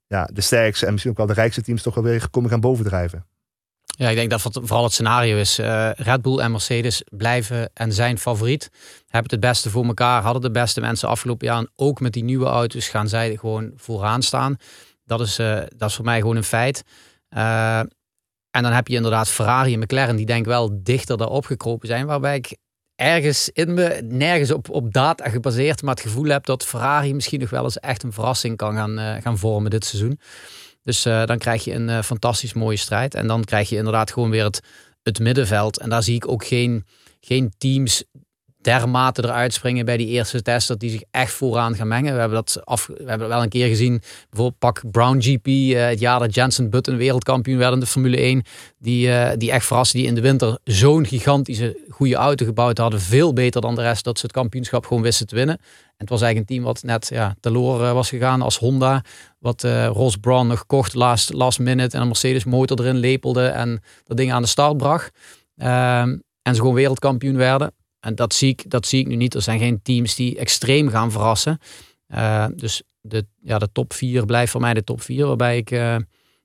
ja, 0.08 0.30
de 0.34 0.42
sterkste 0.42 0.86
en 0.86 0.92
misschien 0.92 1.12
ook 1.12 1.18
wel 1.18 1.28
de 1.28 1.34
rijkste 1.34 1.62
teams 1.62 1.82
toch 1.82 1.96
wel 1.96 2.04
weer 2.04 2.30
komen 2.30 2.50
gaan 2.50 2.60
bovendrijven. 2.60 3.26
Ja, 3.98 4.10
ik 4.10 4.16
denk 4.16 4.30
dat 4.30 4.42
vooral 4.42 4.84
het 4.84 4.94
scenario 4.94 5.38
is. 5.38 5.60
Uh, 5.60 5.90
Red 5.92 6.22
Bull 6.22 6.40
en 6.40 6.52
Mercedes 6.52 7.04
blijven 7.10 7.70
en 7.74 7.94
zijn 7.94 8.18
favoriet. 8.18 8.70
Hebben 9.08 9.32
het 9.32 9.40
beste 9.40 9.70
voor 9.70 9.86
elkaar. 9.86 10.22
Hadden 10.22 10.42
de 10.42 10.52
beste 10.52 10.82
mensen 10.82 11.10
afgelopen 11.10 11.48
jaar. 11.48 11.66
Ook 11.76 12.00
met 12.00 12.14
die 12.14 12.24
nieuwe 12.24 12.46
auto's 12.46 12.88
gaan 12.88 13.08
zij 13.10 13.36
gewoon 13.36 13.72
vooraan 13.76 14.22
staan. 14.22 14.56
Dat 15.06 15.20
is, 15.22 15.40
uh, 15.40 15.62
dat 15.78 15.90
is 15.90 15.96
voor 15.96 16.06
mij 16.06 16.20
gewoon 16.20 16.36
een 16.36 16.44
feit. 16.44 16.84
Uh, 17.30 17.80
en 18.52 18.64
dan 18.64 18.72
heb 18.72 18.88
je 18.88 18.96
inderdaad 18.96 19.30
Ferrari 19.30 19.74
en 19.74 19.80
McLaren. 19.80 20.16
Die 20.16 20.26
denk 20.26 20.40
ik 20.40 20.46
wel 20.46 20.80
dichter 20.84 21.18
daarop 21.18 21.46
gekropen 21.46 21.88
zijn. 21.88 22.06
Waarbij 22.06 22.36
ik 22.36 22.58
ergens 22.96 23.50
in 23.50 23.74
me, 23.74 24.02
nergens 24.04 24.52
op, 24.52 24.70
op 24.70 24.94
data 24.94 25.30
gebaseerd. 25.30 25.82
Maar 25.82 25.94
het 25.94 26.04
gevoel 26.04 26.26
heb 26.26 26.46
dat 26.46 26.66
Ferrari 26.66 27.14
misschien 27.14 27.40
nog 27.40 27.50
wel 27.50 27.64
eens 27.64 27.80
echt 27.80 28.04
een 28.04 28.14
verrassing 28.14 28.58
kan 28.58 28.76
gaan, 28.76 29.22
gaan 29.22 29.38
vormen 29.38 29.72
dit 29.72 29.86
seizoen. 29.86 30.20
Dus 30.84 31.06
uh, 31.06 31.26
dan 31.26 31.38
krijg 31.38 31.64
je 31.64 31.74
een 31.74 31.88
uh, 31.88 32.02
fantastisch 32.02 32.54
mooie 32.54 32.78
strijd. 32.78 33.16
En 33.16 33.28
dan 33.28 33.44
krijg 33.44 33.70
je 33.70 33.76
inderdaad 33.76 34.12
gewoon 34.12 34.30
weer 34.30 34.44
het, 34.44 34.62
het 35.04 35.20
middenveld. 35.20 35.80
En 35.80 35.90
daar 35.90 36.04
zie 36.04 36.16
ik 36.16 36.28
ook 36.28 36.46
geen, 36.46 36.86
geen 37.20 37.54
teams 37.58 38.04
dermate 38.62 39.24
eruit 39.24 39.54
springen 39.54 39.86
bij 39.86 39.98
die 39.98 40.08
eerste 40.08 40.42
test 40.42 40.68
dat 40.68 40.80
die 40.80 40.90
zich 40.90 41.04
echt 41.12 41.34
vooraan 41.34 41.76
gaan 41.76 41.88
mengen. 41.88 42.14
We 42.14 42.20
hebben 42.20 42.38
dat 42.38 42.62
af, 42.66 42.88
we 42.88 43.10
hebben 43.10 43.28
wel 43.28 43.42
een 43.42 43.50
keer 43.50 43.68
gezien. 43.68 44.02
Bijvoorbeeld 44.30 44.60
pak 44.60 44.92
Brown 44.92 45.22
GP, 45.22 45.48
uh, 45.48 45.86
het 45.86 46.00
jaar 46.00 46.20
dat 46.20 46.36
Jensen 46.36 46.70
Button 46.70 46.98
wereldkampioen 46.98 47.58
werd 47.58 47.74
in 47.74 47.80
de 47.80 47.86
Formule 47.86 48.18
1. 48.18 48.44
Die, 48.80 49.38
die 49.38 49.52
echt 49.52 49.66
verrassen, 49.66 49.98
die 50.00 50.08
in 50.08 50.16
de 50.16 50.22
winter 50.22 50.60
zo'n 50.64 51.06
gigantische 51.06 51.78
goede 51.90 52.16
auto 52.16 52.46
gebouwd 52.46 52.78
hadden. 52.78 53.02
Veel 53.02 53.34
beter 53.34 53.62
dan 53.62 53.76
de 53.76 53.82
rest, 53.82 54.04
dat 54.04 54.20
ze 54.20 54.26
het 54.26 54.36
kampioenschap 54.36 54.86
gewoon 54.86 55.04
wisten 55.04 55.28
te 55.28 55.36
winnen. 55.36 55.60
Het 56.02 56.10
was 56.10 56.22
eigenlijk 56.22 56.50
een 56.50 56.56
team 56.56 56.74
wat 56.74 56.84
net 56.84 57.08
ja, 57.08 57.36
teloor 57.40 57.82
uh, 57.82 57.92
was 57.92 58.10
gegaan 58.10 58.42
als 58.42 58.58
Honda. 58.58 59.04
Wat 59.40 59.64
uh, 59.64 59.88
Ross 59.88 60.16
Brown 60.18 60.48
nog 60.48 60.66
kocht 60.66 60.94
last, 60.94 61.34
last 61.34 61.60
minute 61.60 61.96
en 61.96 62.02
een 62.02 62.08
Mercedes 62.08 62.44
motor 62.44 62.80
erin 62.80 62.96
lepelde 62.96 63.46
en 63.48 63.82
dat 64.04 64.18
ding 64.18 64.32
aan 64.32 64.42
de 64.42 64.48
start 64.48 64.78
bracht. 64.78 65.18
Ehm, 65.56 66.18
en 66.42 66.56
ze 66.56 66.60
gewoon 66.60 66.76
wereldkampioen 66.76 67.38
werden. 67.38 67.74
En 68.00 68.16
dat 68.16 68.34
zie, 68.34 68.50
ik, 68.50 68.70
dat 68.70 68.88
zie 68.88 69.00
ik 69.00 69.08
nu 69.08 69.16
niet. 69.16 69.34
Er 69.34 69.42
zijn 69.42 69.60
geen 69.60 69.82
teams 69.82 70.16
die 70.16 70.38
extreem 70.38 70.90
gaan 70.90 71.12
verrassen. 71.12 71.60
Uh, 72.08 72.46
dus 72.56 72.84
de, 73.02 73.26
ja, 73.42 73.58
de 73.58 73.72
top 73.72 73.94
4 73.94 74.26
blijft 74.26 74.52
voor 74.52 74.62
mij 74.62 74.74
de 74.74 74.84
top 74.84 75.02
4. 75.02 75.28
Waarbij 75.28 75.58
ik 75.58 75.80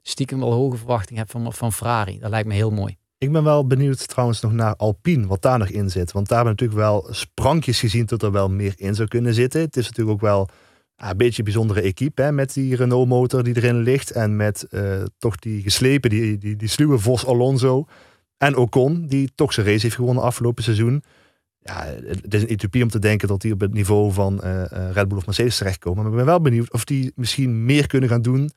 stiekem 0.02 0.38
wel 0.38 0.52
hoge 0.52 0.76
verwachtingen 0.76 1.22
heb 1.22 1.30
van, 1.30 1.52
van 1.52 1.72
Ferrari. 1.72 2.18
Dat 2.18 2.30
lijkt 2.30 2.48
me 2.48 2.54
heel 2.54 2.70
mooi. 2.70 2.96
Ik 3.26 3.32
ben 3.32 3.44
wel 3.44 3.66
benieuwd 3.66 4.08
trouwens 4.08 4.40
nog 4.40 4.52
naar 4.52 4.76
Alpine, 4.76 5.26
wat 5.26 5.42
daar 5.42 5.58
nog 5.58 5.68
in 5.68 5.90
zit. 5.90 6.12
Want 6.12 6.28
daar 6.28 6.44
hebben 6.44 6.56
we 6.56 6.62
natuurlijk 6.62 6.90
wel 6.90 7.14
sprankjes 7.14 7.80
gezien 7.80 8.06
dat 8.06 8.22
er 8.22 8.32
wel 8.32 8.50
meer 8.50 8.74
in 8.76 8.94
zou 8.94 9.08
kunnen 9.08 9.34
zitten. 9.34 9.60
Het 9.60 9.76
is 9.76 9.84
natuurlijk 9.84 10.16
ook 10.16 10.20
wel 10.20 10.48
een 10.96 11.16
beetje 11.16 11.38
een 11.38 11.44
bijzondere 11.44 11.80
equipe 11.80 12.22
hè, 12.22 12.32
met 12.32 12.54
die 12.54 12.76
Renault 12.76 13.08
motor 13.08 13.42
die 13.42 13.56
erin 13.56 13.82
ligt. 13.82 14.10
En 14.10 14.36
met 14.36 14.66
uh, 14.70 15.02
toch 15.18 15.36
die 15.36 15.62
geslepen, 15.62 16.10
die, 16.10 16.38
die, 16.38 16.56
die 16.56 16.68
sluwe 16.68 16.98
Vos 16.98 17.26
Alonso. 17.26 17.86
En 18.38 18.56
Ocon, 18.56 19.06
die 19.06 19.30
toch 19.34 19.52
zijn 19.52 19.66
race 19.66 19.82
heeft 19.82 19.94
gewonnen 19.94 20.22
afgelopen 20.22 20.64
seizoen 20.64 21.02
ja, 21.66 21.84
het 22.06 22.34
is 22.34 22.42
een 22.42 22.52
utopie 22.52 22.82
om 22.82 22.88
te 22.88 22.98
denken 22.98 23.28
dat 23.28 23.40
die 23.40 23.52
op 23.52 23.60
het 23.60 23.72
niveau 23.72 24.12
van 24.12 24.40
uh, 24.44 24.62
Red 24.92 25.08
Bull 25.08 25.18
of 25.18 25.26
Mercedes 25.26 25.56
terechtkomen. 25.56 26.02
Maar 26.02 26.10
ik 26.10 26.16
ben 26.16 26.26
wel 26.26 26.40
benieuwd 26.40 26.72
of 26.72 26.84
die 26.84 27.12
misschien 27.14 27.64
meer 27.64 27.86
kunnen 27.86 28.08
gaan 28.08 28.22
doen 28.22 28.50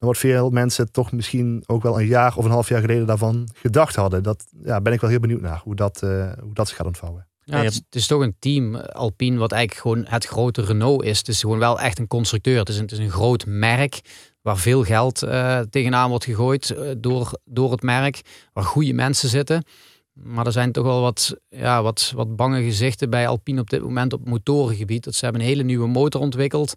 dan 0.00 0.08
wat 0.08 0.18
veel 0.18 0.50
mensen 0.50 0.92
toch 0.92 1.12
misschien 1.12 1.62
ook 1.66 1.82
wel 1.82 2.00
een 2.00 2.06
jaar 2.06 2.36
of 2.36 2.44
een 2.44 2.50
half 2.50 2.68
jaar 2.68 2.80
geleden 2.80 3.06
daarvan 3.06 3.48
gedacht 3.54 3.94
hadden. 3.94 4.22
Dat 4.22 4.44
ja, 4.64 4.80
ben 4.80 4.92
ik 4.92 5.00
wel 5.00 5.10
heel 5.10 5.20
benieuwd 5.20 5.40
naar 5.40 5.60
hoe 5.64 5.74
dat, 5.74 6.00
uh, 6.04 6.32
hoe 6.40 6.54
dat 6.54 6.68
zich 6.68 6.76
gaat 6.76 6.86
ontvouwen. 6.86 7.26
Ja, 7.44 7.56
het, 7.56 7.70
is, 7.70 7.74
het, 7.74 7.94
is, 7.94 8.06
toch 8.06 8.20
een 8.20 8.36
team, 8.38 8.76
Alpine, 8.76 9.38
wat 9.38 9.52
eigenlijk 9.52 9.80
gewoon 9.80 10.04
het 10.06 10.26
grote 10.26 10.62
Renault 10.62 11.04
is. 11.04 11.18
Het 11.18 11.28
is 11.28 11.40
gewoon 11.40 11.58
wel 11.58 11.80
echt 11.80 11.98
een 11.98 12.06
constructeur. 12.06 12.58
Het 12.58 12.68
is 12.68 12.76
een, 12.76 12.82
het 12.82 12.92
is 12.92 12.98
een 12.98 13.10
groot 13.10 13.46
merk 13.46 14.00
waar 14.42 14.58
veel 14.58 14.84
geld 14.84 15.22
uh, 15.22 15.60
tegenaan 15.60 16.08
wordt 16.08 16.24
gegooid 16.24 16.76
door, 16.98 17.38
door 17.44 17.70
het 17.70 17.82
merk. 17.82 18.20
Waar 18.52 18.64
goede 18.64 18.92
mensen 18.92 19.28
zitten. 19.28 19.64
Maar 20.12 20.46
er 20.46 20.52
zijn 20.52 20.72
toch 20.72 20.84
wel 20.84 21.00
wat, 21.00 21.36
ja, 21.48 21.82
wat, 21.82 22.12
wat 22.14 22.36
bange 22.36 22.62
gezichten 22.62 23.10
bij 23.10 23.28
Alpine 23.28 23.60
op 23.60 23.70
dit 23.70 23.82
moment 23.82 24.12
op 24.12 24.28
motorengebied. 24.28 25.04
Dat 25.04 25.14
ze 25.14 25.24
hebben 25.24 25.42
een 25.42 25.48
hele 25.48 25.62
nieuwe 25.62 25.88
motor 25.88 26.20
ontwikkeld. 26.20 26.74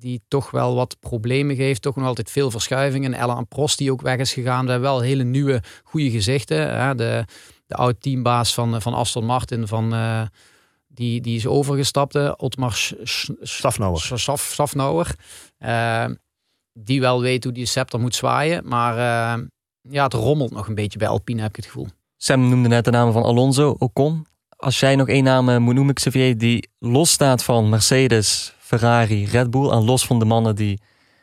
Die 0.00 0.22
toch 0.28 0.50
wel 0.50 0.74
wat 0.74 0.96
problemen 1.00 1.56
geeft. 1.56 1.82
Toch 1.82 1.96
nog 1.96 2.06
altijd 2.06 2.30
veel 2.30 2.50
verschuivingen. 2.50 3.14
Ellen 3.14 3.48
Prost 3.48 3.78
die 3.78 3.92
ook 3.92 4.02
weg 4.02 4.18
is 4.18 4.32
gegaan. 4.32 4.64
We 4.64 4.70
hebben 4.70 4.90
wel 4.90 5.00
hele 5.00 5.24
nieuwe 5.24 5.62
goede 5.84 6.10
gezichten. 6.10 6.78
Hè. 6.78 6.94
De, 6.94 7.24
de 7.66 7.74
oud-teambaas 7.74 8.54
van, 8.54 8.82
van 8.82 8.94
Aston 8.94 9.24
Martin 9.24 9.66
van... 9.66 9.94
Uh, 9.94 10.22
die, 10.88 11.20
die 11.20 11.36
is 11.36 11.46
overgestapt, 11.46 12.36
Otmar 12.36 12.92
Safnauer. 13.40 14.00
Safnauer. 14.38 15.14
Uh, 15.58 16.04
die 16.72 17.00
wel 17.00 17.20
weet 17.20 17.44
hoe 17.44 17.52
die 17.52 17.66
scepter 17.66 18.00
moet 18.00 18.14
zwaaien. 18.14 18.68
Maar 18.68 18.96
uh, 18.96 19.44
ja, 19.80 20.04
het 20.04 20.12
rommelt 20.12 20.50
nog 20.50 20.68
een 20.68 20.74
beetje 20.74 20.98
bij 20.98 21.08
Alpine, 21.08 21.40
heb 21.40 21.50
ik 21.50 21.56
het 21.56 21.64
gevoel. 21.64 21.88
Sam 22.16 22.48
noemde 22.48 22.68
net 22.68 22.84
de 22.84 22.90
naam 22.90 23.12
van 23.12 23.22
Alonso, 23.22 23.76
Ocon. 23.78 24.26
Als 24.60 24.80
jij 24.80 24.96
nog 24.96 25.08
één 25.08 25.24
naam 25.24 25.48
eh, 25.48 25.56
moet 25.56 25.74
noemen, 25.74 25.94
Xavier, 25.94 26.38
die 26.38 26.68
losstaat 26.78 27.44
van 27.44 27.68
Mercedes, 27.68 28.54
Ferrari, 28.58 29.26
Red 29.26 29.50
Bull, 29.50 29.70
en 29.70 29.84
los 29.84 30.06
van 30.06 30.18
de 30.18 30.24
mannen 30.24 30.56
die 30.56 30.80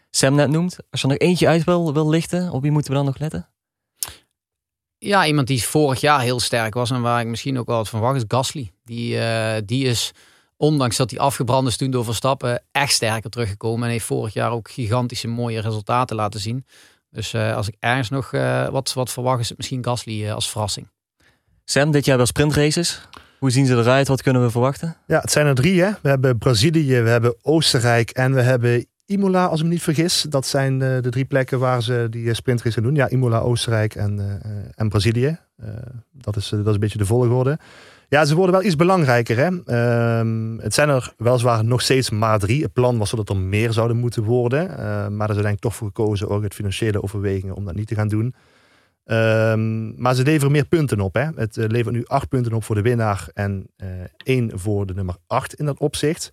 Sam 0.10 0.36
net 0.36 0.50
noemt. 0.50 0.78
Als 0.92 1.02
je 1.02 1.08
er 1.08 1.14
nog 1.14 1.22
eentje 1.22 1.48
uit 1.48 1.64
wil, 1.64 1.94
wil 1.94 2.10
lichten, 2.10 2.52
op 2.52 2.62
wie 2.62 2.72
moeten 2.72 2.92
we 2.92 2.98
dan 2.98 3.06
nog 3.06 3.20
letten? 3.20 3.50
Ja, 4.98 5.26
iemand 5.26 5.48
die 5.48 5.64
vorig 5.64 6.02
jaar 6.02 6.22
heel 6.22 6.40
sterk 6.40 6.74
was 6.74 6.92
en 6.92 7.02
waar 7.02 7.22
ik 7.22 7.28
misschien 7.28 7.60
ook 7.60 7.68
wel 7.68 7.78
wat 7.78 7.90
van 7.90 8.00
wacht 8.00 8.16
is 8.16 8.24
Gasly. 8.28 8.72
Die, 8.84 9.20
eh, 9.20 9.62
die 9.66 9.86
is, 9.86 10.12
ondanks 10.56 10.98
dat 10.98 11.10
hij 11.10 11.20
afgebrand 11.20 11.68
is 11.68 11.78
toen 11.78 11.92
door 11.92 12.04
Verstappen, 12.06 12.64
echt 12.72 12.94
sterker 12.94 13.30
teruggekomen. 13.30 13.86
En 13.86 13.92
heeft 13.92 14.06
vorig 14.06 14.34
jaar 14.34 14.52
ook 14.52 14.70
gigantische 14.70 15.28
mooie 15.28 15.62
resultaten 15.62 16.16
laten 16.16 16.40
zien. 16.40 16.66
Dus 17.10 17.34
uh, 17.34 17.56
als 17.56 17.68
ik 17.68 17.76
ergens 17.80 18.10
nog 18.10 18.32
uh, 18.32 18.68
wat, 18.68 18.94
wat 18.94 19.12
verwacht, 19.12 19.40
is 19.40 19.50
het 19.50 19.58
misschien 19.58 19.84
Gasly 19.84 20.32
als 20.32 20.50
verrassing. 20.50 20.88
Sam, 21.66 21.92
dit 21.92 22.06
jaar 22.06 22.18
wel 22.18 22.26
sprintraces. 22.26 23.02
Hoe 23.40 23.52
zien 23.52 23.66
ze 23.66 23.76
eruit? 23.76 24.08
Wat 24.08 24.22
kunnen 24.22 24.42
we 24.42 24.50
verwachten? 24.50 24.96
Ja, 25.08 25.20
het 25.20 25.32
zijn 25.32 25.46
er 25.46 25.56
drie. 25.56 25.82
Hè? 25.82 25.90
We 26.02 26.10
hebben 26.10 26.38
Brazilië, 26.38 27.02
we 27.02 27.10
hebben 27.10 27.36
Oostenrijk 27.42 28.10
en 28.10 28.34
we 28.34 28.42
hebben 28.42 28.86
Imola, 29.06 29.46
als 29.46 29.60
ik 29.60 29.66
me 29.66 29.72
niet 29.72 29.82
vergis. 29.82 30.26
Dat 30.30 30.48
zijn 30.48 30.80
de, 30.80 31.00
de 31.02 31.10
drie 31.10 31.26
plekken 31.26 31.60
waar 31.60 31.84
ze 31.84 32.08
die 32.10 32.34
sprintrace 32.34 32.74
gaan 32.74 32.84
doen. 32.84 32.96
Ja, 32.96 33.10
Imola, 33.10 33.40
Oostenrijk 33.40 33.96
en, 33.96 34.20
uh, 34.20 34.52
en 34.76 34.90
Brazilië. 34.90 35.40
Dat, 36.12 36.36
is, 36.36 36.50
dat 36.50 36.68
is 36.68 36.74
een 36.74 36.80
beetje 36.80 36.98
de 36.98 37.06
volgorde. 37.06 37.60
Ja, 38.10 38.26
ze 38.26 38.36
worden 38.36 38.56
wel 38.56 38.64
iets 38.64 38.76
belangrijker. 38.76 39.38
Hè? 39.38 39.50
Uh, 39.50 40.62
het 40.62 40.74
zijn 40.74 40.90
er 40.90 41.14
weliswaar 41.18 41.66
nog 41.66 41.82
steeds 41.82 42.10
maar 42.10 42.40
drie. 42.40 42.64
Het 42.64 42.74
plan 42.74 42.98
was 42.98 43.12
dat 43.12 43.30
er 43.30 43.38
meer 43.38 43.74
zouden 43.74 43.98
moeten 43.98 44.24
worden. 44.24 44.68
Maar 45.16 45.30
er 45.30 45.36
is 45.36 45.42
denk 45.42 45.56
ik 45.56 45.62
toch 45.62 45.76
voor 45.76 45.88
gekozen, 45.88 46.30
ook 46.30 46.44
uit 46.44 46.54
financiële 46.54 47.04
overwegingen, 47.04 47.56
om 47.56 47.66
dat 47.66 47.76
niet 47.76 47.88
te 47.88 47.96
gaan 47.96 48.08
doen. 48.08 48.36
Um, 49.12 50.02
maar 50.02 50.16
ze 50.16 50.24
leveren 50.24 50.52
meer 50.52 50.68
punten 50.68 51.00
op. 51.00 51.14
Hè? 51.14 51.26
Het 51.36 51.56
levert 51.56 51.96
nu 51.96 52.06
acht 52.06 52.30
punten 52.30 52.54
op 52.54 52.64
voor 52.64 52.76
de 52.76 52.82
winnaar 52.82 53.30
en 53.34 53.68
één 54.18 54.60
voor 54.60 54.86
de 54.86 54.94
nummer 54.94 55.16
acht 55.28 55.54
in 55.54 55.66
dat 55.66 55.80
opzicht 55.80 56.32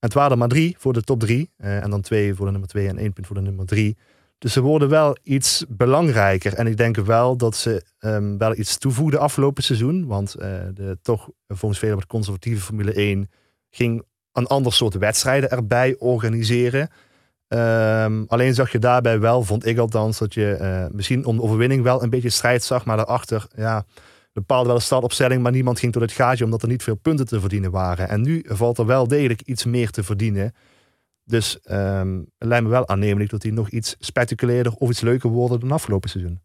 het 0.00 0.14
waren 0.14 0.30
er 0.30 0.38
maar 0.38 0.48
drie 0.48 0.76
voor 0.78 0.92
de 0.92 1.02
top 1.02 1.20
drie. 1.20 1.50
Uh, 1.58 1.82
en 1.82 1.90
dan 1.90 2.00
twee 2.00 2.34
voor 2.34 2.44
de 2.44 2.50
nummer 2.50 2.68
twee 2.68 2.88
en 2.88 2.98
één 2.98 3.12
punt 3.12 3.26
voor 3.26 3.36
de 3.36 3.42
nummer 3.42 3.66
drie. 3.66 3.96
Dus 4.38 4.52
ze 4.52 4.60
worden 4.60 4.88
wel 4.88 5.16
iets 5.22 5.64
belangrijker. 5.68 6.54
En 6.54 6.66
ik 6.66 6.76
denk 6.76 6.96
wel 6.96 7.36
dat 7.36 7.56
ze 7.56 7.84
um, 8.00 8.38
wel 8.38 8.56
iets 8.56 8.78
toevoegen 8.78 9.20
afgelopen 9.20 9.62
seizoen. 9.62 10.06
Want 10.06 10.36
uh, 10.38 10.44
de 10.74 10.98
toch 11.02 11.28
volgens 11.46 11.80
velen 11.80 11.96
wat 11.96 12.06
conservatieve 12.06 12.60
Formule 12.62 12.92
1 12.92 13.30
ging 13.70 14.02
een 14.32 14.46
ander 14.46 14.72
soort 14.72 14.94
wedstrijden 14.94 15.50
erbij 15.50 15.96
organiseren. 15.98 16.88
Um, 17.48 18.24
alleen 18.28 18.54
zag 18.54 18.72
je 18.72 18.78
daarbij 18.78 19.20
wel, 19.20 19.42
vond 19.42 19.66
ik 19.66 19.78
althans, 19.78 20.18
dat 20.18 20.34
je 20.34 20.58
uh, 20.60 20.96
misschien 20.96 21.24
om 21.24 21.36
de 21.36 21.42
overwinning 21.42 21.82
wel 21.82 22.02
een 22.02 22.10
beetje 22.10 22.30
strijd 22.30 22.62
zag. 22.62 22.84
Maar 22.84 22.96
daarachter, 22.96 23.46
ja, 23.56 23.84
bepaalde 24.32 24.66
wel 24.66 24.76
een 24.76 24.82
startopstelling, 24.82 25.42
maar 25.42 25.52
niemand 25.52 25.78
ging 25.78 25.92
tot 25.92 26.02
het 26.02 26.12
gaatje 26.12 26.44
omdat 26.44 26.62
er 26.62 26.68
niet 26.68 26.82
veel 26.82 26.94
punten 26.94 27.26
te 27.26 27.40
verdienen 27.40 27.70
waren. 27.70 28.08
En 28.08 28.22
nu 28.22 28.44
valt 28.48 28.78
er 28.78 28.86
wel 28.86 29.08
degelijk 29.08 29.40
iets 29.40 29.64
meer 29.64 29.90
te 29.90 30.02
verdienen. 30.02 30.54
Dus 31.24 31.58
um, 31.70 32.18
het 32.38 32.48
lijkt 32.48 32.64
me 32.64 32.70
wel 32.70 32.88
aannemelijk 32.88 33.30
dat 33.30 33.40
die 33.40 33.52
nog 33.52 33.68
iets 33.68 33.96
spectaculairder 33.98 34.72
of 34.72 34.90
iets 34.90 35.00
leuker 35.00 35.30
worden 35.30 35.60
dan 35.60 35.72
afgelopen 35.72 36.10
seizoen. 36.10 36.40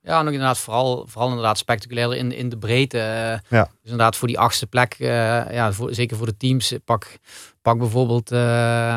Ja, 0.00 0.22
nog 0.22 0.32
inderdaad, 0.32 0.58
vooral, 0.58 1.06
vooral 1.06 1.28
inderdaad 1.28 1.58
spectaculairder 1.58 2.18
in, 2.18 2.32
in 2.32 2.48
de 2.48 2.58
breedte. 2.58 2.98
ja. 3.48 3.64
Dus 3.64 3.70
inderdaad 3.82 4.16
voor 4.16 4.28
die 4.28 4.38
achtste 4.38 4.66
plek, 4.66 4.96
uh, 4.98 5.08
ja, 5.52 5.72
voor, 5.72 5.94
zeker 5.94 6.16
voor 6.16 6.26
de 6.26 6.36
teams. 6.36 6.74
Pak, 6.84 7.18
pak 7.62 7.78
bijvoorbeeld 7.78 8.32
uh, 8.32 8.96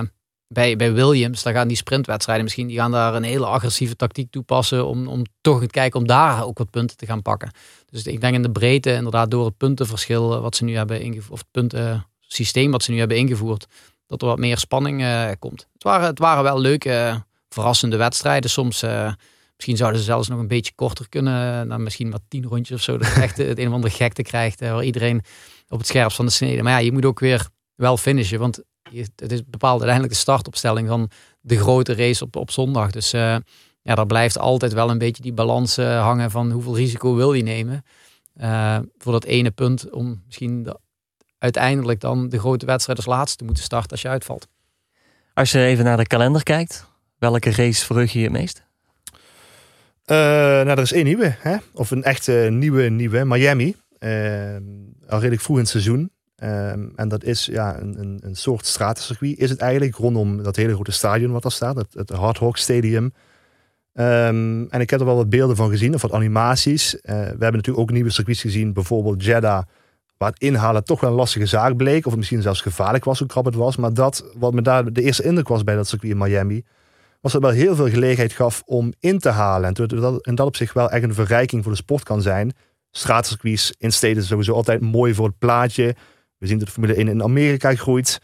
bij, 0.56 0.76
bij 0.76 0.94
Williams, 0.94 1.44
daar 1.44 1.54
gaan 1.54 1.68
die 1.68 1.78
sprintwedstrijden 1.78 2.44
misschien, 2.44 2.68
die 2.68 2.78
gaan 2.78 2.92
daar 2.92 3.16
een 3.16 3.24
hele 3.24 3.46
agressieve 3.46 3.96
tactiek 3.96 4.32
toepassen 4.32 4.86
om, 4.86 5.08
om 5.08 5.24
toch 5.42 5.60
te 5.60 5.68
kijken 5.68 6.00
om 6.00 6.08
daar 6.08 6.46
ook 6.46 6.58
wat 6.58 6.70
punten 6.70 6.98
te 6.98 7.06
gaan 7.06 7.22
pakken. 7.22 7.52
Dus 7.90 8.04
ik 8.04 8.22
denk 8.22 8.36
in 8.36 8.42
de 8.42 8.52
breedte, 8.52 8.94
inderdaad, 8.94 9.32
door 9.32 9.46
het 9.46 9.58
puntenverschil 9.58 10.42
wat 10.42 10.56
ze 10.56 10.64
nu 10.64 10.76
hebben 10.76 11.02
ingevoerd, 11.02 11.32
of 11.32 11.40
het 11.40 11.52
puntensysteem 11.52 12.72
wat 12.72 12.84
ze 12.84 12.92
nu 12.92 13.00
hebben 13.00 13.18
ingevoerd, 13.18 13.66
dat 14.08 14.22
er 14.22 14.28
wat 14.28 14.38
meer 14.38 14.58
spanning 14.58 15.02
uh, 15.02 15.30
komt. 15.40 15.68
Het 15.74 15.84
waren, 15.84 16.08
het 16.08 16.20
waren 16.20 16.44
wel 16.44 16.60
leuke, 16.60 17.24
verrassende 17.50 17.98
wedstrijden. 17.98 18.50
Soms, 18.50 18.82
misschien 19.56 19.78
zouden 19.78 20.00
ze 20.00 20.06
zelfs 20.06 20.28
nog 20.28 20.40
een 20.40 20.48
beetje 20.48 20.74
korter 20.76 21.10
kunnen, 21.10 21.68
dan 21.68 21.84
misschien 21.84 22.12
wat 22.12 22.22
tien 22.28 22.46
rondjes 22.46 22.78
of 22.78 22.84
zo, 22.84 22.98
dat 22.98 23.08
je 23.08 23.22
echt 23.22 23.38
het 23.38 23.60
een 23.60 23.68
of 23.68 23.74
andere 23.74 23.94
gekte 23.94 24.22
krijgt, 24.22 24.60
waar 24.60 24.84
iedereen 24.84 25.22
op 25.70 25.78
het 25.78 25.88
scherpst 25.88 26.16
van 26.16 26.26
de 26.26 26.32
snede. 26.32 26.64
Maar 26.64 26.72
ja, 26.72 26.78
je 26.78 26.92
moet 26.92 27.06
ook 27.06 27.20
weer 27.20 27.48
wel 27.76 27.98
finishen, 27.98 28.40
want 28.40 28.64
het 28.94 29.32
is 29.32 29.46
bepaald 29.46 29.82
uiteindelijk 29.82 30.14
de 30.14 30.20
startopstelling 30.20 30.88
van 30.88 31.10
de 31.42 31.58
grote 31.58 31.96
race 31.96 32.24
op, 32.24 32.36
op 32.36 32.52
zondag. 32.52 32.92
Dus 32.92 33.14
uh, 33.14 33.36
ja, 33.82 33.96
daar 33.96 34.06
blijft 34.06 34.38
altijd 34.38 34.74
wel 34.74 34.90
een 34.90 34.98
beetje 34.98 35.24
die 35.24 35.34
balans 35.34 35.78
uh, 35.78 36.02
hangen 36.02 36.32
van 36.32 36.52
hoeveel 36.52 36.76
risico 36.76 37.16
wil 37.16 37.34
je 37.34 37.44
nemen. 37.44 37.86
Uh, 38.42 38.78
voor 38.98 39.12
dat 39.12 39.24
ene 39.24 39.52
punt 39.52 39.90
om 39.90 40.22
misschien 40.26 40.64
de, 40.64 40.80
uiteindelijk 41.38 42.00
dan 42.00 42.30
de 42.30 42.40
grote 42.40 42.66
wedstrijd 42.66 42.98
als 42.98 43.08
laatste 43.08 43.38
te 43.38 43.44
moeten 43.44 43.64
starten 43.64 43.92
als 43.92 44.02
je 44.02 44.08
uitvalt. 44.08 44.48
Als 45.34 45.52
je 45.52 45.66
even 45.66 45.86
naar 45.86 45.98
de 45.98 46.08
kalender 46.08 46.44
kijkt, 46.44 46.86
welke 47.18 47.52
race 47.52 47.86
verheug 47.86 48.12
je 48.14 48.20
je 48.20 48.26
het 48.26 48.34
meest? 48.34 48.64
nou, 50.06 50.70
er 50.70 50.80
is 50.80 50.92
één 50.92 51.06
nieuwe, 51.06 51.36
hè? 51.40 51.58
of 51.74 51.92
een 51.92 52.04
echte 52.04 52.48
nieuwe, 52.52 52.90
nieuwe, 52.90 53.26
Miami. 53.26 53.76
al 55.08 55.20
redelijk 55.20 55.42
vroeg 55.42 55.56
in 55.56 55.62
het 55.62 55.72
seizoen. 55.72 56.15
Um, 56.44 56.92
en 56.96 57.08
dat 57.08 57.24
is 57.24 57.46
ja, 57.46 57.80
een, 57.80 58.00
een, 58.00 58.20
een 58.24 58.36
soort 58.36 58.66
stratencircuit, 58.66 59.38
is 59.38 59.50
het 59.50 59.60
eigenlijk, 59.60 59.96
rondom 59.96 60.44
dat 60.44 60.56
hele 60.56 60.74
grote 60.74 60.92
stadion 60.92 61.32
wat 61.32 61.46
er 61.46 61.52
staat, 61.52 61.76
het, 61.76 61.94
het 61.94 62.10
Hard 62.10 62.38
Rock 62.38 62.58
Stadium. 62.58 63.14
Um, 63.94 64.70
en 64.70 64.82
ik 64.82 64.90
heb 64.90 65.00
er 65.00 65.06
wel 65.06 65.16
wat 65.16 65.30
beelden 65.30 65.56
van 65.56 65.70
gezien, 65.70 65.94
of 65.94 66.02
wat 66.02 66.12
animaties. 66.12 66.96
Uh, 66.96 67.02
we 67.02 67.14
hebben 67.14 67.40
natuurlijk 67.40 67.78
ook 67.78 67.92
nieuwe 67.92 68.10
circuits 68.10 68.42
gezien, 68.42 68.74
bijvoorbeeld 68.74 69.24
Jeddah, 69.24 69.64
waar 70.18 70.30
het 70.30 70.42
inhalen 70.42 70.84
toch 70.84 71.00
wel 71.00 71.10
een 71.10 71.16
lastige 71.16 71.46
zaak 71.46 71.76
bleek, 71.76 72.06
of 72.06 72.12
het 72.12 72.20
misschien 72.20 72.42
zelfs 72.42 72.62
gevaarlijk 72.62 73.04
was, 73.04 73.20
hoe 73.20 73.28
krap 73.28 73.46
het 73.46 73.56
was. 73.56 73.76
Maar 73.76 73.94
dat, 73.94 74.26
wat 74.38 74.54
me 74.54 74.62
daar 74.62 74.94
de 74.94 75.02
eerste 75.02 75.24
indruk 75.24 75.48
was 75.48 75.64
bij 75.64 75.76
dat 75.76 75.88
circuit 75.88 76.12
in 76.12 76.18
Miami, 76.18 76.64
was 77.22 77.32
dat 77.32 77.42
wel 77.42 77.52
heel 77.52 77.76
veel 77.76 77.90
gelegenheid 77.90 78.34
gaf 78.34 78.64
om 78.66 78.94
in 79.00 79.20
te 79.20 79.30
halen. 79.30 79.68
En 79.68 79.74
dat, 79.74 80.26
en 80.26 80.36
dat 80.36 80.48
op 80.48 80.56
zich 80.56 80.74
wel 80.74 80.90
echt 80.90 81.04
een 81.04 81.14
verrijking 81.14 81.64
voor 81.64 81.72
de 81.72 81.78
sport 81.78 82.04
kan 82.04 82.22
zijn. 82.22 82.54
Straatcircuits 82.92 83.74
in 83.78 83.92
steden 83.92 84.24
sowieso 84.24 84.54
altijd 84.54 84.82
mooi 84.82 85.14
voor 85.14 85.28
het 85.28 85.38
plaatje. 85.38 85.96
We 86.38 86.48
zien 86.48 86.58
dat 86.58 86.68
de 86.68 86.74
Formule 86.74 86.96
1 86.96 87.08
in 87.08 87.24
Amerika 87.24 87.76
groeit. 87.76 88.20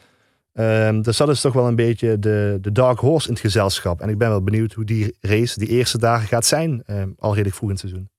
Um, 0.53 1.01
dus 1.01 1.18
dat 1.18 1.30
is 1.30 1.41
toch 1.41 1.53
wel 1.53 1.68
een 1.68 1.76
beetje 1.76 2.20
de, 2.20 2.57
de 2.62 2.72
dark 2.72 2.99
horse 2.99 3.28
in 3.28 3.34
het 3.34 3.41
gezelschap. 3.41 4.01
En 4.01 4.09
ik 4.09 4.18
ben 4.18 4.30
wel 4.30 4.43
benieuwd 4.43 4.74
hoe 4.74 4.86
die 4.86 5.16
race, 5.20 5.59
die 5.59 5.68
eerste 5.68 5.97
dagen 5.97 6.28
gaat 6.28 6.45
zijn, 6.45 6.84
um, 6.88 7.14
al 7.18 7.32
redelijk 7.32 7.55
vroeg 7.55 7.70
in 7.70 7.76
het 7.76 7.86
seizoen. 7.86 8.09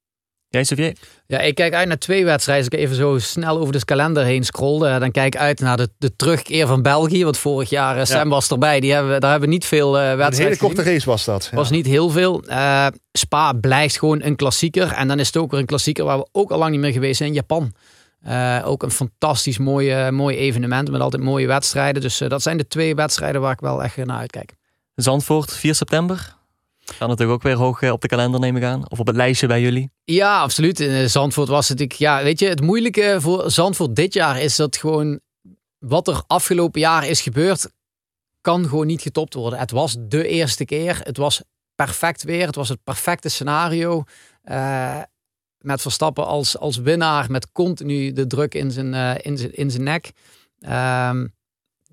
Jij, 0.53 0.63
Xavier? 0.63 0.97
Ja, 1.27 1.39
ik 1.39 1.55
kijk 1.55 1.75
uit 1.75 1.89
naar 1.89 1.99
twee 1.99 2.25
wedstrijden. 2.25 2.65
Als 2.65 2.75
ik 2.75 2.85
even 2.85 2.97
zo 2.97 3.19
snel 3.19 3.59
over 3.59 3.73
de 3.73 3.85
kalender 3.85 4.25
heen 4.25 4.45
scroll, 4.45 4.99
dan 4.99 5.11
kijk 5.11 5.35
ik 5.35 5.41
uit 5.41 5.61
naar 5.61 5.77
de, 5.77 5.89
de 5.99 6.17
terugkeer 6.17 6.67
van 6.67 6.83
België. 6.83 7.25
Want 7.25 7.39
vorig 7.39 7.71
jaar, 7.71 7.97
uh, 7.99 8.05
Sam 8.05 8.29
was 8.29 8.51
erbij, 8.51 8.81
die 8.81 8.93
hebben, 8.93 9.21
daar 9.21 9.31
hebben 9.31 9.49
we 9.49 9.55
niet 9.55 9.65
veel 9.65 9.89
uh, 9.89 10.03
wedstrijden 10.03 10.39
Een 10.39 10.45
hele 10.45 10.75
korte 10.75 10.91
race 10.91 11.07
was 11.07 11.25
dat. 11.25 11.49
Ja. 11.51 11.57
Was 11.57 11.71
niet 11.71 11.87
heel 11.87 12.11
veel. 12.11 12.43
Uh, 12.49 12.87
Spa 13.13 13.53
blijft 13.53 13.99
gewoon 13.99 14.23
een 14.23 14.37
klassieker. 14.37 14.93
En 14.93 15.09
dan 15.09 15.19
is 15.19 15.27
het 15.27 15.37
ook 15.37 15.51
weer 15.51 15.61
een 15.61 15.67
klassieker 15.67 16.05
waar 16.05 16.19
we 16.19 16.29
ook 16.33 16.51
al 16.51 16.59
lang 16.59 16.71
niet 16.71 16.81
meer 16.81 16.93
geweest 16.93 17.17
zijn 17.17 17.33
Japan. 17.33 17.73
Uh, 18.27 18.63
ook 18.65 18.83
een 18.83 18.91
fantastisch 18.91 19.59
mooi, 19.59 20.11
mooi 20.11 20.37
evenement 20.37 20.91
met 20.91 21.01
altijd 21.01 21.23
mooie 21.23 21.47
wedstrijden. 21.47 22.03
Dus 22.03 22.21
uh, 22.21 22.29
dat 22.29 22.43
zijn 22.43 22.57
de 22.57 22.67
twee 22.67 22.95
wedstrijden 22.95 23.41
waar 23.41 23.53
ik 23.53 23.61
wel 23.61 23.83
echt 23.83 23.97
naar 23.97 24.19
uitkijk. 24.19 24.55
Zandvoort, 24.95 25.53
4 25.53 25.75
september. 25.75 26.37
Kan 26.99 27.09
natuurlijk 27.09 27.39
ook 27.39 27.43
weer 27.43 27.57
hoog 27.57 27.91
op 27.91 28.01
de 28.01 28.09
kalender 28.09 28.41
nemen 28.41 28.61
gaan. 28.61 28.91
Of 28.91 29.01
op 29.01 29.07
het 29.07 29.17
lijstje 29.17 29.47
bij 29.47 29.61
jullie. 29.61 29.91
Ja, 30.05 30.41
absoluut. 30.41 30.81
In 30.81 31.11
Zandvoort 31.11 31.49
was 31.49 31.69
het. 31.69 31.81
Ik, 31.81 31.93
ja, 31.93 32.23
weet 32.23 32.39
je, 32.39 32.49
het 32.49 32.61
moeilijke 32.61 33.17
voor 33.21 33.51
Zandvoort 33.51 33.97
dit 33.97 34.15
jaar 34.15 34.41
is 34.41 34.57
dat 34.57 34.77
gewoon 34.77 35.21
wat 35.79 36.09
er 36.09 36.23
afgelopen 36.27 36.81
jaar 36.81 37.07
is 37.09 37.21
gebeurd, 37.21 37.71
kan 38.41 38.69
gewoon 38.69 38.87
niet 38.87 39.03
getopt 39.03 39.35
worden. 39.35 39.59
Het 39.59 39.71
was 39.71 39.97
de 39.99 40.27
eerste 40.27 40.65
keer. 40.65 41.01
Het 41.03 41.17
was 41.17 41.43
perfect 41.75 42.23
weer. 42.23 42.47
Het 42.47 42.55
was 42.55 42.69
het 42.69 42.85
perfecte 42.85 43.29
scenario. 43.29 44.05
Uh, 44.45 45.03
met 45.63 45.81
Verstappen 45.81 46.27
als, 46.27 46.59
als 46.59 46.77
winnaar 46.77 47.31
met 47.31 47.53
continu 47.53 48.13
de 48.13 48.27
druk 48.27 48.55
in 48.55 48.71
zijn, 48.71 48.93
uh, 48.93 49.15
in 49.21 49.39
zijn, 49.39 49.55
in 49.55 49.71
zijn 49.71 49.83
nek. 49.83 50.13
Um, 51.09 51.33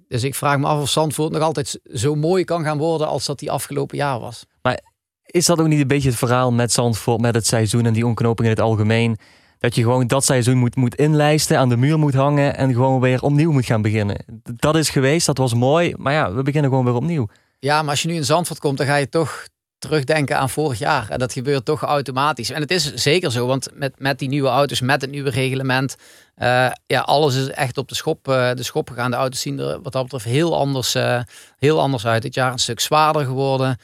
dus 0.08 0.24
ik 0.24 0.36
vraag 0.36 0.58
me 0.58 0.66
af 0.68 0.82
of 0.82 0.90
Zandvoort 0.90 1.32
nog 1.32 1.42
altijd 1.42 1.80
zo 1.94 2.16
mooi 2.16 2.44
kan 2.44 2.64
gaan 2.64 2.78
worden 2.78 3.08
als 3.08 3.26
dat 3.26 3.40
die 3.40 3.52
afgelopen 3.52 3.98
jaar 3.98 4.20
was. 4.20 4.46
Maar 4.62 4.80
is 5.26 5.46
dat 5.46 5.60
ook 5.60 5.68
niet 5.68 5.82
een 5.82 5.88
beetje 5.88 6.10
het 6.10 6.18
verhaal 6.18 6.52
met 6.52 6.72
Zandvoort, 6.72 7.22
met 7.22 7.36
het 7.36 7.46
seizoen 7.48 7.86
en 7.86 7.94
die 7.94 8.06
onknoping 8.06 8.48
in 8.48 8.54
het 8.54 8.64
algemeen? 8.64 9.18
Dat 9.58 9.76
je 9.76 9.82
gewoon 9.82 10.08
dat 10.08 10.26
seizoen 10.26 10.58
moet, 10.58 10.76
moet 10.76 10.96
inlijsten, 10.96 11.58
aan 11.58 11.70
de 11.70 11.78
muur 11.78 12.00
moet 12.00 12.14
hangen 12.14 12.56
en 12.56 12.74
gewoon 12.74 13.02
weer 13.02 13.22
opnieuw 13.22 13.52
moet 13.52 13.66
gaan 13.66 13.82
beginnen. 13.82 14.26
Dat 14.44 14.76
is 14.76 14.90
geweest, 14.90 15.26
dat 15.26 15.38
was 15.38 15.54
mooi, 15.54 15.94
maar 15.98 16.14
ja, 16.14 16.34
we 16.34 16.44
beginnen 16.44 16.70
gewoon 16.70 16.86
weer 16.86 16.94
opnieuw. 16.94 17.28
Ja, 17.60 17.82
maar 17.82 17.90
als 17.90 18.02
je 18.02 18.08
nu 18.08 18.16
in 18.16 18.26
Zandvoort 18.26 18.60
komt, 18.60 18.78
dan 18.78 18.88
ga 18.88 18.96
je 18.96 19.10
toch 19.10 19.48
terugdenken 19.80 20.38
aan 20.38 20.50
vorig 20.50 20.80
jaar. 20.80 21.10
En 21.10 21.20
dat 21.20 21.34
gebeurt 21.34 21.66
toch 21.66 21.82
automatisch. 21.82 22.50
En 22.50 22.62
het 22.62 22.72
is 22.72 22.94
zeker 22.94 23.32
zo, 23.32 23.46
want 23.46 23.68
met, 23.74 24.00
met 24.00 24.20
die 24.20 24.30
nieuwe 24.30 24.50
auto's, 24.50 24.82
met 24.82 25.02
het 25.02 25.10
nieuwe 25.10 25.30
reglement, 25.30 25.96
uh, 26.38 26.72
ja, 26.88 27.00
alles 27.00 27.36
is 27.36 27.50
echt 27.50 27.78
op 27.78 27.88
de 27.88 27.96
schop, 27.96 28.28
uh, 28.28 28.54
de 28.54 28.64
schop 28.64 28.90
gegaan. 28.90 29.12
De 29.12 29.18
auto's 29.18 29.42
zien 29.42 29.60
er 29.60 29.82
wat 29.82 29.94
dat 29.94 30.04
betreft 30.04 30.26
heel 30.26 30.58
anders, 30.58 30.96
uh, 30.96 31.22
heel 31.58 31.80
anders 31.80 32.06
uit. 32.06 32.22
Dit 32.22 32.34
jaar 32.34 32.52
een 32.52 32.60
stuk 32.60 32.80
zwaarder 32.80 33.26
geworden. 33.26 33.78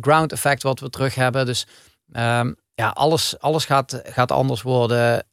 ground 0.00 0.32
effect 0.32 0.62
wat 0.62 0.80
we 0.80 0.90
terug 0.90 1.14
hebben. 1.14 1.46
Dus 1.46 1.66
um, 2.12 2.56
ja, 2.74 2.88
alles, 2.88 3.38
alles 3.38 3.64
gaat, 3.64 4.00
gaat 4.04 4.30
anders 4.30 4.62
worden 4.62 5.26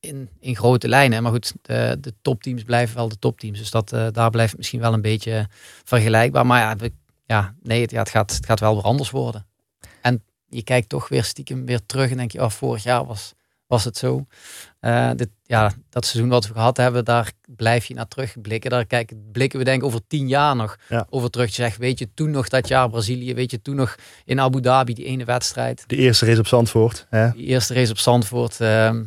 in, 0.00 0.28
in 0.40 0.56
grote 0.56 0.88
lijnen. 0.88 1.22
Maar 1.22 1.32
goed, 1.32 1.52
de, 1.62 1.96
de 2.00 2.14
topteams 2.22 2.62
blijven 2.62 2.96
wel 2.96 3.08
de 3.08 3.18
topteams. 3.18 3.58
Dus 3.58 3.70
dat, 3.70 3.88
daar 4.12 4.30
blijft 4.30 4.56
misschien 4.56 4.80
wel 4.80 4.92
een 4.92 5.02
beetje 5.02 5.46
vergelijkbaar. 5.84 6.46
Maar 6.46 6.60
ja, 6.60 6.90
ja, 7.30 7.54
nee, 7.62 7.80
het, 7.80 7.90
ja, 7.90 7.98
het, 7.98 8.10
gaat, 8.10 8.34
het 8.34 8.46
gaat 8.46 8.60
wel 8.60 8.74
weer 8.74 8.84
anders 8.84 9.10
worden. 9.10 9.46
En 10.02 10.24
je 10.48 10.62
kijkt 10.62 10.88
toch 10.88 11.08
weer 11.08 11.24
stiekem 11.24 11.66
weer 11.66 11.86
terug 11.86 12.10
en 12.10 12.16
denk 12.16 12.32
je, 12.32 12.42
oh, 12.42 12.50
vorig 12.50 12.82
jaar 12.82 13.06
was, 13.06 13.34
was 13.66 13.84
het 13.84 13.96
zo. 13.96 14.26
Uh, 14.80 15.10
dit, 15.16 15.28
ja, 15.42 15.72
dat 15.88 16.06
seizoen 16.06 16.30
wat 16.30 16.46
we 16.46 16.52
gehad 16.52 16.76
hebben, 16.76 17.04
daar 17.04 17.32
blijf 17.46 17.84
je 17.84 17.94
naar 17.94 18.08
terugblikken. 18.08 18.70
Daar 18.70 18.86
kijken, 18.86 19.28
blikken 19.32 19.58
we 19.58 19.64
denk 19.64 19.80
ik 19.80 19.86
over 19.86 20.06
tien 20.06 20.28
jaar 20.28 20.56
nog 20.56 20.78
over 21.08 21.30
terug. 21.30 21.48
Je 21.48 21.54
zegt, 21.54 21.76
weet 21.76 21.98
je 21.98 22.08
toen 22.14 22.30
nog 22.30 22.48
dat 22.48 22.68
jaar 22.68 22.90
Brazilië? 22.90 23.34
Weet 23.34 23.50
je 23.50 23.62
toen 23.62 23.76
nog 23.76 23.96
in 24.24 24.40
Abu 24.40 24.60
Dhabi 24.60 24.94
die 24.94 25.04
ene 25.04 25.24
wedstrijd? 25.24 25.84
De 25.86 25.96
eerste 25.96 26.26
race 26.26 26.40
op 26.40 26.46
Zandvoort. 26.46 27.06
Hè? 27.10 27.30
Die 27.30 27.46
eerste 27.46 27.74
race 27.74 27.90
op 27.90 27.98
Zandvoort. 27.98 28.60
Uh, 28.60 29.00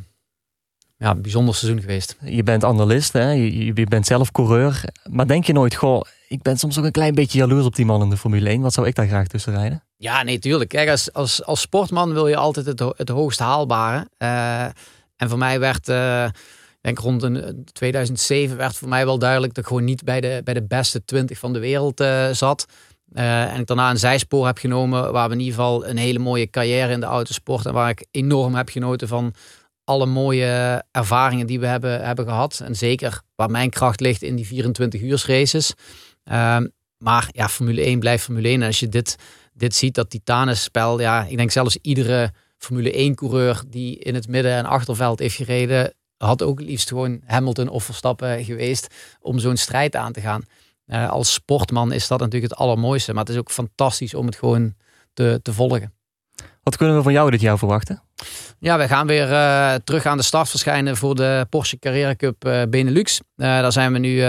ja, 1.04 1.16
bijzonder 1.16 1.56
seizoen 1.56 1.82
geweest. 1.82 2.16
Je 2.22 2.44
bent 2.44 2.64
analist, 2.64 3.14
hè? 3.14 3.32
Je, 3.32 3.66
je, 3.66 3.86
bent 3.86 4.06
zelf 4.06 4.32
coureur. 4.32 4.84
Maar 5.10 5.28
denk 5.28 5.46
je 5.46 5.54
nooit, 5.54 5.76
goh, 5.76 6.02
ik 6.28 6.42
ben 6.42 6.58
soms 6.58 6.78
ook 6.78 6.86
een 6.86 6.92
klein 6.92 7.16
beetje 7.16 7.38
jaloers 7.38 7.66
op 7.66 7.76
die 7.76 7.86
man 7.86 8.02
in 8.02 8.10
de 8.10 8.18
Formule 8.18 8.50
1. 8.50 8.62
Wat 8.62 8.74
zou 8.74 8.88
ik 8.88 8.96
daar 8.96 9.08
graag 9.08 9.28
tussen 9.28 9.54
rijden? 9.54 9.84
Ja, 9.98 10.24
nee, 10.24 10.40
tuurlijk. 10.40 10.70
Kijk, 10.70 10.90
als, 10.90 11.14
als, 11.14 11.44
als 11.44 11.62
sportman 11.62 12.14
wil 12.14 12.28
je 12.28 12.36
altijd 12.36 12.66
het, 12.66 12.80
het 12.80 13.10
hoogst 13.10 13.40
haalbare. 13.40 14.08
Uh, 14.18 14.64
en 15.16 15.30
voor 15.30 15.38
mij 15.38 15.60
werd, 15.60 15.90
uh, 15.90 16.26
denk 16.82 17.00
rond 17.00 17.24
een, 17.24 17.66
2007, 17.74 18.58
werd 18.58 18.76
voor 18.76 18.90
mij 18.90 19.06
wel 19.06 19.20
duidelijk 19.20 19.54
dat 19.54 19.64
ik 19.64 19.70
gewoon 19.70 19.84
niet 19.86 20.04
bij 20.04 20.22
de, 20.22 20.42
bij 20.44 20.54
de 20.54 20.64
beste 20.64 21.06
20 21.06 21.38
van 21.40 21.54
de 21.54 21.60
wereld 21.60 22.02
uh, 22.02 22.30
zat. 22.30 22.66
en 23.14 23.60
ik 23.60 23.68
daarna 23.68 23.90
een 23.90 24.00
zijspoor 24.00 24.46
heb 24.46 24.58
genomen 24.58 25.12
waar 25.12 25.28
we 25.28 25.34
in 25.34 25.40
ieder 25.40 25.56
geval 25.56 25.88
een 25.88 25.98
hele 25.98 26.20
mooie 26.20 26.50
carrière 26.50 26.94
in 26.94 27.00
de 27.00 27.06
autosport 27.06 27.66
en 27.66 27.74
waar 27.74 27.90
ik 27.90 28.06
enorm 28.12 28.56
heb 28.56 28.70
genoten 28.70 29.08
van 29.08 29.34
alle 29.84 30.06
mooie 30.06 30.84
ervaringen 30.92 31.48
die 31.48 31.60
we 31.60 31.66
hebben, 31.66 32.06
hebben 32.06 32.26
gehad. 32.26 32.62
En 32.66 32.76
zeker 32.76 33.22
waar 33.36 33.50
mijn 33.50 33.70
kracht 33.70 34.00
ligt 34.00 34.22
in 34.22 34.36
die 34.36 34.48
24 34.48 35.02
uur 35.02 35.24
races. 35.28 35.74
Maar 37.04 37.30
ja, 37.32 37.50
Formule 37.50 37.82
1 37.82 38.00
blijft 38.00 38.24
Formule 38.24 38.48
1. 38.48 38.62
En 38.62 38.68
als 38.68 38.80
je 38.80 38.90
dit, 38.90 39.16
dit 39.54 39.76
ziet, 39.76 39.96
dat 39.96 40.10
Titanenspel, 40.10 41.00
ja, 41.00 41.26
ik 41.26 41.38
denk 41.38 41.52
zelfs 41.52 41.78
iedere 41.82 42.32
Formule 42.58 42.92
1 42.92 43.16
coureur 43.16 43.64
die 43.68 43.98
in 44.00 44.16
het 44.16 44.28
midden- 44.28 44.54
en 44.54 44.66
achterveld 44.66 45.20
heeft 45.20 45.36
gereden, 45.36 45.94
had 46.18 46.42
ook 46.42 46.62
liefst 46.62 46.88
gewoon 46.88 47.22
Hamilton 47.26 47.68
of 47.68 47.84
Verstappen 47.84 48.44
geweest 48.44 48.88
om 49.20 49.40
zo'n 49.40 49.58
strijd 49.58 49.96
aan 49.96 50.12
te 50.12 50.22
gaan. 50.22 50.44
Uh, 50.88 51.10
als 51.10 51.34
sportman 51.34 51.92
is 51.92 52.08
dat 52.08 52.20
natuurlijk 52.20 52.52
het 52.52 52.62
allermooiste. 52.62 53.14
Maar 53.14 53.24
het 53.24 53.34
is 53.34 53.40
ook 53.40 53.52
fantastisch 53.52 54.14
om 54.14 54.26
het 54.26 54.36
gewoon 54.36 54.74
te, 55.14 55.40
te 55.42 55.54
volgen. 55.54 55.94
Wat 56.64 56.78
kunnen 56.78 56.96
we 56.96 57.04
van 57.04 57.12
jou 57.12 57.32
dit 57.32 57.42
jaar 57.42 57.58
verwachten? 57.58 58.02
Ja, 58.60 58.78
we 58.78 58.88
gaan 58.88 59.08
weer 59.08 59.32
uh, 59.32 59.74
terug 59.84 60.06
aan 60.06 60.18
de 60.18 60.24
start 60.24 60.50
verschijnen 60.50 60.98
voor 60.98 61.16
de 61.16 61.46
Porsche 61.50 61.80
Carrera 61.80 62.16
Cup 62.16 62.46
uh, 62.46 62.62
Benelux. 62.70 63.20
Uh, 63.20 63.46
daar 63.46 63.72
zijn 63.72 63.94
we 63.94 64.00
nu 64.00 64.22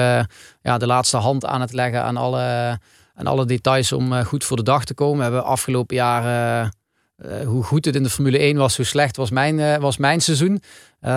ja, 0.63 0.79
de 0.79 0.87
laatste 0.87 1.17
hand 1.17 1.45
aan 1.47 1.61
het 1.61 1.73
leggen 1.73 2.03
aan 2.03 2.17
alle, 2.17 2.79
aan 3.15 3.27
alle 3.27 3.47
details 3.47 3.93
om 3.93 4.25
goed 4.25 4.45
voor 4.45 4.57
de 4.57 4.63
dag 4.63 4.85
te 4.85 4.95
komen. 4.95 5.17
We 5.17 5.23
hebben 5.23 5.45
afgelopen 5.45 5.97
jaar, 5.97 6.73
hoe 7.45 7.63
goed 7.63 7.85
het 7.85 7.97
in 7.97 8.03
de 8.03 8.11
Formule 8.11 8.39
1 8.39 8.57
was, 8.57 8.77
hoe 8.77 8.87
slecht 8.87 9.17
was 9.17 9.31
mijn, 9.31 9.81
was 9.81 9.97
mijn 9.97 10.21
seizoen. 10.21 10.63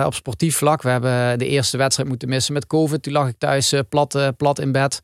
op 0.04 0.14
sportief 0.14 0.56
vlak. 0.56 0.82
We 0.82 0.88
hebben 0.88 1.38
de 1.38 1.46
eerste 1.46 1.76
wedstrijd 1.76 2.08
moeten 2.08 2.28
missen 2.28 2.52
met 2.52 2.66
COVID. 2.66 3.02
Toen 3.02 3.12
lag 3.12 3.28
ik 3.28 3.38
thuis 3.38 3.74
plat, 3.88 4.32
plat 4.36 4.58
in 4.58 4.72
bed. 4.72 5.00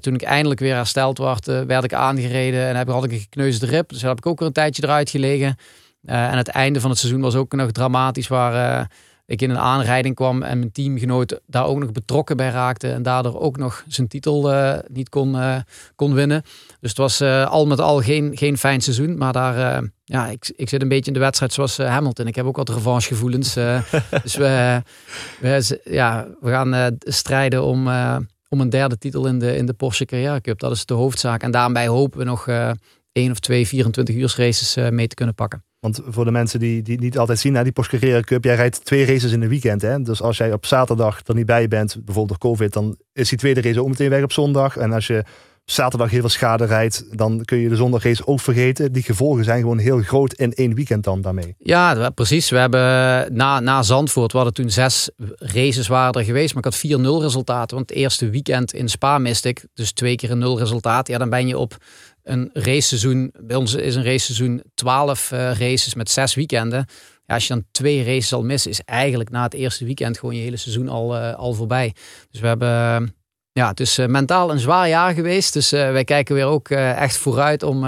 Toen 0.00 0.14
ik 0.14 0.22
eindelijk 0.22 0.60
weer 0.60 0.74
hersteld 0.74 1.18
werd, 1.18 1.46
werd 1.46 1.84
ik 1.84 1.94
aangereden 1.94 2.66
en 2.66 2.76
heb, 2.76 2.88
had 2.88 3.04
ik 3.04 3.12
een 3.12 3.18
gekneusde 3.18 3.66
rib. 3.66 3.88
Dus 3.88 4.02
heb 4.02 4.18
ik 4.18 4.26
ook 4.26 4.38
weer 4.38 4.48
een 4.48 4.54
tijdje 4.54 4.82
eruit 4.82 5.10
gelegen. 5.10 5.56
Uh, 6.06 6.32
en 6.32 6.36
het 6.36 6.48
einde 6.48 6.80
van 6.80 6.90
het 6.90 6.98
seizoen 6.98 7.20
was 7.20 7.34
ook 7.34 7.52
nog 7.52 7.70
dramatisch, 7.70 8.28
waar 8.28 8.90
ik 9.26 9.42
in 9.42 9.50
een 9.50 9.58
aanrijding 9.58 10.14
kwam 10.14 10.42
en 10.42 10.58
mijn 10.58 10.72
teamgenoot 10.72 11.40
daar 11.46 11.66
ook 11.66 11.78
nog 11.78 11.92
betrokken 11.92 12.36
bij 12.36 12.50
raakte 12.50 12.92
en 12.92 13.02
daardoor 13.02 13.40
ook 13.40 13.56
nog 13.56 13.84
zijn 13.88 14.08
titel 14.08 14.52
niet 14.88 15.08
kon, 15.08 15.36
kon 15.94 16.14
winnen. 16.14 16.42
Dus 16.80 16.90
het 16.90 16.98
was 16.98 17.20
al 17.22 17.66
met 17.66 17.80
al 17.80 18.00
geen, 18.00 18.36
geen 18.36 18.58
fijn 18.58 18.80
seizoen, 18.80 19.16
maar 19.18 19.32
daar, 19.32 19.82
ja, 20.04 20.26
ik, 20.26 20.52
ik 20.56 20.68
zit 20.68 20.82
een 20.82 20.88
beetje 20.88 21.06
in 21.06 21.12
de 21.12 21.24
wedstrijd 21.24 21.52
zoals 21.52 21.76
Hamilton. 21.76 22.26
Ik 22.26 22.34
heb 22.34 22.46
ook 22.46 22.56
wat 22.56 22.68
revanchegevoelens. 22.68 23.54
dus 24.22 24.36
we, 24.36 24.82
we, 25.40 25.80
ja, 25.84 26.26
we 26.40 26.50
gaan 26.50 26.96
strijden 26.98 27.62
om, 27.62 27.88
om 28.54 28.60
een 28.60 28.70
derde 28.70 28.98
titel 28.98 29.26
in 29.26 29.38
de, 29.38 29.56
in 29.56 29.66
de 29.66 29.72
Porsche 29.72 30.04
Carrera 30.04 30.40
Cup. 30.40 30.58
Dat 30.58 30.72
is 30.72 30.86
de 30.86 30.94
hoofdzaak. 30.94 31.42
En 31.42 31.50
daarbij 31.50 31.86
hopen 31.86 32.18
we 32.18 32.24
nog 32.24 32.48
één 33.12 33.30
of 33.30 33.38
twee 33.38 33.66
24 33.66 34.14
uur 34.14 34.34
races 34.36 34.76
mee 34.90 35.06
te 35.06 35.14
kunnen 35.14 35.34
pakken. 35.34 35.64
Want 35.84 36.00
voor 36.06 36.24
de 36.24 36.30
mensen 36.30 36.58
die, 36.58 36.82
die 36.82 37.00
niet 37.00 37.18
altijd 37.18 37.38
zien, 37.38 37.54
hè, 37.54 37.62
die 37.62 37.72
Porsche 37.72 37.98
Carrera 37.98 38.20
Cup, 38.20 38.44
jij 38.44 38.54
rijdt 38.54 38.84
twee 38.84 39.06
races 39.06 39.32
in 39.32 39.42
een 39.42 39.48
weekend. 39.48 39.82
Hè? 39.82 40.02
Dus 40.02 40.22
als 40.22 40.36
jij 40.36 40.52
op 40.52 40.66
zaterdag 40.66 41.20
er 41.26 41.34
niet 41.34 41.46
bij 41.46 41.68
bent, 41.68 42.04
bijvoorbeeld 42.04 42.40
door 42.40 42.50
COVID, 42.50 42.72
dan 42.72 42.96
is 43.12 43.28
die 43.28 43.38
tweede 43.38 43.60
race 43.60 43.80
ook 43.80 43.88
meteen 43.88 44.10
weg 44.10 44.22
op 44.22 44.32
zondag. 44.32 44.76
En 44.76 44.92
als 44.92 45.06
je 45.06 45.24
zaterdag 45.64 46.10
heel 46.10 46.20
veel 46.20 46.28
schade 46.28 46.64
rijdt, 46.64 47.18
dan 47.18 47.44
kun 47.44 47.58
je 47.58 47.68
de 47.68 47.76
zondagrace 47.76 48.26
ook 48.26 48.40
vergeten. 48.40 48.92
Die 48.92 49.02
gevolgen 49.02 49.44
zijn 49.44 49.60
gewoon 49.60 49.78
heel 49.78 50.00
groot 50.00 50.32
in 50.32 50.52
één 50.52 50.74
weekend 50.74 51.04
dan 51.04 51.20
daarmee. 51.20 51.54
Ja, 51.58 52.10
precies. 52.10 52.50
We 52.50 52.56
hebben 52.56 52.80
na, 53.34 53.60
na 53.60 53.82
Zandvoort, 53.82 54.30
we 54.32 54.36
hadden 54.36 54.54
toen 54.56 54.70
zes 54.70 55.10
races 55.38 55.86
waren 55.86 56.12
er 56.12 56.24
geweest, 56.24 56.54
maar 56.54 56.66
ik 56.66 56.72
had 56.72 57.00
4-0 57.00 57.22
resultaten. 57.22 57.76
Want 57.76 57.88
het 57.88 57.98
eerste 57.98 58.30
weekend 58.30 58.72
in 58.74 58.88
Spa 58.88 59.18
miste 59.18 59.48
ik, 59.48 59.66
dus 59.74 59.92
twee 59.92 60.16
keer 60.16 60.30
een 60.30 60.38
nul 60.38 60.58
resultaat. 60.58 61.08
Ja, 61.08 61.18
dan 61.18 61.30
ben 61.30 61.46
je 61.46 61.58
op 61.58 61.76
een 62.22 62.50
raceseizoen, 62.52 63.32
bij 63.40 63.56
ons 63.56 63.74
is 63.74 63.94
een 63.94 64.04
raceseizoen 64.04 64.62
12 64.74 65.30
uh, 65.30 65.50
eh, 65.50 65.58
races 65.58 65.94
met 65.94 66.10
zes 66.10 66.34
weekenden. 66.34 66.86
Ja, 67.26 67.34
als 67.34 67.46
je 67.46 67.54
dan 67.54 67.64
twee 67.70 68.04
races 68.04 68.32
al 68.32 68.42
mist, 68.42 68.66
is 68.66 68.80
eigenlijk 68.80 69.30
na 69.30 69.42
het 69.42 69.54
eerste 69.54 69.84
weekend 69.84 70.18
gewoon 70.18 70.34
je 70.34 70.42
hele 70.42 70.56
seizoen 70.56 70.88
al, 70.88 71.16
uh, 71.16 71.34
al 71.34 71.54
voorbij. 71.54 71.94
Dus 72.30 72.40
we 72.40 72.46
hebben, 72.46 73.14
ja, 73.54 73.68
het 73.68 73.80
is 73.80 73.98
uh, 73.98 74.06
mentaal 74.06 74.50
een 74.50 74.58
zwaar 74.58 74.88
jaar 74.88 75.14
geweest. 75.14 75.52
Dus 75.52 75.70
wij 75.70 76.04
kijken 76.04 76.34
weer 76.34 76.46
ook 76.46 76.70
echt 76.70 77.16
vooruit 77.16 77.62
om 77.62 77.84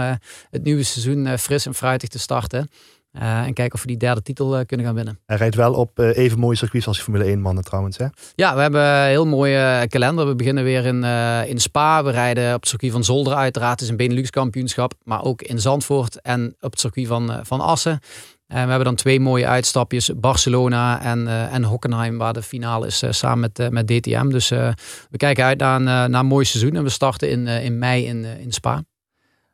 het 0.51 0.63
nieuwe 0.63 0.83
seizoen 0.83 1.39
fris 1.39 1.67
en 1.67 1.75
fruitig 1.75 2.09
te 2.09 2.19
starten. 2.19 2.71
En 3.13 3.53
kijken 3.55 3.75
of 3.75 3.81
we 3.81 3.87
die 3.87 3.97
derde 3.97 4.23
titel 4.23 4.67
kunnen 4.67 4.87
gaan 4.87 4.95
winnen. 4.95 5.19
Hij 5.27 5.37
rijdt 5.37 5.55
wel 5.55 5.75
op 5.75 5.99
even 5.99 6.39
mooie 6.39 6.57
circuits 6.57 6.87
als 6.87 7.01
Formule 7.01 7.25
1 7.25 7.41
mannen 7.41 7.65
trouwens. 7.65 7.97
Hè? 7.97 8.07
Ja, 8.35 8.55
we 8.55 8.61
hebben 8.61 8.83
een 8.83 9.07
heel 9.07 9.27
mooie 9.27 9.87
kalender. 9.89 10.27
We 10.27 10.35
beginnen 10.35 10.65
weer 10.65 10.87
in, 10.87 11.05
in 11.49 11.61
Spa. 11.61 12.05
We 12.05 12.11
rijden 12.11 12.55
op 12.55 12.61
het 12.61 12.69
circuit 12.69 12.93
van 12.93 13.05
Zolder 13.05 13.35
uiteraard. 13.35 13.73
Het 13.73 13.81
is 13.81 13.89
een 13.89 13.97
Benelux 13.97 14.31
kampioenschap. 14.31 14.95
Maar 15.03 15.23
ook 15.23 15.43
in 15.43 15.61
Zandvoort 15.61 16.21
en 16.21 16.57
op 16.61 16.71
het 16.71 16.81
circuit 16.81 17.07
van, 17.07 17.41
van 17.43 17.61
Assen. 17.61 18.01
En 18.47 18.63
we 18.63 18.69
hebben 18.69 18.85
dan 18.85 18.95
twee 18.95 19.21
mooie 19.21 19.47
uitstapjes. 19.47 20.11
Barcelona 20.17 21.03
en, 21.03 21.29
en 21.29 21.65
Hockenheim. 21.65 22.19
Waar 22.19 22.33
de 22.33 22.43
finale 22.43 22.87
is 22.87 23.03
samen 23.11 23.51
met, 23.55 23.73
met 23.73 23.87
DTM. 23.87 24.29
Dus 24.29 24.49
we 24.49 25.17
kijken 25.17 25.45
uit 25.45 25.59
naar, 25.59 25.81
naar 25.81 26.21
een 26.21 26.27
mooi 26.27 26.45
seizoen. 26.45 26.77
En 26.77 26.83
we 26.83 26.89
starten 26.89 27.31
in, 27.31 27.47
in 27.47 27.79
mei 27.79 28.07
in, 28.07 28.25
in 28.25 28.53
Spa. 28.53 28.83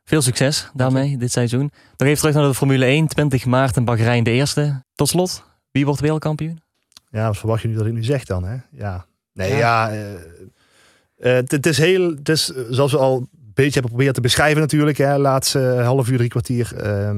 Veel 0.03 0.21
succes 0.21 0.69
daarmee 0.73 1.17
dit 1.17 1.31
seizoen. 1.31 1.71
Nog 1.97 2.07
even 2.07 2.17
terug 2.17 2.35
naar 2.35 2.47
de 2.47 2.53
Formule 2.53 2.85
1. 2.85 3.07
20 3.07 3.45
maart 3.45 3.77
in 3.77 3.85
Bahrein 3.85 4.23
de 4.23 4.31
eerste. 4.31 4.83
Tot 4.95 5.09
slot, 5.09 5.43
wie 5.71 5.85
wordt 5.85 6.01
wereldkampioen? 6.01 6.61
Ja, 7.09 7.27
wat 7.27 7.37
verwacht 7.37 7.61
je 7.61 7.67
nu 7.67 7.75
dat 7.75 7.85
ik 7.85 7.93
nu 7.93 8.03
zeg 8.03 8.23
dan? 8.23 8.43
Hè? 8.43 8.57
Ja, 8.71 9.05
nee, 9.33 9.55
ja. 9.55 9.93
uh, 9.93 11.33
het 11.33 11.65
is 11.65 11.77
heel, 11.77 12.09
het 12.09 12.29
is 12.29 12.45
zoals 12.69 12.91
we 12.91 12.97
al 12.97 13.27
beetje 13.53 13.71
hebben 13.71 13.91
geprobeerd 13.91 14.15
te 14.15 14.21
beschrijven 14.21 14.61
natuurlijk. 14.61 14.97
Hè, 14.97 15.17
laatste 15.17 15.59
half 15.59 16.09
uur, 16.09 16.17
drie 16.17 16.29
kwartier. 16.29 16.71
Uh, 16.77 17.11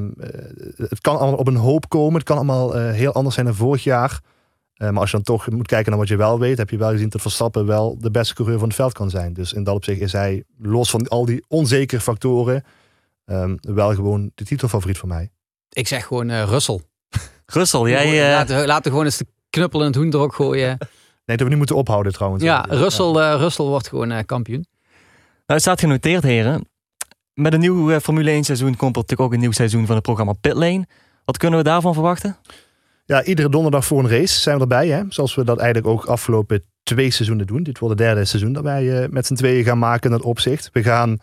het 0.75 1.01
kan 1.01 1.17
allemaal 1.17 1.39
op 1.39 1.47
een 1.47 1.55
hoop 1.55 1.89
komen. 1.89 2.13
Het 2.13 2.23
kan 2.23 2.36
allemaal 2.36 2.73
heel 2.73 3.13
anders 3.13 3.36
zijn 3.36 3.45
dan 3.45 3.55
vorig 3.55 3.83
jaar. 3.83 4.19
maar 4.77 4.99
als 4.99 5.11
je 5.11 5.15
dan 5.15 5.25
toch 5.25 5.49
moet 5.49 5.67
kijken 5.67 5.89
naar 5.89 5.99
wat 5.99 6.07
je 6.07 6.15
wel 6.15 6.39
weet, 6.39 6.57
heb 6.57 6.69
je 6.69 6.77
wel 6.77 6.91
gezien 6.91 7.09
dat 7.09 7.21
Verstappen 7.21 7.65
wel 7.65 7.97
de 7.99 8.11
beste 8.11 8.33
coureur 8.33 8.59
van 8.59 8.67
het 8.67 8.77
veld 8.77 8.93
kan 8.93 9.09
zijn. 9.09 9.33
Dus 9.33 9.53
in 9.53 9.63
dat 9.63 9.75
opzicht 9.75 10.01
is 10.01 10.11
hij, 10.11 10.43
los 10.57 10.89
van 10.89 11.07
al 11.07 11.25
die 11.25 11.43
onzekere 11.47 12.01
factoren, 12.01 12.63
Um, 13.25 13.57
wel 13.61 13.93
gewoon 13.93 14.31
de 14.36 14.43
titelfavoriet 14.43 14.97
voor 14.97 15.07
mij. 15.07 15.31
Ik 15.69 15.88
zeg 15.88 16.05
gewoon 16.05 16.29
uh, 16.29 16.43
Russell. 16.43 16.79
Russell, 17.45 17.81
jij... 17.81 18.27
Uh... 18.27 18.31
Laten, 18.31 18.65
laten 18.65 18.91
gewoon 18.91 19.05
eens 19.05 19.17
de 19.17 19.27
knuppel 19.49 19.79
in 19.79 19.86
het 19.86 19.95
hoendrok 19.95 20.33
gooien. 20.33 20.77
Nee, 21.25 21.38
dat 21.38 21.39
we 21.39 21.47
niet 21.47 21.57
moeten 21.57 21.75
ophouden 21.75 22.13
trouwens. 22.13 22.43
Ja, 22.43 22.65
Russell. 22.69 23.15
Uh, 23.15 23.36
Russell 23.38 23.65
wordt 23.65 23.88
gewoon 23.88 24.25
kampioen. 24.25 24.65
Nou, 25.45 25.59
staat 25.59 25.79
genoteerd, 25.79 26.23
heren. 26.23 26.69
Met 27.33 27.53
een 27.53 27.59
nieuw 27.59 27.99
Formule 27.99 28.29
1 28.29 28.43
seizoen 28.43 28.75
komt 28.75 28.95
er 28.95 29.01
natuurlijk 29.01 29.29
ook 29.29 29.33
een 29.33 29.39
nieuw 29.39 29.51
seizoen 29.51 29.85
van 29.85 29.95
het 29.95 30.03
programma 30.03 30.33
Pitlane. 30.33 30.85
Wat 31.25 31.37
kunnen 31.37 31.59
we 31.59 31.65
daarvan 31.65 31.93
verwachten? 31.93 32.37
Ja, 33.05 33.23
iedere 33.23 33.49
donderdag 33.49 33.85
voor 33.85 33.99
een 33.99 34.09
race 34.09 34.39
zijn 34.39 34.55
we 34.55 34.61
erbij. 34.61 34.87
Hè? 34.87 35.03
Zoals 35.09 35.35
we 35.35 35.43
dat 35.43 35.57
eigenlijk 35.57 35.87
ook 35.93 36.05
afgelopen 36.05 36.63
twee 36.83 37.11
seizoenen 37.11 37.47
doen. 37.47 37.63
Dit 37.63 37.79
wordt 37.79 37.99
het 37.99 38.07
derde 38.07 38.25
seizoen 38.25 38.53
dat 38.53 38.63
wij 38.63 39.07
met 39.09 39.25
z'n 39.25 39.33
tweeën 39.33 39.63
gaan 39.63 39.77
maken 39.77 40.11
dat 40.11 40.21
opzicht. 40.21 40.69
We 40.73 40.83
gaan 40.83 41.17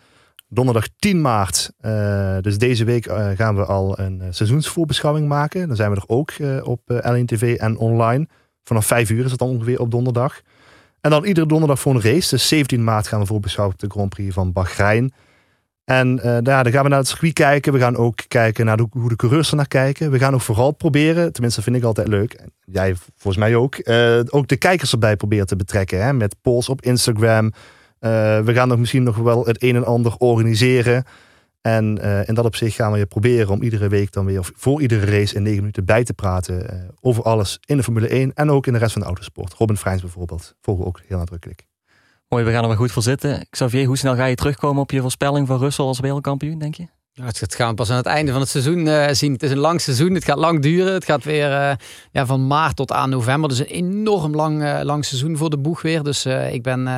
donderdag 0.47 0.87
10 0.97 1.21
maart, 1.21 1.71
uh, 1.81 2.37
dus 2.41 2.57
deze 2.57 2.83
week, 2.83 3.05
gaan 3.35 3.55
we 3.55 3.65
al 3.65 3.99
een 3.99 4.21
seizoensvoorbeschouwing 4.29 5.27
maken. 5.27 5.67
Dan 5.67 5.75
zijn 5.75 5.91
we 5.91 5.95
er 5.95 6.03
ook 6.07 6.31
op 6.63 6.79
L1 6.93 7.25
TV 7.25 7.57
en 7.57 7.77
online. 7.77 8.27
Vanaf 8.63 8.85
5 8.85 9.09
uur 9.09 9.25
is 9.25 9.31
het 9.31 9.39
dan 9.39 9.49
ongeveer 9.49 9.79
op 9.79 9.91
donderdag. 9.91 10.41
En 11.03 11.09
dan 11.09 11.25
iedere 11.25 11.47
donderdag 11.47 11.79
voor 11.79 11.95
een 11.95 12.01
race. 12.01 12.29
Dus 12.29 12.47
17 12.47 12.83
maart 12.83 13.07
gaan 13.07 13.19
we 13.19 13.25
voorbeschouwen 13.25 13.75
op 13.75 13.81
de 13.81 13.89
Grand 13.89 14.09
Prix 14.09 14.33
van 14.33 14.51
Bahrein. 14.51 15.13
En 15.83 16.15
daar, 16.15 16.63
dan 16.63 16.71
gaan 16.71 16.83
we 16.83 16.89
naar 16.89 16.99
het 16.99 17.07
circuit 17.07 17.33
kijken. 17.33 17.73
We 17.73 17.79
gaan 17.79 17.95
ook 17.95 18.19
kijken 18.27 18.65
naar 18.65 18.79
hoe 18.89 19.09
de 19.09 19.15
coureurs 19.15 19.49
er 19.49 19.55
naar 19.55 19.67
kijken. 19.67 20.11
We 20.11 20.19
gaan 20.19 20.33
ook 20.33 20.41
vooral 20.41 20.71
proberen, 20.71 21.33
tenminste 21.33 21.61
vind 21.61 21.75
ik 21.75 21.83
altijd 21.83 22.07
leuk. 22.07 22.39
Jij 22.65 22.95
volgens 22.95 23.43
mij 23.43 23.55
ook. 23.55 23.75
ook 24.29 24.47
de 24.47 24.57
kijkers 24.57 24.91
erbij 24.91 25.15
proberen 25.15 25.47
te 25.47 25.55
betrekken. 25.55 26.03
Hè, 26.03 26.13
met 26.13 26.35
polls 26.41 26.69
op 26.69 26.81
Instagram. 26.81 27.45
Uh, 27.45 28.09
we 28.39 28.53
gaan 28.53 28.67
nog 28.67 28.77
misschien 28.77 29.03
nog 29.03 29.17
wel 29.17 29.45
het 29.45 29.63
een 29.63 29.75
en 29.75 29.85
ander 29.85 30.15
organiseren. 30.17 31.03
En 31.63 31.99
uh, 32.01 32.27
in 32.27 32.33
dat 32.33 32.45
opzicht 32.45 32.75
gaan 32.75 32.91
we 32.91 32.97
je 32.97 33.05
proberen 33.05 33.49
om 33.49 33.61
iedere 33.61 33.87
week 33.87 34.11
dan 34.11 34.25
weer, 34.25 34.39
of 34.39 34.51
voor 34.55 34.81
iedere 34.81 35.05
race 35.05 35.35
in 35.35 35.43
negen 35.43 35.59
minuten 35.59 35.85
bij 35.85 36.03
te 36.03 36.13
praten 36.13 36.73
uh, 36.73 36.89
over 37.01 37.23
alles 37.23 37.59
in 37.65 37.77
de 37.77 37.83
Formule 37.83 38.07
1 38.07 38.33
en 38.33 38.49
ook 38.49 38.67
in 38.67 38.73
de 38.73 38.79
rest 38.79 38.91
van 38.91 39.01
de 39.01 39.07
autosport. 39.07 39.53
Robin 39.53 39.77
Freins 39.77 40.01
bijvoorbeeld, 40.01 40.55
volgen 40.61 40.83
we 40.83 40.89
ook 40.89 41.01
heel 41.07 41.17
nadrukkelijk. 41.17 41.67
Mooi, 42.27 42.43
we 42.43 42.51
gaan 42.51 42.61
er 42.61 42.67
maar 42.67 42.77
goed 42.77 42.91
voor 42.91 43.03
zitten. 43.03 43.47
Xavier, 43.49 43.85
hoe 43.85 43.97
snel 43.97 44.15
ga 44.15 44.25
je 44.25 44.35
terugkomen 44.35 44.81
op 44.81 44.91
je 44.91 45.01
voorspelling 45.01 45.47
van 45.47 45.59
Russell 45.59 45.85
als 45.85 45.99
wereldkampioen, 45.99 46.59
denk 46.59 46.75
je? 46.75 46.87
Het 47.21 47.55
gaan 47.55 47.69
we 47.69 47.75
pas 47.75 47.89
aan 47.89 47.97
het 47.97 48.05
einde 48.05 48.31
van 48.31 48.41
het 48.41 48.49
seizoen 48.49 48.85
uh, 48.85 49.07
zien. 49.11 49.33
Het 49.33 49.43
is 49.43 49.51
een 49.51 49.57
lang 49.57 49.81
seizoen, 49.81 50.13
het 50.13 50.23
gaat 50.23 50.37
lang 50.37 50.61
duren. 50.61 50.93
Het 50.93 51.05
gaat 51.05 51.23
weer 51.23 51.49
uh, 51.49 51.71
ja, 52.11 52.25
van 52.25 52.47
maart 52.47 52.75
tot 52.75 52.91
aan 52.91 53.09
november. 53.09 53.49
Dus 53.49 53.59
een 53.59 53.65
enorm 53.65 54.35
lang, 54.35 54.61
uh, 54.61 54.79
lang 54.83 55.05
seizoen 55.05 55.37
voor 55.37 55.49
de 55.49 55.57
boeg 55.57 55.81
weer. 55.81 56.03
Dus 56.03 56.25
ik 56.25 56.63
ben, 56.63 56.89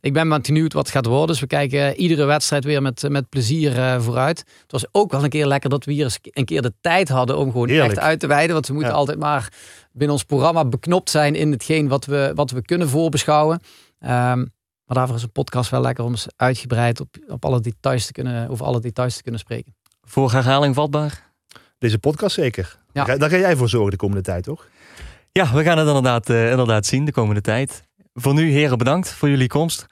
ik 0.00 0.12
ben 0.12 0.42
benieuwd 0.42 0.72
wat 0.72 0.86
het 0.86 0.94
gaat 0.94 1.06
worden. 1.06 1.26
Dus 1.26 1.40
we 1.40 1.46
kijken 1.46 1.96
iedere 1.96 2.24
wedstrijd 2.24 2.64
weer 2.64 2.82
met, 2.82 3.08
met 3.08 3.28
plezier 3.28 4.00
vooruit. 4.00 4.38
Het 4.38 4.72
was 4.72 4.86
ook 4.92 5.10
wel 5.10 5.24
een 5.24 5.30
keer 5.30 5.46
lekker 5.46 5.70
dat 5.70 5.84
we 5.84 5.92
hier 5.92 6.04
eens 6.04 6.18
een 6.22 6.44
keer 6.44 6.62
de 6.62 6.72
tijd 6.80 7.08
hadden 7.08 7.38
om 7.38 7.50
gewoon 7.50 7.68
Heerlijk. 7.68 7.92
echt 7.92 8.02
uit 8.02 8.20
te 8.20 8.26
wijden. 8.26 8.52
Want 8.52 8.66
we 8.66 8.72
moeten 8.72 8.92
ja. 8.92 8.98
altijd 8.98 9.18
maar 9.18 9.52
binnen 9.92 10.16
ons 10.16 10.24
programma 10.24 10.64
beknopt 10.64 11.10
zijn 11.10 11.34
in 11.34 11.50
hetgeen 11.50 11.88
wat 11.88 12.04
we, 12.04 12.32
wat 12.34 12.50
we 12.50 12.62
kunnen 12.62 12.88
voorbeschouwen. 12.88 13.60
Um, 14.06 14.52
maar 14.92 15.00
daarvoor 15.00 15.20
is 15.20 15.26
een 15.26 15.42
podcast 15.42 15.70
wel 15.70 15.80
lekker 15.80 16.04
om 16.04 16.10
eens 16.10 16.26
uitgebreid 16.36 17.00
op, 17.00 17.16
op 17.28 17.44
alle 17.44 17.60
details 17.60 18.06
te 18.06 18.12
kunnen, 18.12 18.48
over 18.48 18.66
alle 18.66 18.80
details 18.80 19.16
te 19.16 19.22
kunnen 19.22 19.40
spreken. 19.40 19.74
Voor 20.02 20.32
herhaling 20.32 20.74
vatbaar? 20.74 21.30
Deze 21.78 21.98
podcast 21.98 22.34
zeker. 22.34 22.78
Ja. 22.92 23.04
Daar, 23.04 23.30
ga 23.30 23.36
jij 23.36 23.56
voor 23.56 23.68
zorgen 23.68 23.90
de 23.90 23.96
komende 23.96 24.22
tijd, 24.22 24.44
toch? 24.44 24.68
Ja, 25.32 25.52
we 25.52 25.62
gaan 25.62 25.78
het 25.78 25.86
inderdaad, 25.86 26.30
uh, 26.30 26.50
inderdaad 26.50 26.86
zien 26.86 27.04
de 27.04 27.12
komende 27.12 27.40
tijd. 27.40 27.82
Voor 28.14 28.34
nu, 28.34 28.50
heren, 28.50 28.78
bedankt 28.78 29.12
voor 29.12 29.28
jullie 29.28 29.48
komst. 29.48 29.86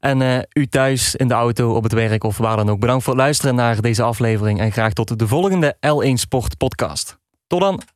En 0.00 0.20
uh, 0.20 0.38
u 0.52 0.66
thuis 0.66 1.14
in 1.14 1.28
de 1.28 1.34
auto, 1.34 1.74
op 1.74 1.82
het 1.82 1.92
werk 1.92 2.24
of 2.24 2.36
waar 2.36 2.56
dan 2.56 2.70
ook. 2.70 2.80
Bedankt 2.80 3.04
voor 3.04 3.12
het 3.12 3.22
luisteren 3.22 3.54
naar 3.54 3.80
deze 3.80 4.02
aflevering. 4.02 4.60
En 4.60 4.72
graag 4.72 4.92
tot 4.92 5.18
de 5.18 5.28
volgende 5.28 5.76
L1 5.86 6.12
Sport 6.12 6.56
podcast. 6.56 7.18
Tot 7.46 7.60
dan! 7.60 7.93